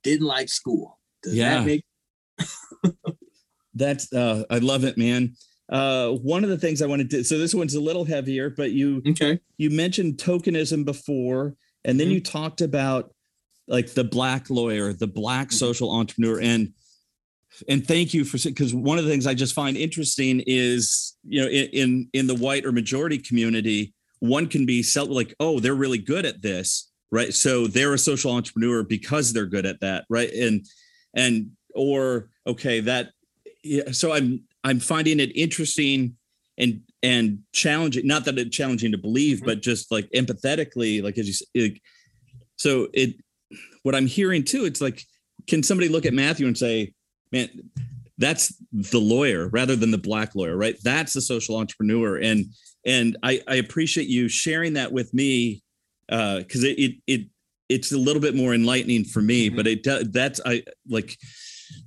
didn't 0.04 0.28
like 0.28 0.50
school. 0.50 1.00
Does 1.24 1.36
yeah. 1.36 1.56
that 1.56 1.66
make 1.66 1.86
That's 3.74 4.12
uh 4.12 4.44
I 4.50 4.58
love 4.58 4.84
it, 4.84 4.98
man. 4.98 5.36
Uh, 5.70 6.12
one 6.12 6.44
of 6.44 6.50
the 6.50 6.58
things 6.58 6.82
I 6.82 6.88
wanted 6.88 7.10
to 7.12 7.24
so 7.24 7.38
this 7.38 7.54
one's 7.54 7.76
a 7.76 7.80
little 7.80 8.06
heavier, 8.06 8.50
but 8.50 8.72
you 8.72 9.04
okay 9.08 9.40
you 9.58 9.70
mentioned 9.70 10.18
tokenism 10.18 10.84
before, 10.84 11.56
and 11.86 12.00
then 12.00 12.08
mm-hmm. 12.08 12.16
you 12.16 12.22
talked 12.22 12.62
about 12.62 13.14
like 13.68 13.94
the 13.94 14.04
black 14.04 14.50
lawyer, 14.50 14.94
the 14.94 15.08
black 15.08 15.48
mm-hmm. 15.48 15.56
social 15.56 15.92
entrepreneur, 15.92 16.40
and 16.42 16.74
and 17.68 17.86
thank 17.86 18.14
you 18.14 18.26
for 18.26 18.38
because 18.44 18.74
one 18.74 18.98
of 18.98 19.06
the 19.06 19.12
things 19.12 19.28
I 19.28 19.36
just 19.36 19.54
find 19.54 19.78
interesting 19.78 20.44
is 20.48 21.16
you 21.24 21.42
know 21.42 21.48
in 21.48 21.68
in, 21.68 22.10
in 22.14 22.28
the 22.28 22.36
white 22.36 22.66
or 22.66 22.72
majority 22.72 23.20
community, 23.20 23.94
one 24.20 24.48
can 24.48 24.66
be 24.66 24.82
self 24.82 25.10
like 25.10 25.36
oh 25.40 25.60
they're 25.60 25.76
really 25.76 26.00
good 26.00 26.26
at 26.26 26.42
this, 26.42 26.90
right? 27.12 27.34
So 27.34 27.68
they're 27.68 27.94
a 27.94 28.00
social 28.00 28.32
entrepreneur 28.32 28.84
because 28.84 29.34
they're 29.34 29.46
good 29.46 29.68
at 29.68 29.82
that, 29.82 30.06
right? 30.10 30.32
And 30.32 30.66
and 31.14 31.52
or 31.76 32.30
okay 32.48 32.80
that 32.80 33.12
yeah, 33.64 33.92
so 33.92 34.14
I'm 34.14 34.44
I'm 34.64 34.80
finding 34.80 35.20
it 35.20 35.36
interesting 35.36 36.16
and 36.58 36.82
and 37.02 37.40
challenging. 37.54 38.06
Not 38.06 38.26
that 38.26 38.38
it's 38.38 38.56
challenging 38.56 38.92
to 38.92 38.98
believe, 38.98 39.38
mm-hmm. 39.38 39.46
but 39.46 39.62
just 39.62 39.92
like 39.92 40.10
empathetically, 40.12 41.04
like 41.04 41.18
as 41.18 41.42
you 41.54 41.64
like, 41.64 41.82
so 42.58 42.88
it. 42.94 43.16
What 43.84 43.96
I'm 43.96 44.06
hearing 44.06 44.44
too, 44.44 44.66
it's 44.66 44.82
like, 44.82 45.04
can 45.48 45.64
somebody 45.64 45.88
look 45.88 46.06
at 46.06 46.14
Matthew 46.14 46.46
and 46.46 46.58
say, 46.58 46.94
"Man, 47.32 47.50
that's 48.18 48.54
the 48.72 49.00
lawyer 49.00 49.48
rather 49.48 49.76
than 49.76 49.90
the 49.90 49.98
black 49.98 50.36
lawyer, 50.36 50.58
right? 50.58 50.76
That's 50.84 51.14
the 51.14 51.22
social 51.22 51.56
entrepreneur." 51.58 52.18
And 52.18 52.48
and 52.86 53.18
I, 53.24 53.42
I 53.48 53.56
appreciate 53.56 54.08
you 54.08 54.28
sharing 54.28 54.74
that 54.74 54.92
with 54.92 55.14
me 55.14 55.64
because 56.08 56.64
uh, 56.64 56.68
it, 56.68 56.80
it 56.80 56.96
it 57.08 57.22
it's 57.70 57.92
a 57.92 57.98
little 57.98 58.22
bit 58.22 58.36
more 58.36 58.54
enlightening 58.54 59.06
for 59.06 59.22
me. 59.22 59.48
Mm-hmm. 59.48 59.56
But 59.56 59.68
it 59.68 60.12
that's 60.12 60.42
I 60.46 60.64
like 60.88 61.18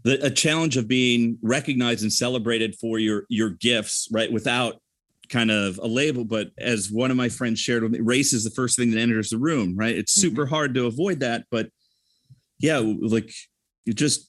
the, 0.04 0.24
a 0.24 0.30
challenge 0.30 0.76
of 0.76 0.88
being 0.88 1.38
recognized 1.42 2.02
and 2.02 2.12
celebrated 2.12 2.74
for 2.80 2.98
your 2.98 3.24
your 3.28 3.50
gifts, 3.50 4.08
right? 4.12 4.30
Without 4.32 4.76
kind 5.28 5.50
of 5.50 5.78
a 5.82 5.86
label, 5.86 6.24
but 6.24 6.50
as 6.58 6.90
one 6.90 7.10
of 7.10 7.16
my 7.16 7.28
friends 7.28 7.58
shared 7.58 7.82
with 7.82 7.92
me, 7.92 8.00
race 8.00 8.32
is 8.32 8.44
the 8.44 8.50
first 8.50 8.76
thing 8.76 8.90
that 8.90 9.00
enters 9.00 9.30
the 9.30 9.38
room, 9.38 9.76
right? 9.76 9.96
It's 9.96 10.12
mm-hmm. 10.12 10.28
super 10.28 10.44
mm-hmm. 10.44 10.54
hard 10.54 10.74
to 10.74 10.86
avoid 10.86 11.20
that, 11.20 11.44
but 11.50 11.70
yeah, 12.58 12.82
like 13.00 13.32
you 13.84 13.92
just 13.92 14.28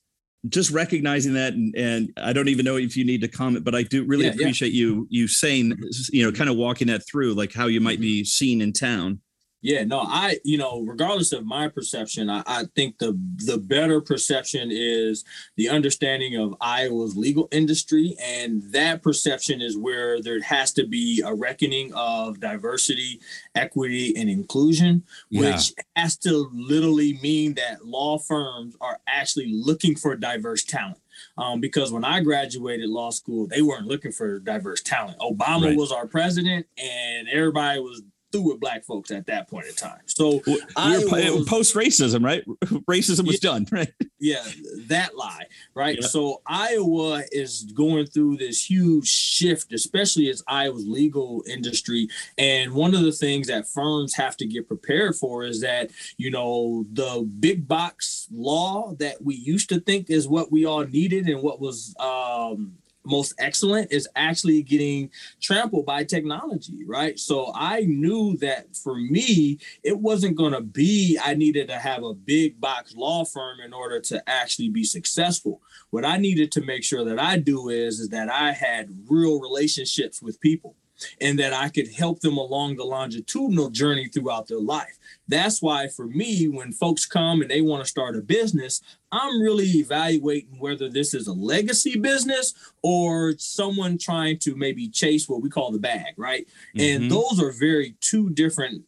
just 0.49 0.72
recognizing 0.72 1.34
that 1.34 1.54
and, 1.54 1.74
and 1.76 2.10
i 2.18 2.34
don't 2.34 2.49
even 2.49 2.66
know 2.66 2.76
if 2.76 2.97
you 2.97 3.06
need 3.06 3.22
to 3.22 3.28
comment 3.28 3.64
but 3.64 3.74
i 3.74 3.84
do 3.84 4.04
really 4.06 4.26
yeah, 4.26 4.32
appreciate 4.32 4.74
yeah. 4.74 4.82
you 4.82 5.08
you 5.10 5.28
saying 5.28 5.74
you 6.12 6.24
know 6.24 6.32
kind 6.32 6.49
of 6.49 6.58
walking 6.58 6.88
that 6.88 7.01
through 7.08 7.34
like 7.34 7.54
how 7.54 7.68
you 7.68 7.80
might 7.80 7.95
mm-hmm. 7.95 8.01
be 8.01 8.24
seen 8.26 8.62
in 8.62 8.74
town 8.74 9.20
yeah, 9.64 9.86
no, 9.86 10.01
I, 10.01 10.39
you 10.43 10.57
know, 10.57 10.82
regardless 10.82 11.32
of 11.32 11.45
my 11.45 11.70
perception, 11.70 12.30
I, 12.30 12.43
I, 12.45 12.66
think 12.76 12.97
the 12.97 13.18
the 13.45 13.57
better 13.57 14.01
perception 14.01 14.70
is 14.72 15.24
the 15.55 15.70
understanding 15.70 16.36
of 16.36 16.53
Iowa's 16.59 17.16
legal 17.16 17.47
industry, 17.49 18.14
and 18.22 18.61
that 18.74 19.01
perception 19.01 19.61
is 19.61 19.78
where 19.78 20.22
there 20.22 20.41
has 20.41 20.74
to 20.74 20.86
be 20.86 21.24
a 21.26 21.34
reckoning 21.34 21.93
of 21.93 22.41
diversity, 22.41 23.22
equity, 23.55 24.14
and 24.18 24.30
inclusion, 24.30 25.01
yeah. 25.30 25.53
which 25.55 25.74
has 25.95 26.18
to 26.18 26.49
literally 26.53 27.18
mean 27.24 27.53
that 27.53 27.86
law 27.86 28.18
firms 28.18 28.76
are 28.82 28.99
actually 29.07 29.49
looking 29.53 29.95
for 29.95 30.18
diverse 30.18 30.66
talent. 30.66 30.99
Um, 31.38 31.61
because 31.61 31.91
when 31.91 32.03
I 32.03 32.20
graduated 32.20 32.89
law 32.89 33.11
school, 33.11 33.47
they 33.47 33.61
weren't 33.61 33.88
looking 33.88 34.11
for 34.11 34.39
diverse 34.39 34.82
talent. 34.82 35.20
Obama 35.20 35.68
right. 35.68 35.78
was 35.78 35.91
our 35.91 36.05
president, 36.05 36.66
and 36.78 37.30
everybody 37.30 37.80
was 37.80 38.01
through 38.34 38.42
with 38.42 38.60
black 38.60 38.84
folks 38.84 39.12
at 39.12 39.28
that 39.28 39.48
point 39.48 39.68
in 39.68 39.76
time. 39.76 40.02
So 40.08 40.42
we 40.46 40.60
were 41.06 41.46
post 41.46 41.76
racism, 41.76 42.26
right? 42.26 42.44
Racism 42.90 43.26
was 43.26 43.42
yeah, 43.42 43.50
done, 43.52 43.68
right? 43.72 43.94
Yeah, 44.20 44.44
that 44.88 45.16
lie, 45.16 45.46
right? 45.76 45.98
Yeah. 46.02 46.08
So 46.08 46.42
Iowa 46.46 47.24
is 47.32 47.64
going 47.76 48.08
through 48.08 48.38
this 48.38 48.70
huge 48.70 49.08
shift, 49.08 49.72
especially 49.72 50.30
as 50.30 50.44
Iowa's 50.48 50.88
legal 50.88 51.44
industry. 51.48 52.10
And 52.38 52.74
one 52.74 52.96
of 52.96 53.04
the 53.04 53.12
things 53.12 53.48
that 53.48 53.68
firms 53.68 54.16
have 54.16 54.36
to 54.38 54.46
get 54.46 54.68
prepared 54.68 55.16
for 55.16 55.44
is 55.44 55.62
that, 55.62 55.92
you 56.18 56.32
know, 56.32 56.86
the 56.92 57.30
big 57.40 57.68
box 57.68 58.28
law 58.34 58.94
that 58.96 59.24
we 59.24 59.36
used 59.36 59.70
to 59.70 59.80
think 59.80 60.10
is 60.10 60.28
what 60.28 60.52
we 60.52 60.66
all 60.66 60.86
needed 60.86 61.28
and 61.28 61.42
what 61.42 61.62
was 61.62 61.96
um 62.00 62.74
most 63.06 63.34
excellent 63.38 63.91
is 63.91 64.08
actually 64.16 64.64
getting 64.64 65.10
trampled 65.41 65.86
by 65.86 66.04
technology, 66.04 66.86
right? 66.86 67.20
So 67.20 67.51
I 67.56 67.82
knew 67.82 68.38
that 68.38 68.76
for 68.76 68.95
me, 68.95 69.60
it 69.84 69.99
wasn't 69.99 70.38
going 70.38 70.54
to 70.54 70.62
be, 70.62 71.20
I 71.24 71.34
needed 71.34 71.68
to 71.70 71.78
have 71.78 72.04
a 72.04 72.14
big 72.14 72.60
box 72.60 72.95
law 72.95 73.26
firm 73.26 73.60
in 73.60 73.74
order 73.74 73.99
to 74.01 74.30
actually 74.30 74.70
be 74.70 74.84
successful. 74.84 75.62
What 75.89 76.06
I 76.06 76.18
needed 76.18 76.51
to 76.54 76.62
make 76.62 76.84
sure 76.84 77.04
that 77.06 77.20
I 77.20 77.38
do 77.38 77.70
is, 77.70 77.99
is 77.99 78.10
that 78.10 78.30
I 78.30 78.51
had 78.51 78.89
real 79.10 79.39
relationships 79.39 80.22
with 80.22 80.39
people 80.39 80.76
and 81.22 81.38
that 81.39 81.54
I 81.54 81.70
could 81.70 81.91
help 81.91 82.20
them 82.20 82.38
along 82.38 82.76
the 82.76 82.84
longitudinal 82.84 83.70
journey 83.70 84.08
throughout 84.08 84.47
their 84.47 84.60
life. 84.60 84.97
That's 85.28 85.62
why, 85.62 85.88
for 85.88 86.08
me, 86.08 86.47
when 86.47 86.72
folks 86.72 87.06
come 87.06 87.41
and 87.41 87.49
they 87.49 87.62
want 87.62 87.84
to 87.84 87.89
start 87.89 88.16
a 88.16 88.22
business, 88.22 88.82
I'm 89.12 89.41
really 89.41 89.66
evaluating 89.66 90.60
whether 90.60 90.89
this 90.89 91.14
is 91.14 91.28
a 91.28 91.34
legacy 91.34 91.97
business 91.99 92.54
or 92.82 93.36
someone 93.38 93.97
trying 93.97 94.39
to 94.39 94.56
maybe 94.56 94.89
chase 94.89 95.30
what 95.30 95.41
we 95.41 95.49
call 95.49 95.72
the 95.72 95.80
bag, 95.80 96.14
right? 96.18 96.47
Mm-hmm. 96.76 97.04
And 97.04 97.12
those 97.12 97.41
are 97.41 97.51
very 97.51 97.95
two 98.01 98.30
different 98.32 98.84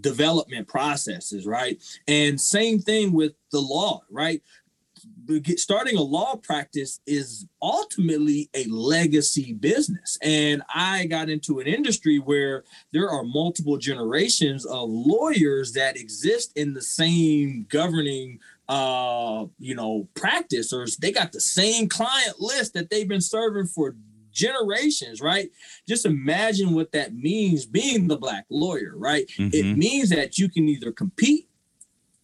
development 0.00 0.68
processes, 0.68 1.46
right? 1.46 1.82
And 2.06 2.40
same 2.40 2.78
thing 2.78 3.12
with 3.12 3.34
the 3.50 3.60
law, 3.60 4.02
right? 4.10 4.42
Starting 5.56 5.96
a 5.96 6.02
law 6.02 6.36
practice 6.36 7.00
is 7.06 7.46
ultimately 7.62 8.48
a 8.54 8.64
legacy 8.66 9.52
business. 9.54 10.18
And 10.22 10.62
I 10.74 11.06
got 11.06 11.28
into 11.28 11.60
an 11.60 11.66
industry 11.66 12.18
where 12.18 12.64
there 12.92 13.10
are 13.10 13.24
multiple 13.24 13.76
generations 13.76 14.64
of 14.66 14.88
lawyers 14.88 15.72
that 15.72 15.96
exist 15.96 16.52
in 16.56 16.74
the 16.74 16.82
same 16.82 17.66
governing 17.68 18.40
uh 18.66 19.44
you 19.58 19.74
know 19.74 20.08
practice 20.14 20.72
or 20.72 20.86
they 20.98 21.12
got 21.12 21.32
the 21.32 21.40
same 21.40 21.86
client 21.86 22.40
list 22.40 22.72
that 22.72 22.88
they've 22.88 23.06
been 23.06 23.20
serving 23.20 23.66
for 23.66 23.94
generations, 24.34 25.20
right? 25.20 25.50
Just 25.88 26.04
imagine 26.04 26.74
what 26.74 26.92
that 26.92 27.14
means 27.14 27.64
being 27.64 28.08
the 28.08 28.16
black 28.16 28.44
lawyer, 28.50 28.92
right? 28.96 29.26
Mm-hmm. 29.38 29.50
It 29.52 29.78
means 29.78 30.10
that 30.10 30.38
you 30.38 30.50
can 30.50 30.68
either 30.68 30.92
compete 30.92 31.48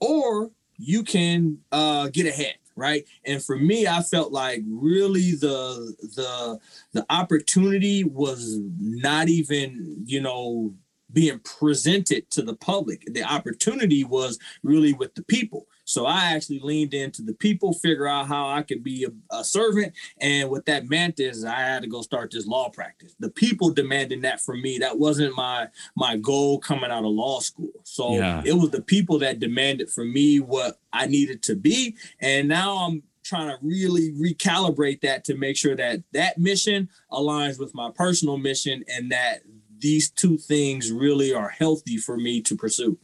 or 0.01 0.51
you 0.77 1.03
can 1.03 1.59
uh, 1.73 2.09
get 2.09 2.27
ahead 2.27 2.55
right? 2.77 3.05
And 3.25 3.43
for 3.43 3.57
me 3.57 3.87
i 3.87 4.03
felt 4.03 4.33
like 4.33 4.63
really 4.67 5.33
the 5.33 5.95
the 6.17 6.59
the 6.93 7.07
opportunity 7.11 8.05
was 8.05 8.59
not 8.79 9.29
even 9.29 10.03
you 10.05 10.21
know 10.21 10.75
being 11.13 11.39
presented 11.41 12.31
to 12.31 12.43
the 12.43 12.55
public 12.55 13.05
the 13.13 13.23
opportunity 13.23 14.05
was 14.05 14.39
really 14.63 14.93
with 14.93 15.15
the 15.15 15.23
people 15.25 15.67
so 15.91 16.07
I 16.07 16.35
actually 16.35 16.61
leaned 16.61 16.95
into 16.95 17.21
the 17.21 17.35
people, 17.35 17.73
figure 17.75 18.07
out 18.07 18.29
how 18.29 18.49
I 18.49 18.63
could 18.63 18.85
be 18.85 19.05
a, 19.05 19.37
a, 19.37 19.43
servant. 19.43 19.93
And 20.21 20.49
what 20.49 20.67
that 20.67 20.89
meant 20.89 21.19
is 21.19 21.45
I 21.45 21.59
had 21.59 21.83
to 21.83 21.89
go 21.89 22.01
start 22.01 22.31
this 22.31 22.47
law 22.47 22.69
practice. 22.71 23.17
The 23.19 23.31
people 23.31 23.71
demanding 23.71 24.21
that 24.21 24.41
from 24.41 24.63
me. 24.63 24.79
That 24.79 24.99
wasn't 24.99 25.35
my 25.35 25.67
my 25.97 26.17
goal 26.17 26.61
coming 26.61 26.93
out 26.93 27.05
of 27.05 27.11
law 27.11 27.41
school. 27.41 27.73
So 27.83 28.13
yeah. 28.13 28.41
it 28.45 28.53
was 28.53 28.71
the 28.71 28.83
people 28.83 29.19
that 29.19 29.41
demanded 29.41 29.91
from 29.91 30.13
me 30.13 30.39
what 30.39 30.79
I 30.93 31.07
needed 31.07 31.43
to 31.45 31.57
be. 31.57 31.97
And 32.21 32.47
now 32.47 32.87
I'm 32.87 33.03
trying 33.25 33.49
to 33.49 33.59
really 33.61 34.13
recalibrate 34.13 35.01
that 35.01 35.25
to 35.25 35.37
make 35.37 35.57
sure 35.57 35.75
that 35.75 36.03
that 36.13 36.39
mission 36.39 36.89
aligns 37.11 37.59
with 37.59 37.75
my 37.75 37.91
personal 37.91 38.39
mission 38.39 38.85
and 38.89 39.11
that 39.11 39.43
these 39.81 40.11
two 40.11 40.37
things 40.37 40.93
really 40.93 41.33
are 41.35 41.49
healthy 41.49 41.97
for 41.97 42.17
me 42.17 42.41
to 42.43 42.57
pursue. 42.57 42.99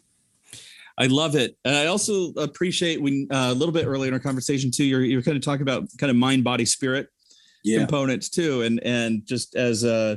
I 0.99 1.07
love 1.07 1.37
it. 1.37 1.57
And 1.65 1.77
I 1.77 1.87
also 1.87 2.33
appreciate 2.39 3.03
when 3.03 3.29
uh, 3.31 3.51
a 3.51 3.55
little 3.55 3.73
bit 3.73 3.87
earlier 3.87 4.09
in 4.09 4.15
our 4.15 4.21
conversation 4.21 4.71
too, 4.71 4.85
you're, 4.85 5.05
you're 5.05 5.23
kind 5.23 5.37
of 5.37 5.43
talking 5.43 5.63
about 5.63 5.85
kind 5.99 6.11
of 6.11 6.17
mind, 6.17 6.43
body, 6.43 6.65
spirit 6.65 7.09
yeah. 7.65 7.79
components 7.79 8.31
too. 8.31 8.63
And, 8.63 8.83
and 8.83 9.27
just 9.27 9.57
as, 9.57 9.85
uh, 9.85 10.17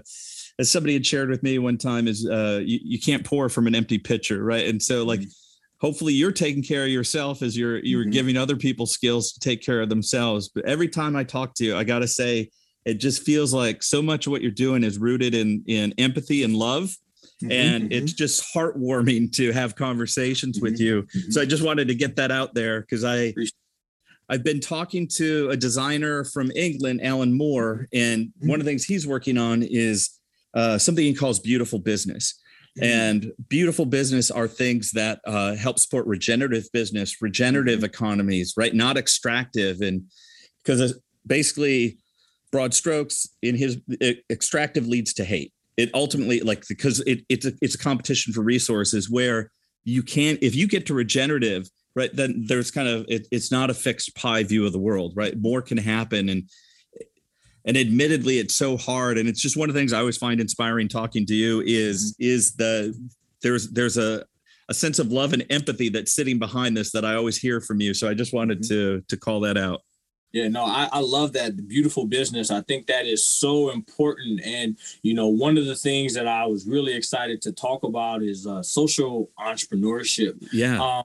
as 0.58 0.72
somebody 0.72 0.94
had 0.94 1.06
shared 1.06 1.30
with 1.30 1.44
me 1.44 1.60
one 1.60 1.78
time 1.78 2.08
is, 2.08 2.26
uh, 2.26 2.62
you, 2.64 2.80
you 2.82 3.00
can't 3.00 3.26
pour 3.26 3.50
from 3.50 3.68
an 3.68 3.76
empty 3.76 3.98
pitcher. 3.98 4.42
Right. 4.42 4.70
And 4.70 4.82
so 4.82 5.04
like, 5.04 5.20
mm-hmm. 5.20 5.30
hopefully 5.86 6.14
you're 6.14 6.32
taking 6.32 6.64
care 6.64 6.84
of 6.84 6.90
yourself 6.90 7.42
as 7.42 7.58
you're, 7.58 7.80
you're 7.80 8.04
mm-hmm. 8.04 8.12
giving 8.12 8.38
other 8.38 8.56
people 8.56 8.86
skills 8.86 9.34
to 9.34 9.40
take 9.42 9.62
care 9.62 9.82
of 9.82 9.90
themselves. 9.90 10.48
But 10.48 10.64
every 10.64 10.88
time 10.88 11.18
I 11.18 11.26
talk 11.26 11.56
to 11.56 11.66
you, 11.66 11.76
I 11.76 11.84
got 11.84 12.00
to 12.00 12.08
say, 12.08 12.52
it 12.86 12.96
just 12.96 13.24
feels 13.24 13.54
like 13.54 13.84
so 13.84 14.02
much 14.02 14.28
of 14.28 14.32
what 14.32 14.42
you're 14.42 14.52
doing 14.52 14.84
is 14.84 14.98
rooted 14.98 15.36
in, 15.36 15.64
in 15.68 15.94
empathy 15.98 16.44
and 16.44 16.56
love 16.56 16.96
Mm-hmm, 17.42 17.52
and 17.54 17.84
mm-hmm. 17.86 17.94
it's 17.94 18.12
just 18.12 18.54
heartwarming 18.54 19.32
to 19.34 19.54
have 19.54 19.76
conversations 19.76 20.58
mm-hmm, 20.58 20.66
with 20.66 20.80
you. 20.80 21.04
Mm-hmm. 21.04 21.32
So 21.32 21.42
I 21.42 21.46
just 21.46 21.64
wanted 21.64 21.88
to 21.88 21.96
get 21.96 22.18
that 22.18 22.32
out 22.32 22.54
there 22.54 22.82
because 22.82 23.06
I 23.06 23.34
I've 24.28 24.44
been 24.44 24.60
talking 24.60 25.08
to 25.16 25.50
a 25.50 25.58
designer 25.58 26.26
from 26.26 26.52
England, 26.56 27.00
Alan 27.02 27.36
Moore, 27.36 27.88
and 27.94 28.26
mm-hmm. 28.26 28.50
one 28.50 28.60
of 28.60 28.66
the 28.66 28.72
things 28.72 28.84
he's 28.84 29.08
working 29.08 29.38
on 29.38 29.64
is 29.64 30.20
uh, 30.54 30.78
something 30.78 31.04
he 31.04 31.14
calls 31.14 31.40
beautiful 31.40 31.80
business. 31.80 32.40
Mm-hmm. 32.78 32.86
And 32.86 33.32
beautiful 33.48 33.86
business 33.86 34.30
are 34.30 34.48
things 34.48 34.92
that 34.92 35.22
uh, 35.26 35.56
help 35.56 35.80
support 35.80 36.06
regenerative 36.08 36.66
business, 36.74 37.22
regenerative 37.22 37.84
economies, 37.86 38.54
right? 38.58 38.76
Not 38.76 38.98
extractive. 38.98 39.80
And 39.80 40.04
because 40.64 41.00
basically, 41.26 41.98
broad 42.52 42.74
strokes 42.74 43.28
in 43.42 43.56
his 43.56 43.78
extractive 44.30 44.88
leads 44.88 45.14
to 45.14 45.24
hate 45.24 45.54
it 45.80 45.90
ultimately 45.94 46.42
like 46.42 46.68
because 46.68 47.00
it, 47.02 47.22
it's 47.30 47.46
a, 47.46 47.54
it's 47.62 47.76
a 47.76 47.78
competition 47.78 48.34
for 48.34 48.42
resources 48.42 49.10
where 49.10 49.50
you 49.86 50.04
can't 50.04 50.38
if 50.42 50.54
you 50.54 50.68
get 50.68 50.86
to 50.86 50.94
regenerative 50.94 51.70
right 51.96 52.16
then 52.16 52.44
there's 52.48 52.70
kind 52.70 52.88
of 52.88 53.06
it, 53.08 53.28
it's 53.32 53.52
not 53.52 53.70
a 53.70 53.74
fixed 53.74 54.14
pie 54.16 54.44
view 54.44 54.66
of 54.66 54.74
the 54.74 54.80
world 54.80 55.14
right 55.16 55.40
more 55.40 55.62
can 55.62 55.78
happen 55.78 56.30
and 56.30 56.50
and 57.66 57.78
admittedly 57.78 58.40
it's 58.40 58.56
so 58.56 58.76
hard 58.78 59.18
and 59.18 59.30
it's 59.30 59.42
just 59.42 59.56
one 59.56 59.70
of 59.70 59.74
the 59.74 59.80
things 59.80 59.94
i 59.94 60.00
always 60.00 60.18
find 60.18 60.42
inspiring 60.42 60.88
talking 60.88 61.26
to 61.26 61.34
you 61.34 61.62
is 61.66 62.14
mm-hmm. 62.14 62.30
is 62.30 62.56
the 62.56 62.94
there's 63.42 63.70
there's 63.70 63.98
a 63.98 64.26
a 64.68 64.74
sense 64.74 65.00
of 65.00 65.12
love 65.12 65.34
and 65.34 65.46
empathy 65.50 65.90
that's 65.90 66.14
sitting 66.14 66.38
behind 66.38 66.76
this 66.76 66.92
that 66.92 67.06
i 67.06 67.16
always 67.16 67.38
hear 67.38 67.62
from 67.62 67.80
you 67.80 67.94
so 67.94 68.10
i 68.10 68.14
just 68.14 68.34
wanted 68.34 68.60
mm-hmm. 68.60 69.00
to 69.00 69.02
to 69.08 69.18
call 69.18 69.40
that 69.40 69.58
out 69.58 69.82
yeah, 70.32 70.48
no, 70.48 70.64
I, 70.64 70.90
I 70.92 71.00
love 71.00 71.34
that 71.34 71.68
beautiful 71.68 72.06
business. 72.06 72.52
I 72.52 72.62
think 72.62 72.88
that 72.88 73.06
is 73.06 73.26
so 73.26 73.72
important. 73.72 74.42
And, 74.44 74.78
you 75.02 75.14
know, 75.14 75.28
one 75.28 75.58
of 75.58 75.66
the 75.66 75.76
things 75.76 76.14
that 76.14 76.28
I 76.28 76.46
was 76.46 76.68
really 76.68 76.94
excited 76.94 77.42
to 77.44 77.52
talk 77.52 77.84
about 77.84 78.22
is 78.22 78.46
uh, 78.46 78.62
social 78.62 79.32
entrepreneurship. 79.40 80.48
Yeah. 80.52 80.80
Um, 80.82 81.04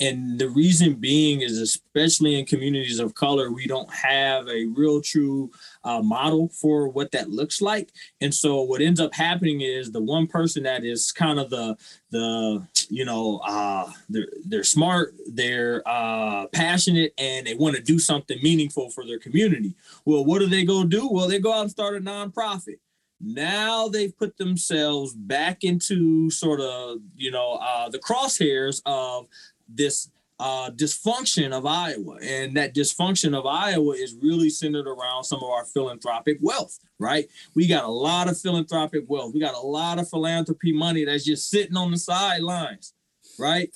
and 0.00 0.38
the 0.38 0.48
reason 0.48 0.94
being 0.94 1.40
is 1.40 1.58
especially 1.58 2.38
in 2.38 2.46
communities 2.46 3.00
of 3.00 3.14
color 3.14 3.50
we 3.50 3.66
don't 3.66 3.92
have 3.92 4.48
a 4.48 4.66
real 4.66 5.00
true 5.00 5.50
uh, 5.84 6.00
model 6.02 6.48
for 6.48 6.88
what 6.88 7.10
that 7.12 7.30
looks 7.30 7.60
like. 7.60 7.90
And 8.20 8.34
so 8.34 8.62
what 8.62 8.80
ends 8.80 9.00
up 9.00 9.14
happening 9.14 9.62
is 9.62 9.90
the 9.90 10.02
one 10.02 10.26
person 10.26 10.62
that 10.64 10.84
is 10.84 11.12
kind 11.12 11.40
of 11.40 11.50
the 11.50 11.76
the 12.10 12.66
you 12.88 13.04
know 13.04 13.40
uh, 13.44 13.90
they're 14.08 14.28
they're 14.46 14.64
smart 14.64 15.14
they're 15.32 15.82
uh, 15.86 16.46
passionate 16.48 17.12
and 17.18 17.46
they 17.46 17.54
want 17.54 17.76
to 17.76 17.82
do 17.82 17.98
something 17.98 18.38
meaningful 18.42 18.90
for 18.90 19.04
their 19.06 19.18
community. 19.18 19.74
Well 20.04 20.24
what 20.24 20.38
do 20.40 20.46
they 20.46 20.64
go 20.64 20.84
do? 20.84 21.08
Well 21.10 21.28
they 21.28 21.38
go 21.38 21.52
out 21.52 21.62
and 21.62 21.70
start 21.70 21.96
a 21.96 22.00
nonprofit. 22.00 22.78
Now 23.20 23.88
they've 23.88 24.16
put 24.16 24.36
themselves 24.36 25.12
back 25.12 25.64
into 25.64 26.30
sort 26.30 26.60
of 26.60 26.98
you 27.16 27.30
know 27.30 27.58
uh, 27.60 27.88
the 27.88 27.98
crosshairs 27.98 28.80
of 28.86 29.26
this 29.68 30.10
uh, 30.40 30.70
dysfunction 30.70 31.52
of 31.52 31.66
Iowa. 31.66 32.18
And 32.22 32.56
that 32.56 32.74
dysfunction 32.74 33.36
of 33.36 33.46
Iowa 33.46 33.92
is 33.92 34.16
really 34.20 34.50
centered 34.50 34.86
around 34.86 35.24
some 35.24 35.42
of 35.42 35.50
our 35.50 35.64
philanthropic 35.64 36.38
wealth, 36.40 36.78
right? 36.98 37.28
We 37.54 37.66
got 37.66 37.84
a 37.84 37.90
lot 37.90 38.28
of 38.28 38.38
philanthropic 38.38 39.04
wealth. 39.08 39.34
We 39.34 39.40
got 39.40 39.56
a 39.56 39.60
lot 39.60 39.98
of 39.98 40.08
philanthropy 40.08 40.72
money 40.72 41.04
that's 41.04 41.24
just 41.24 41.50
sitting 41.50 41.76
on 41.76 41.90
the 41.90 41.98
sidelines, 41.98 42.94
right? 43.38 43.70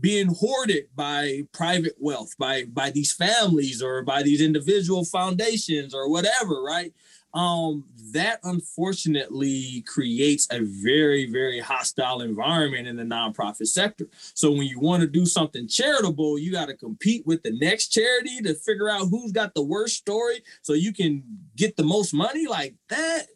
Being 0.00 0.34
hoarded 0.34 0.84
by 0.94 1.42
private 1.52 1.94
wealth, 1.98 2.36
by 2.38 2.64
by 2.64 2.90
these 2.90 3.12
families 3.12 3.82
or 3.82 4.02
by 4.02 4.22
these 4.22 4.40
individual 4.40 5.04
foundations 5.04 5.94
or 5.94 6.08
whatever, 6.08 6.62
right? 6.62 6.92
Um, 7.34 7.84
that 8.12 8.40
unfortunately 8.42 9.84
creates 9.86 10.48
a 10.50 10.60
very, 10.60 11.30
very 11.30 11.60
hostile 11.60 12.22
environment 12.22 12.88
in 12.88 12.96
the 12.96 13.04
nonprofit 13.04 13.68
sector. 13.68 14.06
So 14.34 14.50
when 14.50 14.66
you 14.66 14.80
want 14.80 15.02
to 15.02 15.06
do 15.06 15.24
something 15.26 15.68
charitable, 15.68 16.38
you 16.38 16.50
got 16.50 16.66
to 16.66 16.76
compete 16.76 17.24
with 17.26 17.42
the 17.42 17.52
next 17.52 17.88
charity 17.88 18.40
to 18.42 18.54
figure 18.54 18.88
out 18.88 19.08
who's 19.08 19.32
got 19.32 19.54
the 19.54 19.62
worst 19.62 19.96
story 19.96 20.42
so 20.62 20.72
you 20.72 20.92
can 20.92 21.22
get 21.56 21.76
the 21.76 21.84
most 21.84 22.12
money. 22.12 22.46
Like 22.46 22.74
that 22.88 23.26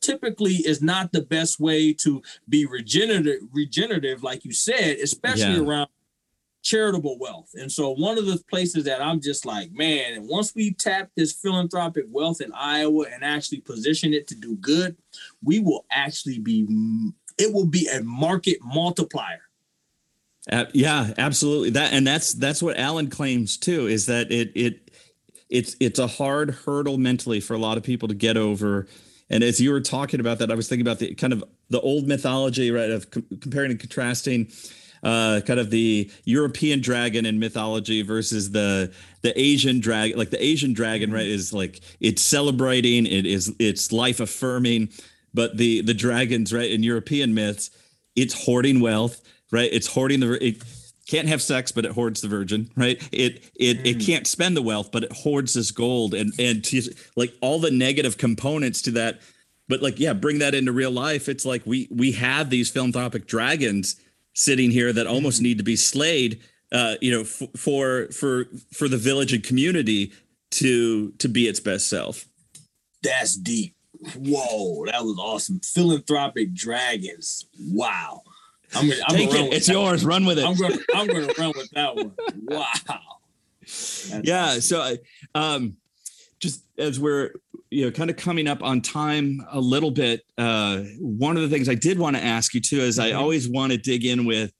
typically 0.00 0.54
is 0.54 0.82
not 0.82 1.12
the 1.12 1.22
best 1.22 1.60
way 1.60 1.92
to 1.92 2.22
be 2.48 2.66
regenerative, 2.66 3.40
regenerative, 3.52 4.22
like 4.22 4.44
you 4.44 4.52
said, 4.52 4.98
especially 4.98 5.54
yeah. 5.54 5.60
around 5.60 5.88
charitable 6.64 7.18
wealth. 7.18 7.50
And 7.54 7.70
so 7.70 7.90
one 7.90 8.18
of 8.18 8.26
the 8.26 8.42
places 8.50 8.84
that 8.84 9.00
I'm 9.00 9.20
just 9.20 9.46
like, 9.46 9.70
man, 9.72 10.14
and 10.14 10.28
once 10.28 10.54
we 10.54 10.72
tap 10.72 11.10
this 11.14 11.32
philanthropic 11.32 12.06
wealth 12.10 12.40
in 12.40 12.50
Iowa 12.52 13.04
and 13.12 13.22
actually 13.22 13.60
position 13.60 14.12
it 14.12 14.26
to 14.28 14.34
do 14.34 14.56
good, 14.56 14.96
we 15.42 15.60
will 15.60 15.84
actually 15.92 16.38
be 16.38 16.66
it 17.38 17.52
will 17.52 17.66
be 17.66 17.88
a 17.88 18.02
market 18.02 18.58
multiplier. 18.62 19.42
Uh, 20.50 20.64
yeah, 20.72 21.12
absolutely. 21.18 21.70
That 21.70 21.92
and 21.92 22.06
that's 22.06 22.32
that's 22.32 22.62
what 22.62 22.78
Alan 22.78 23.10
claims 23.10 23.56
too 23.56 23.86
is 23.86 24.06
that 24.06 24.32
it 24.32 24.52
it 24.54 24.90
it's 25.50 25.76
it's 25.80 25.98
a 25.98 26.06
hard 26.06 26.50
hurdle 26.50 26.98
mentally 26.98 27.40
for 27.40 27.54
a 27.54 27.58
lot 27.58 27.76
of 27.76 27.82
people 27.82 28.08
to 28.08 28.14
get 28.14 28.36
over. 28.36 28.86
And 29.30 29.42
as 29.42 29.60
you 29.60 29.70
were 29.70 29.80
talking 29.80 30.20
about 30.20 30.38
that, 30.38 30.50
I 30.50 30.54
was 30.54 30.68
thinking 30.68 30.86
about 30.86 30.98
the 30.98 31.14
kind 31.14 31.32
of 31.32 31.44
the 31.70 31.80
old 31.80 32.06
mythology, 32.06 32.70
right, 32.70 32.90
of 32.90 33.10
com- 33.10 33.26
comparing 33.40 33.70
and 33.70 33.80
contrasting 33.80 34.50
uh, 35.04 35.40
kind 35.46 35.60
of 35.60 35.70
the 35.70 36.10
European 36.24 36.80
dragon 36.80 37.26
in 37.26 37.38
mythology 37.38 38.02
versus 38.02 38.50
the 38.50 38.92
the 39.22 39.38
Asian 39.38 39.78
dragon. 39.78 40.18
Like 40.18 40.30
the 40.30 40.42
Asian 40.42 40.72
dragon, 40.72 41.12
right, 41.12 41.26
is 41.26 41.52
like 41.52 41.80
it's 42.00 42.22
celebrating, 42.22 43.06
it 43.06 43.26
is 43.26 43.54
it's 43.58 43.92
life 43.92 44.18
affirming, 44.20 44.88
but 45.34 45.58
the 45.58 45.82
the 45.82 45.94
dragons, 45.94 46.52
right, 46.52 46.70
in 46.70 46.82
European 46.82 47.34
myths, 47.34 47.70
it's 48.16 48.46
hoarding 48.46 48.80
wealth, 48.80 49.20
right? 49.52 49.68
It's 49.72 49.86
hoarding 49.86 50.20
the 50.20 50.44
it 50.44 50.62
can't 51.06 51.28
have 51.28 51.42
sex, 51.42 51.70
but 51.70 51.84
it 51.84 51.92
hoards 51.92 52.22
the 52.22 52.28
virgin, 52.28 52.70
right? 52.74 52.96
It 53.12 53.50
it 53.56 53.78
mm. 53.80 53.86
it 53.86 54.06
can't 54.06 54.26
spend 54.26 54.56
the 54.56 54.62
wealth, 54.62 54.90
but 54.90 55.04
it 55.04 55.12
hoards 55.12 55.52
this 55.52 55.70
gold, 55.70 56.14
and 56.14 56.32
and 56.38 56.64
to, 56.64 56.82
like 57.14 57.34
all 57.42 57.60
the 57.60 57.70
negative 57.70 58.16
components 58.16 58.80
to 58.82 58.90
that. 58.92 59.20
But 59.68 59.82
like, 59.82 59.98
yeah, 59.98 60.12
bring 60.12 60.40
that 60.40 60.54
into 60.54 60.72
real 60.72 60.90
life. 60.90 61.28
It's 61.28 61.44
like 61.44 61.62
we 61.66 61.88
we 61.90 62.12
have 62.12 62.48
these 62.48 62.70
philanthropic 62.70 63.26
dragons 63.26 63.96
sitting 64.34 64.70
here 64.70 64.92
that 64.92 65.06
almost 65.06 65.38
mm-hmm. 65.38 65.44
need 65.44 65.58
to 65.58 65.64
be 65.64 65.76
slayed 65.76 66.40
uh, 66.72 66.96
you 67.00 67.10
know 67.10 67.20
f- 67.20 67.42
for 67.56 68.08
for 68.08 68.46
for 68.72 68.88
the 68.88 68.96
village 68.96 69.32
and 69.32 69.42
community 69.42 70.12
to 70.50 71.12
to 71.12 71.28
be 71.28 71.48
its 71.48 71.60
best 71.60 71.88
self. 71.88 72.26
That's 73.02 73.36
deep. 73.36 73.74
Whoa 74.16 74.84
that 74.86 75.02
was 75.02 75.18
awesome. 75.18 75.60
Philanthropic 75.60 76.52
dragons. 76.52 77.46
Wow. 77.58 78.22
I'm 78.74 78.88
gonna, 78.88 79.00
I'm 79.06 79.14
Take 79.16 79.30
gonna 79.30 79.44
it. 79.44 79.54
it's 79.54 79.68
yours. 79.68 80.04
one. 80.04 80.10
run 80.10 80.24
with 80.26 80.38
it. 80.38 80.44
I'm 80.44 80.56
gonna 80.56 80.76
i'm 80.94 81.06
gonna 81.06 81.32
run 81.38 81.52
with 81.56 81.70
that 81.70 81.94
one. 81.94 82.12
Wow. 82.42 82.64
That's 83.60 84.20
yeah 84.24 84.46
awesome. 84.46 84.60
so 84.60 84.96
um 85.34 85.76
just 86.44 86.62
as 86.76 87.00
we're 87.00 87.30
you 87.70 87.86
know 87.86 87.90
kind 87.90 88.10
of 88.10 88.16
coming 88.16 88.46
up 88.46 88.62
on 88.62 88.82
time 88.82 89.40
a 89.50 89.58
little 89.58 89.90
bit 89.90 90.20
uh 90.36 90.80
one 91.00 91.36
of 91.36 91.42
the 91.42 91.48
things 91.48 91.70
i 91.70 91.74
did 91.74 91.98
want 91.98 92.14
to 92.14 92.22
ask 92.22 92.52
you 92.52 92.60
too 92.60 92.80
is 92.80 92.98
mm-hmm. 92.98 93.16
i 93.16 93.18
always 93.18 93.48
want 93.48 93.72
to 93.72 93.78
dig 93.78 94.04
in 94.04 94.26
with 94.26 94.52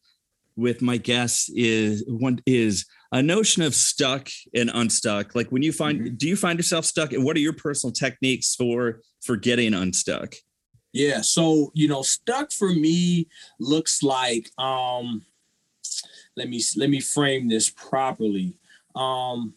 with 0.56 0.80
my 0.80 0.96
guests 0.96 1.50
is 1.54 2.02
one 2.08 2.40
is 2.46 2.86
a 3.12 3.22
notion 3.22 3.62
of 3.62 3.74
stuck 3.74 4.30
and 4.54 4.70
unstuck 4.72 5.34
like 5.34 5.52
when 5.52 5.62
you 5.62 5.72
find 5.72 6.00
mm-hmm. 6.00 6.14
do 6.14 6.26
you 6.26 6.36
find 6.36 6.58
yourself 6.58 6.86
stuck 6.86 7.12
and 7.12 7.22
what 7.22 7.36
are 7.36 7.40
your 7.40 7.52
personal 7.52 7.92
techniques 7.92 8.54
for 8.54 9.00
for 9.22 9.36
getting 9.36 9.74
unstuck 9.74 10.34
yeah 10.94 11.20
so 11.20 11.70
you 11.74 11.86
know 11.86 12.00
stuck 12.00 12.50
for 12.50 12.70
me 12.70 13.28
looks 13.60 14.02
like 14.02 14.48
um 14.58 15.22
let 16.34 16.48
me 16.48 16.62
let 16.76 16.88
me 16.88 17.00
frame 17.00 17.46
this 17.46 17.68
properly 17.68 18.58
um 18.96 19.52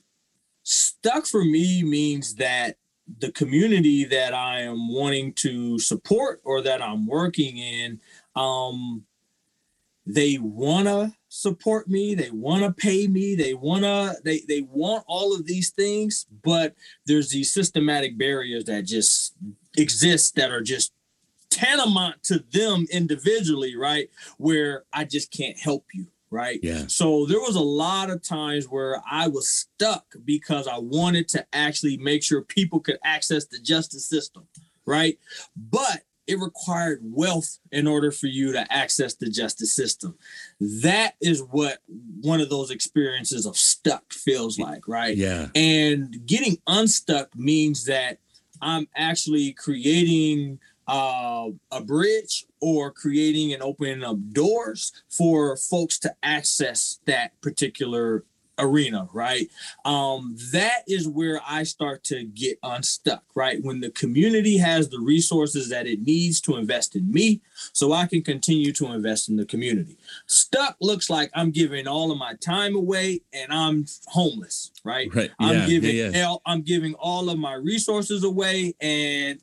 stuck 0.68 1.26
for 1.26 1.45
me 1.45 1.82
means 1.82 2.36
that 2.36 2.76
the 3.20 3.32
community 3.32 4.03
that 4.03 4.34
I 4.34 4.61
am 4.61 4.93
wanting 4.93 5.32
to 5.36 5.80
support 5.80 6.41
or 6.43 6.61
that 6.61 6.82
I'm 6.82 7.07
working 7.07 7.57
in, 7.57 8.01
um, 8.36 9.05
they 10.05 10.38
wanna 10.38 11.13
support 11.30 11.88
me, 11.88 12.15
they 12.15 12.32
wanna 12.32 12.74
pay 12.74 13.07
me, 13.07 13.34
they 13.34 13.53
wanna 13.53 14.15
they 14.26 14.41
they 14.47 14.61
want 14.61 15.05
all 15.07 15.34
of 15.34 15.45
these 15.45 15.70
things, 15.70 16.26
but 16.43 16.76
there's 17.05 17.30
these 17.30 17.51
systematic 17.51 18.18
barriers 18.18 18.65
that 18.65 18.86
just 18.86 19.36
exist 19.78 20.36
that 20.36 20.51
are 20.51 20.61
just 20.61 20.91
tantamount 21.49 22.22
to 22.24 22.39
them 22.51 22.86
individually, 22.91 23.78
right? 23.78 24.09
Where 24.38 24.84
I 24.91 25.05
just 25.05 25.32
can't 25.32 25.57
help 25.57 25.86
you 25.93 26.07
right? 26.30 26.59
Yeah. 26.61 26.86
So 26.88 27.25
there 27.25 27.39
was 27.39 27.55
a 27.55 27.61
lot 27.61 28.09
of 28.09 28.21
times 28.21 28.65
where 28.65 29.01
I 29.09 29.28
was 29.28 29.49
stuck 29.49 30.05
because 30.25 30.67
I 30.67 30.78
wanted 30.78 31.28
to 31.30 31.45
actually 31.53 31.97
make 31.97 32.23
sure 32.23 32.41
people 32.41 32.80
could 32.80 32.99
access 33.03 33.45
the 33.45 33.59
justice 33.59 34.05
system, 34.07 34.47
right? 34.86 35.17
But 35.55 36.03
it 36.28 36.39
required 36.39 36.99
wealth 37.03 37.57
in 37.71 37.88
order 37.88 38.11
for 38.11 38.28
you 38.28 38.51
to 38.51 38.71
access 38.71 39.15
the 39.15 39.30
justice 39.30 39.73
system. 39.73 40.15
That 40.59 41.13
is 41.21 41.41
what 41.41 41.80
one 42.21 42.41
of 42.41 42.49
those 42.49 42.69
experiences 42.69 43.45
of 43.45 43.55
stuck 43.55 44.11
feels 44.11 44.59
like, 44.59 44.88
right? 44.89 45.15
Yeah. 45.15 45.47
And 45.55 46.25
getting 46.25 46.57
unstuck 46.67 47.34
means 47.36 47.86
that 47.86 48.19
I'm 48.61 48.89
actually 48.95 49.53
creating 49.53 50.59
uh, 50.88 51.49
a 51.71 51.81
bridge 51.81 52.45
or 52.61 52.91
creating 52.91 53.53
and 53.53 53.61
opening 53.61 54.03
up 54.03 54.17
doors 54.31 54.91
for 55.09 55.57
folks 55.57 55.99
to 55.99 56.15
access 56.23 56.99
that 57.05 57.39
particular 57.41 58.23
arena, 58.59 59.07
right? 59.13 59.51
Um, 59.85 60.35
that 60.51 60.81
is 60.88 61.07
where 61.07 61.39
I 61.47 61.61
start 61.61 62.03
to 62.05 62.23
get 62.23 62.57
unstuck, 62.63 63.23
right? 63.35 63.63
When 63.63 63.81
the 63.81 63.91
community 63.91 64.57
has 64.57 64.89
the 64.89 64.99
resources 64.99 65.69
that 65.69 65.85
it 65.85 66.01
needs 66.01 66.41
to 66.41 66.55
invest 66.55 66.95
in 66.95 67.11
me, 67.11 67.41
so 67.73 67.93
I 67.93 68.07
can 68.07 68.23
continue 68.23 68.71
to 68.73 68.88
invest 68.93 69.29
in 69.29 69.35
the 69.35 69.45
community. 69.45 69.95
Stuck 70.25 70.75
looks 70.81 71.07
like 71.07 71.29
I'm 71.35 71.51
giving 71.51 71.88
all 71.88 72.11
of 72.11 72.17
my 72.17 72.33
time 72.35 72.75
away 72.75 73.21
and 73.31 73.53
I'm 73.53 73.85
homeless, 74.07 74.71
right? 74.83 75.13
Right. 75.13 75.29
I'm 75.39 75.53
Yeah, 75.53 75.67
giving 75.67 75.95
yeah, 75.95 76.09
yeah. 76.15 76.27
all- 76.27 76.41
I'm 76.47 76.63
giving 76.63 76.95
all 76.95 77.29
of 77.29 77.38
my 77.38 77.53
resources 77.53 78.23
away 78.23 78.73
and 78.81 79.39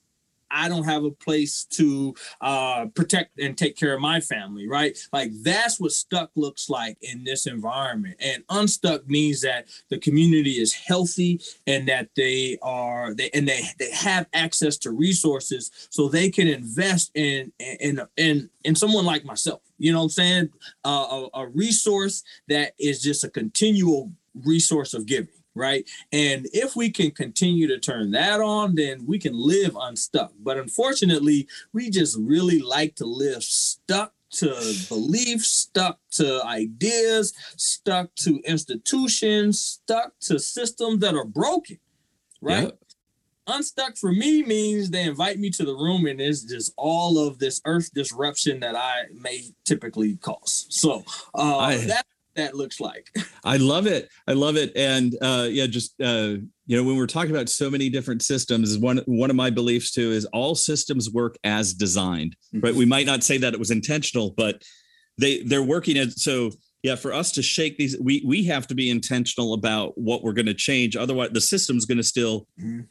I 0.54 0.68
don't 0.68 0.84
have 0.84 1.04
a 1.04 1.10
place 1.10 1.64
to 1.70 2.14
uh, 2.40 2.86
protect 2.94 3.38
and 3.40 3.58
take 3.58 3.76
care 3.76 3.94
of 3.94 4.00
my 4.00 4.20
family, 4.20 4.68
right? 4.68 4.96
Like 5.12 5.30
that's 5.42 5.80
what 5.80 5.92
stuck 5.92 6.30
looks 6.36 6.70
like 6.70 6.96
in 7.02 7.24
this 7.24 7.46
environment. 7.46 8.16
And 8.20 8.44
unstuck 8.48 9.08
means 9.08 9.40
that 9.42 9.66
the 9.90 9.98
community 9.98 10.52
is 10.52 10.72
healthy 10.72 11.40
and 11.66 11.88
that 11.88 12.08
they 12.16 12.58
are 12.62 13.14
they 13.14 13.30
and 13.34 13.48
they 13.48 13.62
they 13.78 13.90
have 13.90 14.26
access 14.32 14.78
to 14.78 14.92
resources 14.92 15.70
so 15.90 16.08
they 16.08 16.30
can 16.30 16.48
invest 16.48 17.10
in 17.14 17.52
in 17.58 18.00
in 18.16 18.48
in 18.64 18.74
someone 18.74 19.04
like 19.04 19.24
myself. 19.24 19.60
You 19.78 19.92
know 19.92 19.98
what 19.98 20.04
I'm 20.04 20.10
saying? 20.10 20.48
Uh, 20.84 21.28
a, 21.34 21.40
a 21.40 21.46
resource 21.48 22.22
that 22.48 22.72
is 22.78 23.02
just 23.02 23.24
a 23.24 23.28
continual 23.28 24.12
resource 24.44 24.94
of 24.94 25.06
giving 25.06 25.28
right? 25.54 25.88
And 26.12 26.46
if 26.52 26.76
we 26.76 26.90
can 26.90 27.10
continue 27.10 27.66
to 27.68 27.78
turn 27.78 28.10
that 28.12 28.40
on, 28.40 28.74
then 28.74 29.06
we 29.06 29.18
can 29.18 29.34
live 29.34 29.76
unstuck. 29.80 30.32
But 30.40 30.58
unfortunately, 30.58 31.46
we 31.72 31.90
just 31.90 32.16
really 32.20 32.60
like 32.60 32.96
to 32.96 33.06
live 33.06 33.42
stuck 33.42 34.12
to 34.32 34.48
beliefs, 34.88 35.48
stuck 35.48 35.98
to 36.12 36.44
ideas, 36.44 37.32
stuck 37.56 38.12
to 38.16 38.40
institutions, 38.44 39.60
stuck 39.60 40.12
to 40.20 40.38
systems 40.38 40.98
that 41.00 41.14
are 41.14 41.24
broken, 41.24 41.78
right? 42.40 42.64
Yep. 42.64 42.78
Unstuck 43.46 43.96
for 43.98 44.10
me 44.10 44.42
means 44.42 44.88
they 44.90 45.02
invite 45.04 45.38
me 45.38 45.50
to 45.50 45.64
the 45.64 45.74
room 45.74 46.06
and 46.06 46.18
it's 46.18 46.44
just 46.44 46.72
all 46.78 47.18
of 47.18 47.38
this 47.38 47.60
earth 47.66 47.92
disruption 47.92 48.58
that 48.60 48.74
I 48.74 49.04
may 49.20 49.42
typically 49.66 50.16
cause. 50.16 50.66
So 50.70 51.04
uh, 51.34 51.58
I- 51.58 51.76
that 51.76 52.06
that 52.36 52.54
looks 52.54 52.80
like. 52.80 53.10
I 53.44 53.56
love 53.56 53.86
it. 53.86 54.08
I 54.26 54.32
love 54.32 54.56
it. 54.56 54.72
And 54.76 55.14
uh, 55.22 55.46
yeah, 55.50 55.66
just 55.66 55.94
uh, 56.00 56.36
you 56.66 56.76
know, 56.76 56.82
when 56.84 56.96
we're 56.96 57.06
talking 57.06 57.30
about 57.30 57.48
so 57.48 57.70
many 57.70 57.88
different 57.90 58.22
systems, 58.22 58.70
is 58.70 58.78
one 58.78 58.98
one 59.06 59.30
of 59.30 59.36
my 59.36 59.50
beliefs 59.50 59.90
too 59.92 60.10
is 60.12 60.24
all 60.26 60.54
systems 60.54 61.10
work 61.10 61.36
as 61.44 61.74
designed. 61.74 62.36
Right. 62.52 62.74
We 62.74 62.86
might 62.86 63.06
not 63.06 63.22
say 63.22 63.38
that 63.38 63.52
it 63.54 63.58
was 63.58 63.70
intentional, 63.70 64.30
but 64.36 64.62
they 65.18 65.42
they're 65.42 65.62
working 65.62 65.96
as 65.96 66.22
so. 66.22 66.50
Yeah, 66.82 66.96
for 66.96 67.14
us 67.14 67.32
to 67.32 67.42
shake 67.42 67.78
these, 67.78 67.96
we 67.98 68.22
we 68.26 68.44
have 68.44 68.66
to 68.66 68.74
be 68.74 68.90
intentional 68.90 69.54
about 69.54 69.96
what 69.96 70.22
we're 70.22 70.34
going 70.34 70.44
to 70.44 70.52
change. 70.54 70.96
Otherwise, 70.96 71.30
the 71.32 71.40
system's 71.40 71.86
going 71.86 71.96
to 71.96 72.04
still 72.04 72.46
Mhm. 72.60 72.88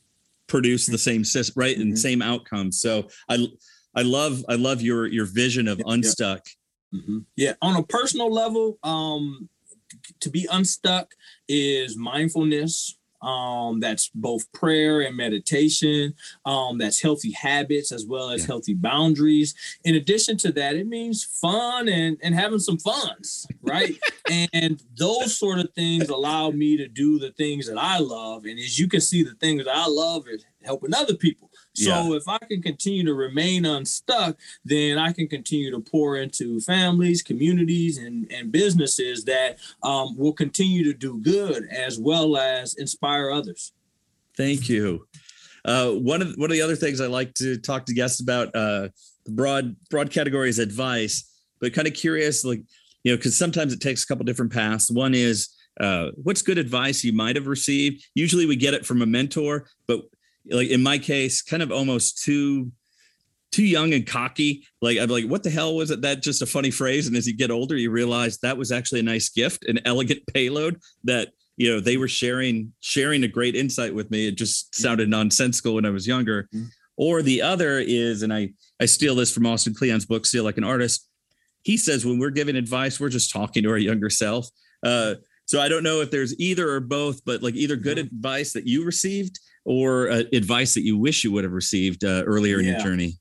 produce 0.47 0.87
the 0.87 0.97
same 0.97 1.23
system, 1.23 1.53
right, 1.55 1.77
and 1.77 1.93
Mhm. 1.93 1.97
same 1.99 2.21
outcomes. 2.23 2.81
So 2.81 3.07
I 3.29 3.47
I 3.95 4.01
love 4.01 4.43
I 4.49 4.55
love 4.55 4.81
your 4.81 5.05
your 5.05 5.25
vision 5.25 5.67
of 5.67 5.77
Yep, 5.77 5.87
yep. 5.87 5.95
Unstuck. 6.93 7.23
Yeah, 7.35 7.53
on 7.61 7.75
a 7.75 7.83
personal 7.83 8.31
level, 8.31 8.77
um, 8.83 9.49
to 10.19 10.29
be 10.29 10.47
unstuck 10.51 11.13
is 11.47 11.97
mindfulness. 11.97 12.97
Um, 13.21 13.79
that's 13.79 14.09
both 14.13 14.51
prayer 14.51 14.99
and 14.99 15.15
meditation. 15.15 16.13
Um, 16.43 16.77
that's 16.77 17.01
healthy 17.01 17.31
habits 17.31 17.93
as 17.93 18.05
well 18.05 18.31
as 18.31 18.41
Yeah. 18.41 18.47
healthy 18.47 18.73
boundaries. 18.73 19.55
In 19.85 19.95
addition 19.95 20.35
to 20.39 20.51
that, 20.51 20.75
it 20.75 20.87
means 20.87 21.23
fun 21.23 21.87
and 21.87 22.17
and 22.21 22.35
having 22.35 22.59
some 22.59 22.77
funs, 22.77 23.47
right? 23.61 23.97
and 24.53 24.83
those 24.97 25.37
sort 25.37 25.59
of 25.59 25.69
things 25.73 26.09
allow 26.09 26.51
me 26.51 26.75
to 26.75 26.89
do 26.89 27.17
the 27.17 27.31
things 27.31 27.65
that 27.67 27.77
I 27.77 27.99
love. 27.99 28.43
And 28.43 28.59
as 28.59 28.77
you 28.77 28.89
can 28.89 28.99
see, 28.99 29.23
the 29.23 29.35
things 29.35 29.63
that 29.63 29.73
I 29.73 29.87
love 29.87 30.27
is 30.27 30.43
helping 30.61 30.93
other 30.93 31.15
people. 31.15 31.49
So 31.75 32.13
if 32.13 32.27
I 32.27 32.37
can 32.37 32.61
continue 32.61 33.03
to 33.05 33.13
remain 33.13 33.65
unstuck, 33.65 34.37
then 34.63 34.99
I 34.99 35.11
can 35.11 35.27
continue 35.27 35.71
to 35.71 35.79
pour 35.79 36.17
into 36.17 36.59
families, 36.59 37.23
communities, 37.23 37.97
and, 37.97 38.31
and 38.31 38.51
businesses 38.51 39.23
that 39.25 39.57
um, 39.81 40.15
will 40.17 40.33
continue 40.33 40.83
to 40.83 40.93
do 40.93 41.19
good 41.19 41.67
as 41.71 41.97
well 41.97 42.37
as 42.37 42.75
inspire 42.75 43.31
others. 43.31 43.73
Thank 44.37 44.69
you. 44.69 45.07
Uh, 45.65 45.91
one 45.91 46.21
of 46.21 46.33
one 46.35 46.51
of 46.51 46.55
the 46.55 46.61
other 46.61 46.75
things 46.75 46.99
I 46.99 47.07
like 47.07 47.33
to 47.35 47.57
talk 47.57 47.85
to 47.85 47.93
guests 47.93 48.19
about 48.19 48.47
uh, 48.49 48.89
the 49.25 49.31
broad 49.31 49.75
broad 49.89 50.11
categories 50.11 50.59
advice, 50.59 51.31
but 51.61 51.73
kind 51.73 51.87
of 51.87 51.93
curious, 51.93 52.43
like 52.43 52.61
you 53.03 53.11
know, 53.11 53.17
because 53.17 53.37
sometimes 53.37 53.73
it 53.73 53.79
takes 53.79 54.03
a 54.03 54.07
couple 54.07 54.25
different 54.25 54.51
paths. 54.51 54.91
One 54.91 55.13
is 55.13 55.49
uh, 55.79 56.09
what's 56.21 56.41
good 56.41 56.57
advice 56.57 57.03
you 57.03 57.13
might 57.13 57.35
have 57.35 57.47
received. 57.47 58.05
Usually 58.13 58.45
we 58.45 58.55
get 58.55 58.73
it 58.73 58.85
from 58.85 59.01
a 59.01 59.05
mentor, 59.05 59.67
but 59.87 60.01
like 60.49 60.69
in 60.69 60.83
my 60.83 60.97
case, 60.97 61.41
kind 61.41 61.63
of 61.63 61.71
almost 61.71 62.23
too 62.23 62.71
too 63.51 63.63
young 63.63 63.93
and 63.93 64.07
cocky. 64.07 64.65
Like 64.81 64.97
I'm 64.97 65.09
like, 65.09 65.25
what 65.25 65.43
the 65.43 65.49
hell 65.49 65.75
was 65.75 65.91
it? 65.91 66.01
That 66.01 66.21
just 66.23 66.41
a 66.41 66.45
funny 66.45 66.71
phrase. 66.71 67.07
And 67.07 67.15
as 67.15 67.27
you 67.27 67.37
get 67.37 67.51
older, 67.51 67.77
you 67.77 67.91
realize 67.91 68.39
that 68.39 68.57
was 68.57 68.71
actually 68.71 69.01
a 69.01 69.03
nice 69.03 69.29
gift, 69.29 69.63
an 69.65 69.79
elegant 69.85 70.21
payload 70.33 70.79
that 71.03 71.29
you 71.55 71.71
know 71.71 71.79
they 71.79 71.97
were 71.97 72.07
sharing 72.07 72.73
sharing 72.81 73.23
a 73.23 73.27
great 73.27 73.55
insight 73.55 73.93
with 73.93 74.09
me. 74.11 74.27
It 74.27 74.35
just 74.35 74.75
sounded 74.75 75.07
nonsensical 75.09 75.75
when 75.75 75.85
I 75.85 75.91
was 75.91 76.07
younger. 76.07 76.49
Mhm. 76.53 76.69
Or 76.95 77.23
the 77.23 77.41
other 77.41 77.79
is, 77.79 78.21
and 78.23 78.33
I 78.33 78.49
I 78.81 78.85
steal 78.85 79.15
this 79.15 79.31
from 79.33 79.45
Austin 79.45 79.73
Kleon's 79.73 80.05
book, 80.05 80.25
Steal 80.25 80.43
Like 80.43 80.57
an 80.57 80.63
Artist. 80.63 81.07
He 81.63 81.77
says 81.77 82.05
when 82.05 82.19
we're 82.19 82.29
giving 82.31 82.55
advice, 82.55 82.99
we're 82.99 83.09
just 83.09 83.31
talking 83.31 83.63
to 83.63 83.69
our 83.69 83.77
younger 83.77 84.09
self. 84.09 84.47
Uh, 84.83 85.15
so 85.45 85.61
I 85.61 85.69
don't 85.69 85.83
know 85.83 86.01
if 86.01 86.11
there's 86.11 86.37
either 86.39 86.69
or 86.69 86.79
both, 86.79 87.23
but 87.25 87.41
like 87.41 87.55
either 87.55 87.75
good 87.75 87.97
advice 87.97 88.53
that 88.53 88.67
you 88.67 88.83
received 88.85 89.39
or 89.65 90.09
uh, 90.09 90.23
advice 90.33 90.73
that 90.73 90.83
you 90.83 90.97
wish 90.97 91.23
you 91.23 91.31
would 91.31 91.43
have 91.43 91.53
received 91.53 92.03
uh, 92.03 92.23
earlier 92.25 92.59
in 92.59 92.65
your 92.65 92.79
journey. 92.79 93.13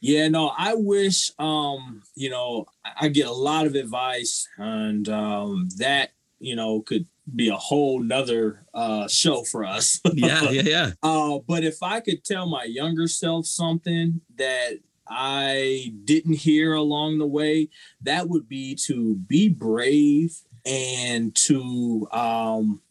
Yeah, 0.00 0.28
no, 0.28 0.52
I 0.56 0.74
wish 0.74 1.32
um, 1.38 2.02
you 2.14 2.30
know, 2.30 2.66
I 2.84 3.06
I 3.06 3.08
get 3.08 3.26
a 3.26 3.32
lot 3.32 3.66
of 3.66 3.74
advice 3.74 4.46
and 4.56 5.08
um 5.08 5.68
that, 5.78 6.10
you 6.38 6.54
know, 6.54 6.82
could 6.82 7.06
be 7.34 7.48
a 7.48 7.56
whole 7.56 8.00
nother 8.00 8.64
uh 8.74 9.08
show 9.08 9.42
for 9.42 9.64
us. 9.64 10.00
Yeah, 10.14 10.50
yeah, 10.50 10.62
yeah. 10.62 10.90
Uh, 11.02 11.38
but 11.46 11.64
if 11.64 11.82
I 11.82 12.00
could 12.00 12.24
tell 12.24 12.46
my 12.46 12.64
younger 12.64 13.08
self 13.08 13.46
something 13.46 14.20
that 14.36 14.78
I 15.08 15.94
didn't 16.04 16.34
hear 16.34 16.74
along 16.74 17.18
the 17.18 17.26
way, 17.26 17.70
that 18.02 18.28
would 18.28 18.48
be 18.48 18.74
to 18.86 19.16
be 19.16 19.48
brave 19.48 20.38
and 20.64 21.34
to 21.34 22.06
um 22.12 22.82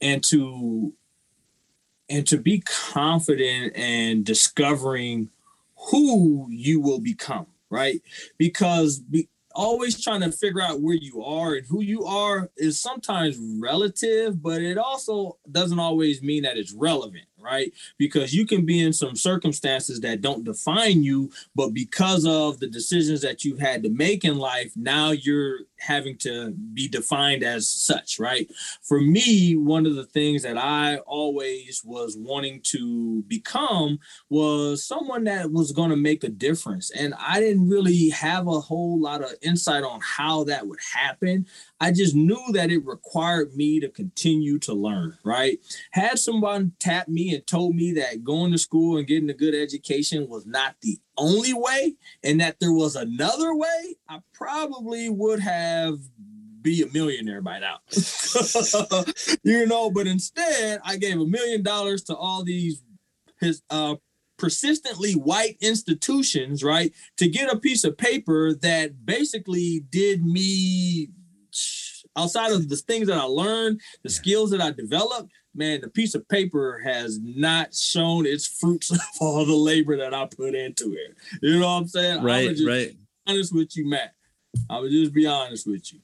and 0.00 0.22
to 0.24 0.92
and 2.08 2.26
to 2.26 2.38
be 2.38 2.60
confident 2.60 3.76
and 3.76 4.24
discovering 4.24 5.30
who 5.90 6.46
you 6.50 6.80
will 6.80 7.00
become, 7.00 7.46
right? 7.70 8.00
Because 8.38 8.98
be, 8.98 9.28
always 9.56 10.00
trying 10.00 10.20
to 10.20 10.30
figure 10.30 10.60
out 10.60 10.80
where 10.80 10.94
you 10.94 11.24
are 11.24 11.54
and 11.54 11.66
who 11.66 11.82
you 11.82 12.04
are 12.04 12.50
is 12.56 12.78
sometimes 12.78 13.38
relative, 13.58 14.42
but 14.42 14.60
it 14.60 14.78
also 14.78 15.38
doesn't 15.50 15.78
always 15.78 16.22
mean 16.22 16.42
that 16.42 16.58
it's 16.58 16.72
relevant, 16.72 17.24
right? 17.38 17.72
Because 17.98 18.34
you 18.34 18.46
can 18.46 18.66
be 18.66 18.80
in 18.82 18.92
some 18.92 19.16
circumstances 19.16 20.00
that 20.00 20.20
don't 20.20 20.44
define 20.44 21.02
you, 21.02 21.30
but 21.54 21.72
because 21.72 22.26
of 22.26 22.60
the 22.60 22.68
decisions 22.68 23.22
that 23.22 23.44
you've 23.44 23.58
had 23.58 23.82
to 23.82 23.88
make 23.88 24.24
in 24.24 24.38
life, 24.38 24.72
now 24.76 25.10
you're 25.10 25.60
having 25.78 26.16
to 26.18 26.52
be 26.52 26.88
defined 26.88 27.42
as 27.42 27.68
such, 27.68 28.18
right? 28.18 28.50
For 28.82 29.00
me, 29.00 29.56
one 29.56 29.86
of 29.86 29.94
the 29.94 30.06
things 30.06 30.42
that 30.42 30.56
I 30.56 30.98
always 30.98 31.82
was 31.84 32.16
wanting 32.16 32.60
to 32.64 33.22
become 33.28 33.98
was 34.30 34.84
someone 34.84 35.24
that 35.24 35.52
was 35.52 35.72
going 35.72 35.90
to 35.90 35.96
make 35.96 36.24
a 36.24 36.28
difference. 36.28 36.90
And 36.90 37.14
I 37.18 37.40
didn't 37.40 37.68
really 37.68 38.08
have 38.10 38.46
a 38.46 38.60
whole 38.60 39.00
lot 39.00 39.22
of 39.22 39.32
insight 39.42 39.84
on 39.84 40.00
how 40.02 40.44
that 40.44 40.66
would 40.66 40.80
happen. 40.94 41.46
I 41.80 41.92
just 41.92 42.14
knew 42.14 42.42
that 42.52 42.70
it 42.70 42.84
required 42.84 43.54
me 43.54 43.80
to 43.80 43.88
continue 43.88 44.58
to 44.60 44.72
learn, 44.72 45.16
right? 45.24 45.58
Had 45.92 46.18
someone 46.18 46.72
tap 46.78 47.08
me 47.08 47.34
and 47.34 47.46
told 47.46 47.74
me 47.74 47.92
that 47.92 48.24
going 48.24 48.52
to 48.52 48.58
school 48.58 48.96
and 48.96 49.06
getting 49.06 49.30
a 49.30 49.34
good 49.34 49.54
education 49.54 50.28
was 50.28 50.46
not 50.46 50.76
the 50.80 50.98
only 51.16 51.52
way 51.52 51.94
and 52.22 52.40
that 52.40 52.58
there 52.60 52.72
was 52.72 52.96
another 52.96 53.54
way, 53.54 53.96
I 54.08 54.20
probably 54.32 55.08
would 55.08 55.40
have 55.40 55.98
be 56.62 56.82
a 56.82 56.92
millionaire 56.92 57.40
by 57.40 57.60
now. 57.60 57.78
you 59.44 59.66
know, 59.66 59.90
but 59.90 60.06
instead 60.08 60.80
I 60.84 60.96
gave 60.96 61.20
a 61.20 61.26
million 61.26 61.62
dollars 61.62 62.02
to 62.04 62.16
all 62.16 62.42
these 62.42 62.82
his 63.40 63.62
uh 63.70 63.96
persistently 64.38 65.12
white 65.12 65.56
institutions, 65.60 66.62
right, 66.62 66.92
to 67.16 67.28
get 67.28 67.52
a 67.52 67.58
piece 67.58 67.84
of 67.84 67.96
paper 67.96 68.54
that 68.54 69.06
basically 69.06 69.84
did 69.90 70.24
me 70.24 71.08
outside 72.16 72.52
of 72.52 72.68
the 72.68 72.76
things 72.76 73.08
that 73.08 73.18
I 73.18 73.24
learned, 73.24 73.80
the 74.02 74.10
yeah. 74.10 74.16
skills 74.16 74.50
that 74.50 74.60
I 74.60 74.72
developed, 74.72 75.30
man, 75.56 75.80
the 75.80 75.88
piece 75.88 76.14
of 76.14 76.28
paper 76.28 76.80
has 76.84 77.18
not 77.20 77.74
shown 77.74 78.26
its 78.26 78.46
fruits 78.46 78.90
of 78.92 79.00
all 79.20 79.44
the 79.44 79.54
labor 79.54 79.96
that 79.96 80.14
I 80.14 80.26
put 80.26 80.54
into 80.54 80.92
it. 80.94 81.16
You 81.42 81.60
know 81.60 81.66
what 81.66 81.72
I'm 81.72 81.88
saying? 81.88 82.22
Right, 82.22 82.56
right. 82.66 82.96
Honest 83.26 83.54
with 83.54 83.76
you, 83.76 83.88
Matt. 83.88 84.12
I 84.70 84.78
would 84.78 84.90
just 84.90 85.12
be 85.12 85.26
honest 85.26 85.66
with 85.66 85.92
you. 85.92 86.00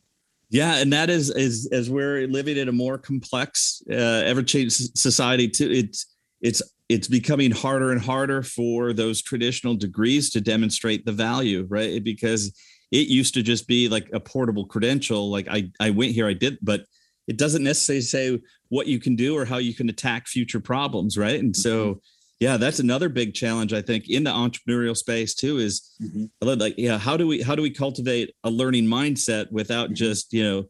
Yeah, 0.51 0.77
and 0.77 0.93
that 0.93 1.09
is 1.09 1.31
is 1.31 1.67
as 1.73 1.89
we're 1.89 2.27
living 2.27 2.59
in 2.59 2.69
a 2.69 2.73
more 2.73 2.99
complex, 2.99 3.83
uh, 3.91 3.95
ever-changing 3.95 4.91
society. 4.95 5.49
Too, 5.49 5.71
it's 5.71 6.07
it's 6.43 6.61
it's 6.91 7.09
becoming 7.09 7.51
harder 7.51 7.93
and 7.93 8.01
harder 8.01 8.43
for 8.43 8.93
those 8.93 9.23
traditional 9.23 9.75
degrees 9.75 10.29
to 10.31 10.43
demonstrate 10.43 11.07
the 11.07 11.13
value, 11.13 11.67
right? 11.71 12.05
Because 12.05 12.55
it 12.91 13.09
used 13.09 13.33
to 13.33 13.43
just 13.43 13.67
be 13.67 13.89
like 13.89 14.11
a 14.13 14.21
portable 14.21 14.67
credential, 14.67 15.31
like 15.31 15.49
I 15.49 15.71
I 15.81 15.89
went 15.89 16.13
here, 16.13 16.27
I 16.27 16.35
did, 16.35 16.59
but 16.61 16.83
it 17.27 17.39
doesn't 17.39 17.63
necessarily 17.63 18.03
say 18.03 18.39
what 18.73 18.87
you 18.87 18.99
can 18.99 19.15
do 19.15 19.37
or 19.37 19.45
how 19.45 19.59
you 19.59 19.75
can 19.75 19.91
attack 19.91 20.27
future 20.27 20.59
problems, 20.59 21.19
right? 21.19 21.39
And 21.39 21.55
so 21.55 21.77
mm-hmm. 21.87 21.99
yeah, 22.41 22.57
that's 22.57 22.79
another 22.79 23.11
big 23.11 23.35
challenge 23.35 23.75
I 23.75 23.83
think 23.83 24.09
in 24.09 24.25
the 24.25 24.31
entrepreneurial 24.31 24.97
space 24.97 25.35
too 25.35 25.59
is 25.59 25.95
mm-hmm. 26.03 26.25
like 26.59 26.77
yeah, 26.79 26.97
how 26.97 27.19
do 27.19 27.27
we 27.27 27.43
how 27.43 27.55
do 27.55 27.61
we 27.61 27.71
cultivate 27.71 28.35
a 28.45 28.51
learning 28.51 28.87
mindset 28.87 29.53
without 29.53 29.89
mm-hmm. 29.89 29.97
just, 30.07 30.33
you 30.33 30.43
know, 30.43 30.65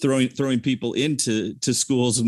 throwing 0.00 0.30
throwing 0.30 0.58
people 0.58 0.94
into 0.94 1.52
to 1.56 1.74
schools 1.74 2.22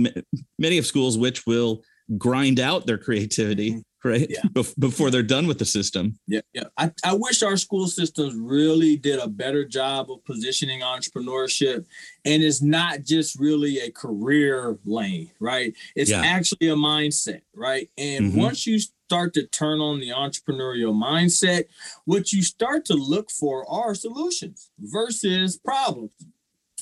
many 0.58 0.76
of 0.76 0.84
schools 0.84 1.16
which 1.16 1.46
will 1.46 1.82
grind 2.18 2.60
out 2.60 2.84
their 2.84 2.98
creativity 2.98 3.70
mm-hmm. 3.70 3.80
Right? 4.04 4.26
Yeah. 4.28 4.42
Bef- 4.52 4.78
before 4.78 5.10
they're 5.10 5.22
done 5.22 5.46
with 5.46 5.58
the 5.58 5.64
system. 5.64 6.18
Yeah 6.26 6.40
yeah. 6.52 6.64
I, 6.76 6.90
I 7.04 7.14
wish 7.14 7.42
our 7.42 7.56
school 7.56 7.86
systems 7.86 8.34
really 8.34 8.96
did 8.96 9.18
a 9.18 9.28
better 9.28 9.64
job 9.64 10.10
of 10.10 10.24
positioning 10.24 10.80
entrepreneurship. 10.80 11.86
And 12.24 12.42
it's 12.42 12.62
not 12.62 13.04
just 13.04 13.38
really 13.38 13.80
a 13.80 13.90
career 13.90 14.78
lane 14.84 15.30
right? 15.40 15.74
It's 15.94 16.10
yeah. 16.10 16.22
actually 16.24 16.68
a 16.68 16.74
mindset 16.74 17.42
right? 17.54 17.88
And 17.96 18.32
mm-hmm. 18.32 18.40
once 18.40 18.66
you 18.66 18.78
start 18.78 19.34
to 19.34 19.46
turn 19.46 19.80
on 19.80 19.98
the 19.98 20.10
entrepreneurial 20.10 20.94
mindset 20.94 21.64
what 22.04 22.32
you 22.32 22.42
start 22.42 22.84
to 22.84 22.94
look 22.94 23.28
for 23.28 23.68
are 23.68 23.92
solutions 23.92 24.70
versus 24.78 25.56
problems 25.56 26.12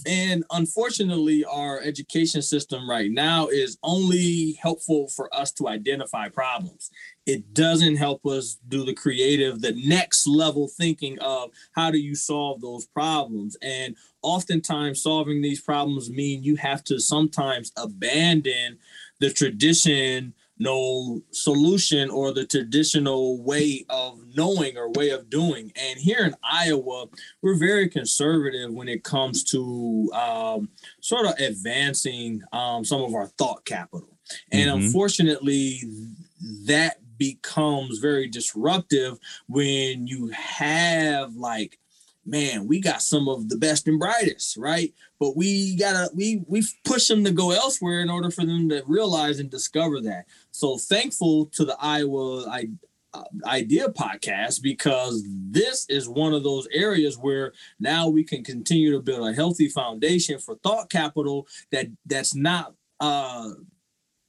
and 0.06 0.44
unfortunately, 0.50 1.44
our 1.44 1.80
education 1.80 2.42
system 2.42 2.88
right 2.88 3.10
now 3.10 3.48
is 3.48 3.78
only 3.82 4.58
helpful 4.60 5.08
for 5.08 5.34
us 5.34 5.52
to 5.52 5.68
identify 5.68 6.28
problems. 6.28 6.90
It 7.26 7.52
doesn't 7.54 7.96
help 7.96 8.24
us 8.26 8.58
do 8.68 8.84
the 8.84 8.94
creative, 8.94 9.60
the 9.60 9.74
next 9.84 10.26
level 10.26 10.68
thinking 10.68 11.18
of 11.20 11.50
how 11.72 11.90
do 11.90 11.98
you 11.98 12.14
solve 12.14 12.60
those 12.60 12.86
problems. 12.86 13.56
And 13.62 13.96
oftentimes, 14.22 15.02
solving 15.02 15.42
these 15.42 15.60
problems 15.60 16.10
mean 16.10 16.42
you 16.42 16.56
have 16.56 16.82
to 16.84 16.98
sometimes 16.98 17.72
abandon 17.76 18.78
the 19.20 19.30
tradition 19.30 20.34
no 20.58 21.22
solution 21.30 22.10
or 22.10 22.32
the 22.32 22.46
traditional 22.46 23.42
way 23.42 23.84
of 23.88 24.20
knowing 24.34 24.76
or 24.76 24.90
way 24.90 25.10
of 25.10 25.30
doing. 25.30 25.72
And 25.76 25.98
here 25.98 26.24
in 26.24 26.34
Iowa, 26.42 27.06
we're 27.42 27.58
very 27.58 27.88
conservative 27.88 28.72
when 28.72 28.88
it 28.88 29.04
comes 29.04 29.44
to 29.44 30.10
um, 30.14 30.68
sort 31.00 31.26
of 31.26 31.34
advancing 31.38 32.42
um, 32.52 32.84
some 32.84 33.02
of 33.02 33.14
our 33.14 33.26
thought 33.26 33.64
capital. 33.64 34.08
And 34.52 34.68
mm-hmm. 34.70 34.86
unfortunately, 34.86 35.82
that 36.64 36.96
becomes 37.18 37.98
very 37.98 38.28
disruptive 38.28 39.18
when 39.48 40.06
you 40.06 40.28
have 40.28 41.34
like 41.34 41.78
man, 42.28 42.66
we 42.66 42.80
got 42.80 43.02
some 43.02 43.28
of 43.28 43.48
the 43.48 43.56
best 43.56 43.88
and 43.88 43.98
brightest, 43.98 44.56
right? 44.56 44.92
But 45.18 45.36
we 45.36 45.76
gotta 45.76 46.10
we 46.14 46.42
we 46.46 46.62
push 46.84 47.08
them 47.08 47.24
to 47.24 47.32
go 47.32 47.50
elsewhere 47.50 48.00
in 48.00 48.10
order 48.10 48.30
for 48.30 48.44
them 48.44 48.68
to 48.68 48.82
realize 48.86 49.40
and 49.40 49.50
discover 49.50 50.00
that. 50.02 50.26
So 50.50 50.76
thankful 50.76 51.46
to 51.46 51.64
the 51.64 51.76
Iowa 51.80 52.48
I, 52.48 52.68
uh, 53.14 53.24
Idea 53.46 53.88
podcast 53.88 54.62
because 54.62 55.26
this 55.26 55.86
is 55.88 56.08
one 56.08 56.34
of 56.34 56.44
those 56.44 56.68
areas 56.72 57.16
where 57.16 57.52
now 57.80 58.08
we 58.08 58.22
can 58.22 58.44
continue 58.44 58.92
to 58.92 59.00
build 59.00 59.26
a 59.26 59.32
healthy 59.32 59.68
foundation 59.68 60.38
for 60.38 60.56
thought 60.56 60.90
capital 60.90 61.46
that 61.72 61.86
that's 62.06 62.34
not 62.34 62.74
uh 63.00 63.50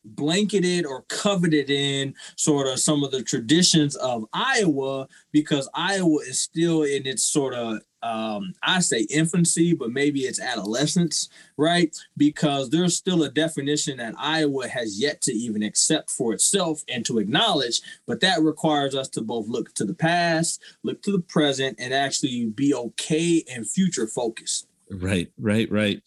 blanketed 0.06 0.86
or 0.86 1.04
coveted 1.04 1.70
in 1.70 2.14
sort 2.36 2.68
of 2.68 2.80
some 2.80 3.04
of 3.04 3.12
the 3.12 3.22
traditions 3.24 3.96
of 3.98 4.26
Iowa 4.34 5.08
because 5.32 5.70
Iowa 5.74 6.20
is 6.22 6.40
still 6.40 6.84
in 6.84 7.06
its 7.06 7.24
sort 7.24 7.54
of 7.54 7.82
um, 8.02 8.54
I 8.64 8.80
say 8.80 9.02
infancy, 9.10 9.74
but 9.74 9.92
maybe 9.92 10.22
it's 10.22 10.40
adolescence, 10.40 11.30
right? 11.58 11.96
Because 12.16 12.70
there's 12.70 12.96
still 12.96 13.24
a 13.24 13.30
definition 13.30 13.98
that 13.98 14.16
Iowa 14.18 14.68
has 14.68 15.00
yet 15.00 15.22
to 15.22 15.34
even 15.34 15.64
accept 15.64 16.10
for 16.10 16.34
itself 16.34 16.84
and 16.88 17.06
to 17.06 17.20
acknowledge. 17.20 17.82
But 18.06 18.22
that 18.22 18.42
requires 18.42 18.96
us 18.96 19.10
to 19.10 19.22
both 19.22 19.48
look 19.48 19.74
to 19.76 19.86
the 19.86 19.94
past, 19.94 20.62
look 20.84 21.02
to 21.04 21.12
the 21.12 21.20
present, 21.20 21.78
and 21.80 21.94
actually 21.94 22.46
be 22.46 22.74
okay 22.74 23.44
and 23.52 23.70
future 23.70 24.08
focused. 24.08 24.68
Right, 24.90 25.32
right, 25.38 25.70
right. 25.72 26.02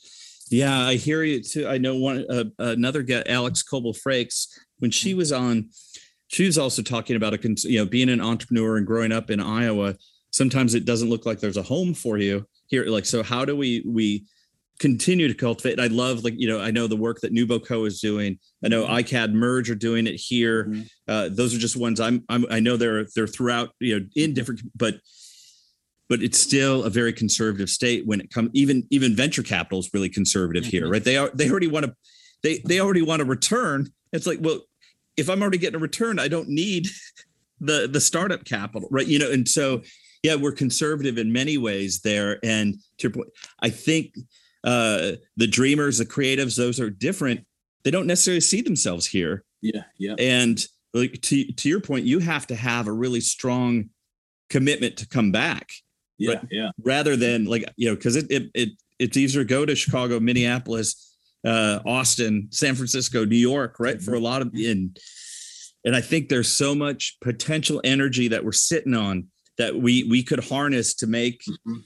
Yeah, 0.51 0.87
I 0.87 0.97
hear 0.97 1.23
you 1.23 1.43
too. 1.43 1.67
I 1.67 1.79
know 1.79 1.97
one 1.97 2.27
uh, 2.29 2.45
another 2.59 3.03
guy, 3.03 3.23
Alex 3.27 3.63
Coble 3.63 3.95
Frakes, 3.95 4.49
when 4.81 4.91
she 4.91 5.11
mm-hmm. 5.11 5.19
was 5.19 5.33
on, 5.33 5.71
she 6.29 6.45
was 6.45 6.59
also 6.59 6.83
talking 6.83 7.17
about 7.17 7.33
a 7.33 7.55
you 7.63 7.79
know 7.79 7.87
being 7.87 8.11
an 8.11 8.21
entrepreneur 8.21 8.77
and 8.77 8.87
growing 8.87 9.13
up 9.13 9.31
in 9.31 9.41
Iowa. 9.41 9.97
Sometimes 10.33 10.75
it 10.75 10.85
doesn't 10.85 11.11
look 11.11 11.27
like 11.27 11.41
there's 11.41 11.57
a 11.57 11.63
home 11.63 11.95
for 11.95 12.19
you 12.19 12.47
here. 12.67 12.85
Like, 12.87 13.07
so 13.07 13.23
how 13.23 13.45
do 13.45 13.57
we 13.57 13.85
we 13.87 14.27
continue 14.79 15.29
to 15.29 15.35
cultivate? 15.35 15.79
I 15.79 15.87
love 15.87 16.25
like 16.25 16.35
you 16.37 16.49
know 16.49 16.61
I 16.61 16.71
know 16.71 16.87
the 16.87 16.97
work 16.97 17.21
that 17.21 17.33
NewBoCo 17.33 17.87
is 17.87 18.01
doing. 18.01 18.39
I 18.65 18.69
know 18.69 18.85
mm-hmm. 18.85 18.95
ICAD 18.95 19.33
Merge 19.33 19.71
are 19.71 19.77
doing 19.77 20.07
it 20.07 20.17
here. 20.17 20.65
Mm-hmm. 20.65 20.83
Uh, 21.07 21.29
those 21.31 21.55
are 21.55 21.59
just 21.59 21.77
ones 21.77 22.01
I'm, 22.01 22.25
I'm 22.29 22.47
I 22.51 22.61
know 22.61 22.77
they're 22.77 23.07
they're 23.15 23.27
throughout 23.27 23.71
you 23.79 24.01
know 24.01 24.07
in 24.17 24.35
different 24.35 24.63
but 24.77 24.97
but 26.13 26.23
it's 26.23 26.39
still 26.39 26.85
a 26.85 26.91
very 26.91 27.11
conservative 27.11 27.71
state 27.71 28.07
when 28.07 28.21
it 28.21 28.31
comes 28.31 28.51
even 28.53 28.87
even 28.91 29.17
venture 29.17 29.43
capital 29.43 29.79
is 29.79 29.89
really 29.95 30.11
conservative 30.11 30.65
mm-hmm. 30.65 30.71
here 30.71 30.89
right 30.91 31.05
they 31.05 31.17
are 31.17 31.31
they 31.33 31.49
already 31.49 31.69
want 31.69 31.87
to 31.87 31.95
they 32.43 32.59
they 32.67 32.81
already 32.81 33.01
want 33.01 33.21
to 33.21 33.25
return 33.25 33.89
it's 34.13 34.27
like 34.27 34.39
well 34.43 34.61
if 35.17 35.31
i'm 35.31 35.41
already 35.41 35.57
getting 35.57 35.77
a 35.77 35.83
return 35.83 36.19
i 36.19 36.29
don't 36.29 36.49
need 36.49 36.87
the 37.61 37.89
the 37.91 38.01
startup 38.01 38.45
capital 38.45 38.89
right 38.91 39.07
you 39.07 39.19
know 39.19 39.31
and 39.31 39.49
so 39.49 39.81
yeah 40.23 40.35
we're 40.35 40.53
conservative 40.53 41.19
in 41.19 41.33
many 41.33 41.59
ways 41.59 42.01
there 42.01 42.39
and 42.43 42.75
to 42.99 43.09
your 43.09 43.13
point 43.13 43.29
i 43.61 43.69
think 43.69 44.15
uh 44.65 45.13
the 45.37 45.47
dreamers 45.47 45.99
the 45.99 46.07
creatives 46.07 46.57
those 46.57 46.81
are 46.81 46.91
different 46.91 47.45
they 47.85 47.91
don't 47.91 48.07
necessarily 48.07 48.41
see 48.41 48.61
themselves 48.61 49.07
here 49.07 49.45
yeah 49.61 49.83
yeah 49.99 50.15
and 50.19 50.67
like 50.95 51.21
to, 51.23 51.51
to 51.53 51.69
your 51.69 51.81
point 51.81 52.05
you 52.05 52.19
have 52.19 52.47
to 52.47 52.55
have 52.55 52.87
a 52.87 52.93
really 52.93 53.21
strong 53.21 53.89
commitment 54.51 54.97
to 54.97 55.09
come 55.09 55.33
back 55.33 55.73
yeah, 56.23 56.43
yeah. 56.51 56.71
Rather 56.83 57.17
than 57.17 57.45
like 57.45 57.65
you 57.77 57.89
know, 57.89 57.95
because 57.95 58.17
it, 58.17 58.31
it 58.31 58.51
it 58.55 58.69
it's 58.99 59.17
easier 59.17 59.43
to 59.43 59.49
go 59.49 59.67
to 59.67 59.75
Chicago, 59.75 60.21
Minneapolis, 60.21 61.17
uh, 61.45 61.81
Austin, 61.85 62.49
San 62.51 62.75
Francisco, 62.75 63.25
New 63.25 63.37
York, 63.37 63.77
right? 63.79 64.01
For 64.01 64.13
a 64.13 64.15
mm-hmm. 64.15 64.25
lot 64.25 64.43
of 64.43 64.55
in, 64.55 64.95
and 65.85 65.97
I 65.97 66.01
think 66.01 66.29
there's 66.29 66.49
so 66.53 66.75
much 66.75 67.17
potential 67.21 67.81
energy 67.85 68.29
that 68.29 68.45
we're 68.45 68.53
sitting 68.53 68.95
on 68.95 69.29
that 69.59 69.77
we 69.77 70.05
we 70.05 70.23
could 70.23 70.45
harness 70.45 70.95
to 70.95 71.07
make 71.07 71.43
mm-hmm. 71.45 71.79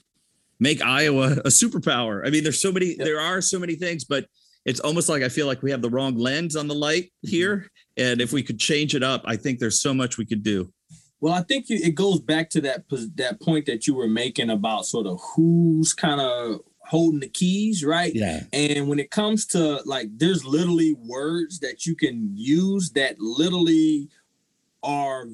make 0.59 0.81
Iowa 0.81 1.33
a 1.45 1.49
superpower. 1.49 2.25
I 2.25 2.29
mean, 2.29 2.43
there's 2.43 2.61
so 2.61 2.71
many, 2.71 2.87
yep. 2.87 2.99
there 2.99 3.19
are 3.19 3.41
so 3.41 3.59
many 3.59 3.75
things, 3.75 4.03
but 4.03 4.25
it's 4.65 4.79
almost 4.79 5.09
like 5.09 5.23
I 5.23 5.29
feel 5.29 5.47
like 5.47 5.61
we 5.61 5.71
have 5.71 5.81
the 5.81 5.89
wrong 5.89 6.15
lens 6.15 6.55
on 6.55 6.67
the 6.67 6.75
light 6.75 7.05
mm-hmm. 7.05 7.29
here. 7.29 7.71
And 7.97 8.21
if 8.21 8.31
we 8.31 8.43
could 8.43 8.59
change 8.59 8.95
it 8.95 9.03
up, 9.03 9.23
I 9.25 9.35
think 9.35 9.59
there's 9.59 9.81
so 9.81 9.93
much 9.93 10.17
we 10.17 10.25
could 10.25 10.43
do. 10.43 10.71
Well, 11.19 11.33
I 11.33 11.41
think 11.41 11.65
it 11.69 11.95
goes 11.95 12.19
back 12.19 12.49
to 12.51 12.61
that 12.61 12.83
that 13.15 13.41
point 13.41 13.65
that 13.65 13.87
you 13.87 13.95
were 13.95 14.07
making 14.07 14.51
about 14.51 14.85
sort 14.85 15.07
of 15.07 15.19
who's 15.35 15.93
kind 15.93 16.21
of 16.21 16.61
holding 16.87 17.19
the 17.19 17.27
keys, 17.27 17.83
right? 17.83 18.13
Yeah. 18.13 18.43
And 18.53 18.87
when 18.87 18.99
it 18.99 19.11
comes 19.11 19.45
to 19.47 19.81
like, 19.85 20.07
there's 20.15 20.45
literally 20.45 20.95
words 20.99 21.59
that 21.59 21.85
you 21.85 21.95
can 21.95 22.31
use 22.33 22.91
that 22.91 23.19
literally 23.19 24.09
are 24.83 25.25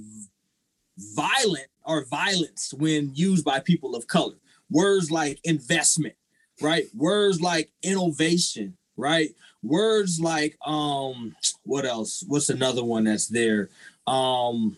violent 0.97 1.67
or 1.85 2.05
violence 2.05 2.73
when 2.77 3.13
used 3.13 3.45
by 3.45 3.59
people 3.59 3.95
of 3.95 4.07
color. 4.07 4.35
Words 4.69 5.11
like 5.11 5.39
investment, 5.43 6.15
right? 6.61 6.85
Words 6.95 7.41
like 7.41 7.71
innovation, 7.83 8.77
right? 8.97 9.29
Words 9.61 10.19
like 10.19 10.57
um, 10.65 11.35
what 11.63 11.85
else? 11.85 12.23
What's 12.27 12.49
another 12.49 12.83
one 12.83 13.05
that's 13.05 13.27
there? 13.27 13.69
Um 14.07 14.77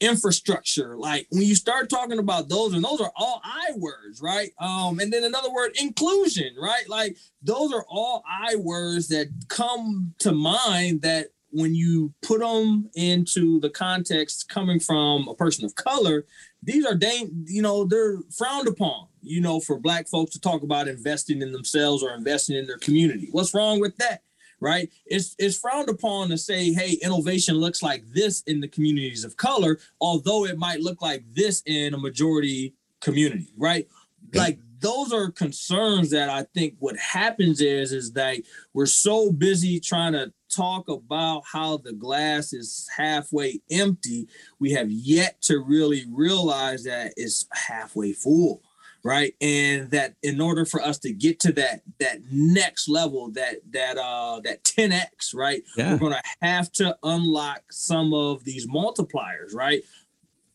infrastructure. 0.00 0.96
Like 0.96 1.26
when 1.30 1.42
you 1.42 1.54
start 1.54 1.88
talking 1.88 2.18
about 2.18 2.48
those, 2.48 2.74
and 2.74 2.84
those 2.84 3.00
are 3.00 3.12
all 3.16 3.40
I 3.44 3.72
words, 3.76 4.20
right? 4.20 4.50
Um, 4.58 5.00
and 5.00 5.12
then 5.12 5.24
another 5.24 5.50
word, 5.50 5.72
inclusion, 5.80 6.54
right? 6.60 6.88
Like 6.88 7.16
those 7.42 7.72
are 7.72 7.84
all 7.88 8.22
I 8.28 8.56
words 8.56 9.08
that 9.08 9.28
come 9.48 10.14
to 10.18 10.32
mind 10.32 11.02
that 11.02 11.28
when 11.54 11.72
you 11.72 12.12
put 12.20 12.40
them 12.40 12.90
into 12.94 13.60
the 13.60 13.70
context 13.70 14.48
coming 14.48 14.80
from 14.80 15.28
a 15.28 15.34
person 15.34 15.64
of 15.64 15.76
color, 15.76 16.26
these 16.64 16.84
are 16.84 16.96
dang, 16.96 17.30
you 17.46 17.62
know, 17.62 17.84
they're 17.84 18.18
frowned 18.36 18.66
upon, 18.66 19.06
you 19.22 19.40
know, 19.40 19.60
for 19.60 19.78
black 19.78 20.08
folks 20.08 20.32
to 20.32 20.40
talk 20.40 20.64
about 20.64 20.88
investing 20.88 21.42
in 21.42 21.52
themselves 21.52 22.02
or 22.02 22.12
investing 22.12 22.56
in 22.56 22.66
their 22.66 22.78
community. 22.78 23.28
What's 23.30 23.54
wrong 23.54 23.78
with 23.80 23.96
that? 23.98 24.22
Right? 24.60 24.90
It's 25.06 25.36
it's 25.38 25.56
frowned 25.56 25.88
upon 25.88 26.28
to 26.30 26.38
say, 26.38 26.72
hey, 26.72 26.98
innovation 27.02 27.54
looks 27.54 27.82
like 27.82 28.02
this 28.12 28.42
in 28.42 28.60
the 28.60 28.68
communities 28.68 29.24
of 29.24 29.36
color, 29.36 29.78
although 30.00 30.46
it 30.46 30.58
might 30.58 30.80
look 30.80 31.00
like 31.02 31.22
this 31.34 31.62
in 31.66 31.94
a 31.94 31.98
majority 31.98 32.74
community, 33.00 33.52
right? 33.56 33.86
Like 34.32 34.58
those 34.84 35.14
are 35.14 35.30
concerns 35.30 36.10
that 36.10 36.28
I 36.28 36.42
think 36.54 36.74
what 36.78 36.94
happens 36.98 37.62
is 37.62 37.90
is 37.90 38.12
that 38.12 38.36
we're 38.74 38.84
so 38.84 39.32
busy 39.32 39.80
trying 39.80 40.12
to 40.12 40.30
talk 40.54 40.90
about 40.90 41.42
how 41.50 41.78
the 41.78 41.94
glass 41.94 42.52
is 42.52 42.86
halfway 42.94 43.62
empty, 43.70 44.28
we 44.58 44.72
have 44.72 44.90
yet 44.90 45.40
to 45.42 45.58
really 45.58 46.04
realize 46.10 46.84
that 46.84 47.14
it's 47.16 47.46
halfway 47.52 48.12
full 48.12 48.62
right? 49.06 49.34
And 49.42 49.90
that 49.90 50.14
in 50.22 50.40
order 50.40 50.64
for 50.64 50.80
us 50.80 50.96
to 51.00 51.12
get 51.12 51.38
to 51.40 51.52
that 51.52 51.82
that 52.00 52.20
next 52.30 52.88
level 52.88 53.30
that 53.32 53.56
that 53.70 53.98
uh 53.98 54.40
that 54.44 54.64
10x 54.64 55.34
right? 55.34 55.62
Yeah. 55.76 55.92
we're 55.92 55.98
going 55.98 56.12
to 56.14 56.22
have 56.40 56.72
to 56.72 56.96
unlock 57.02 57.64
some 57.70 58.14
of 58.14 58.44
these 58.44 58.66
multipliers 58.66 59.54
right? 59.54 59.82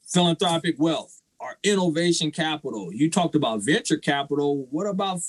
Philanthropic 0.07 0.75
wealth 0.79 1.18
our 1.39 1.57
innovation 1.63 2.31
capital 2.31 2.91
you 2.91 3.09
talked 3.09 3.35
about 3.35 3.61
venture 3.61 3.97
capital 3.97 4.67
what 4.71 4.85
about 4.85 5.19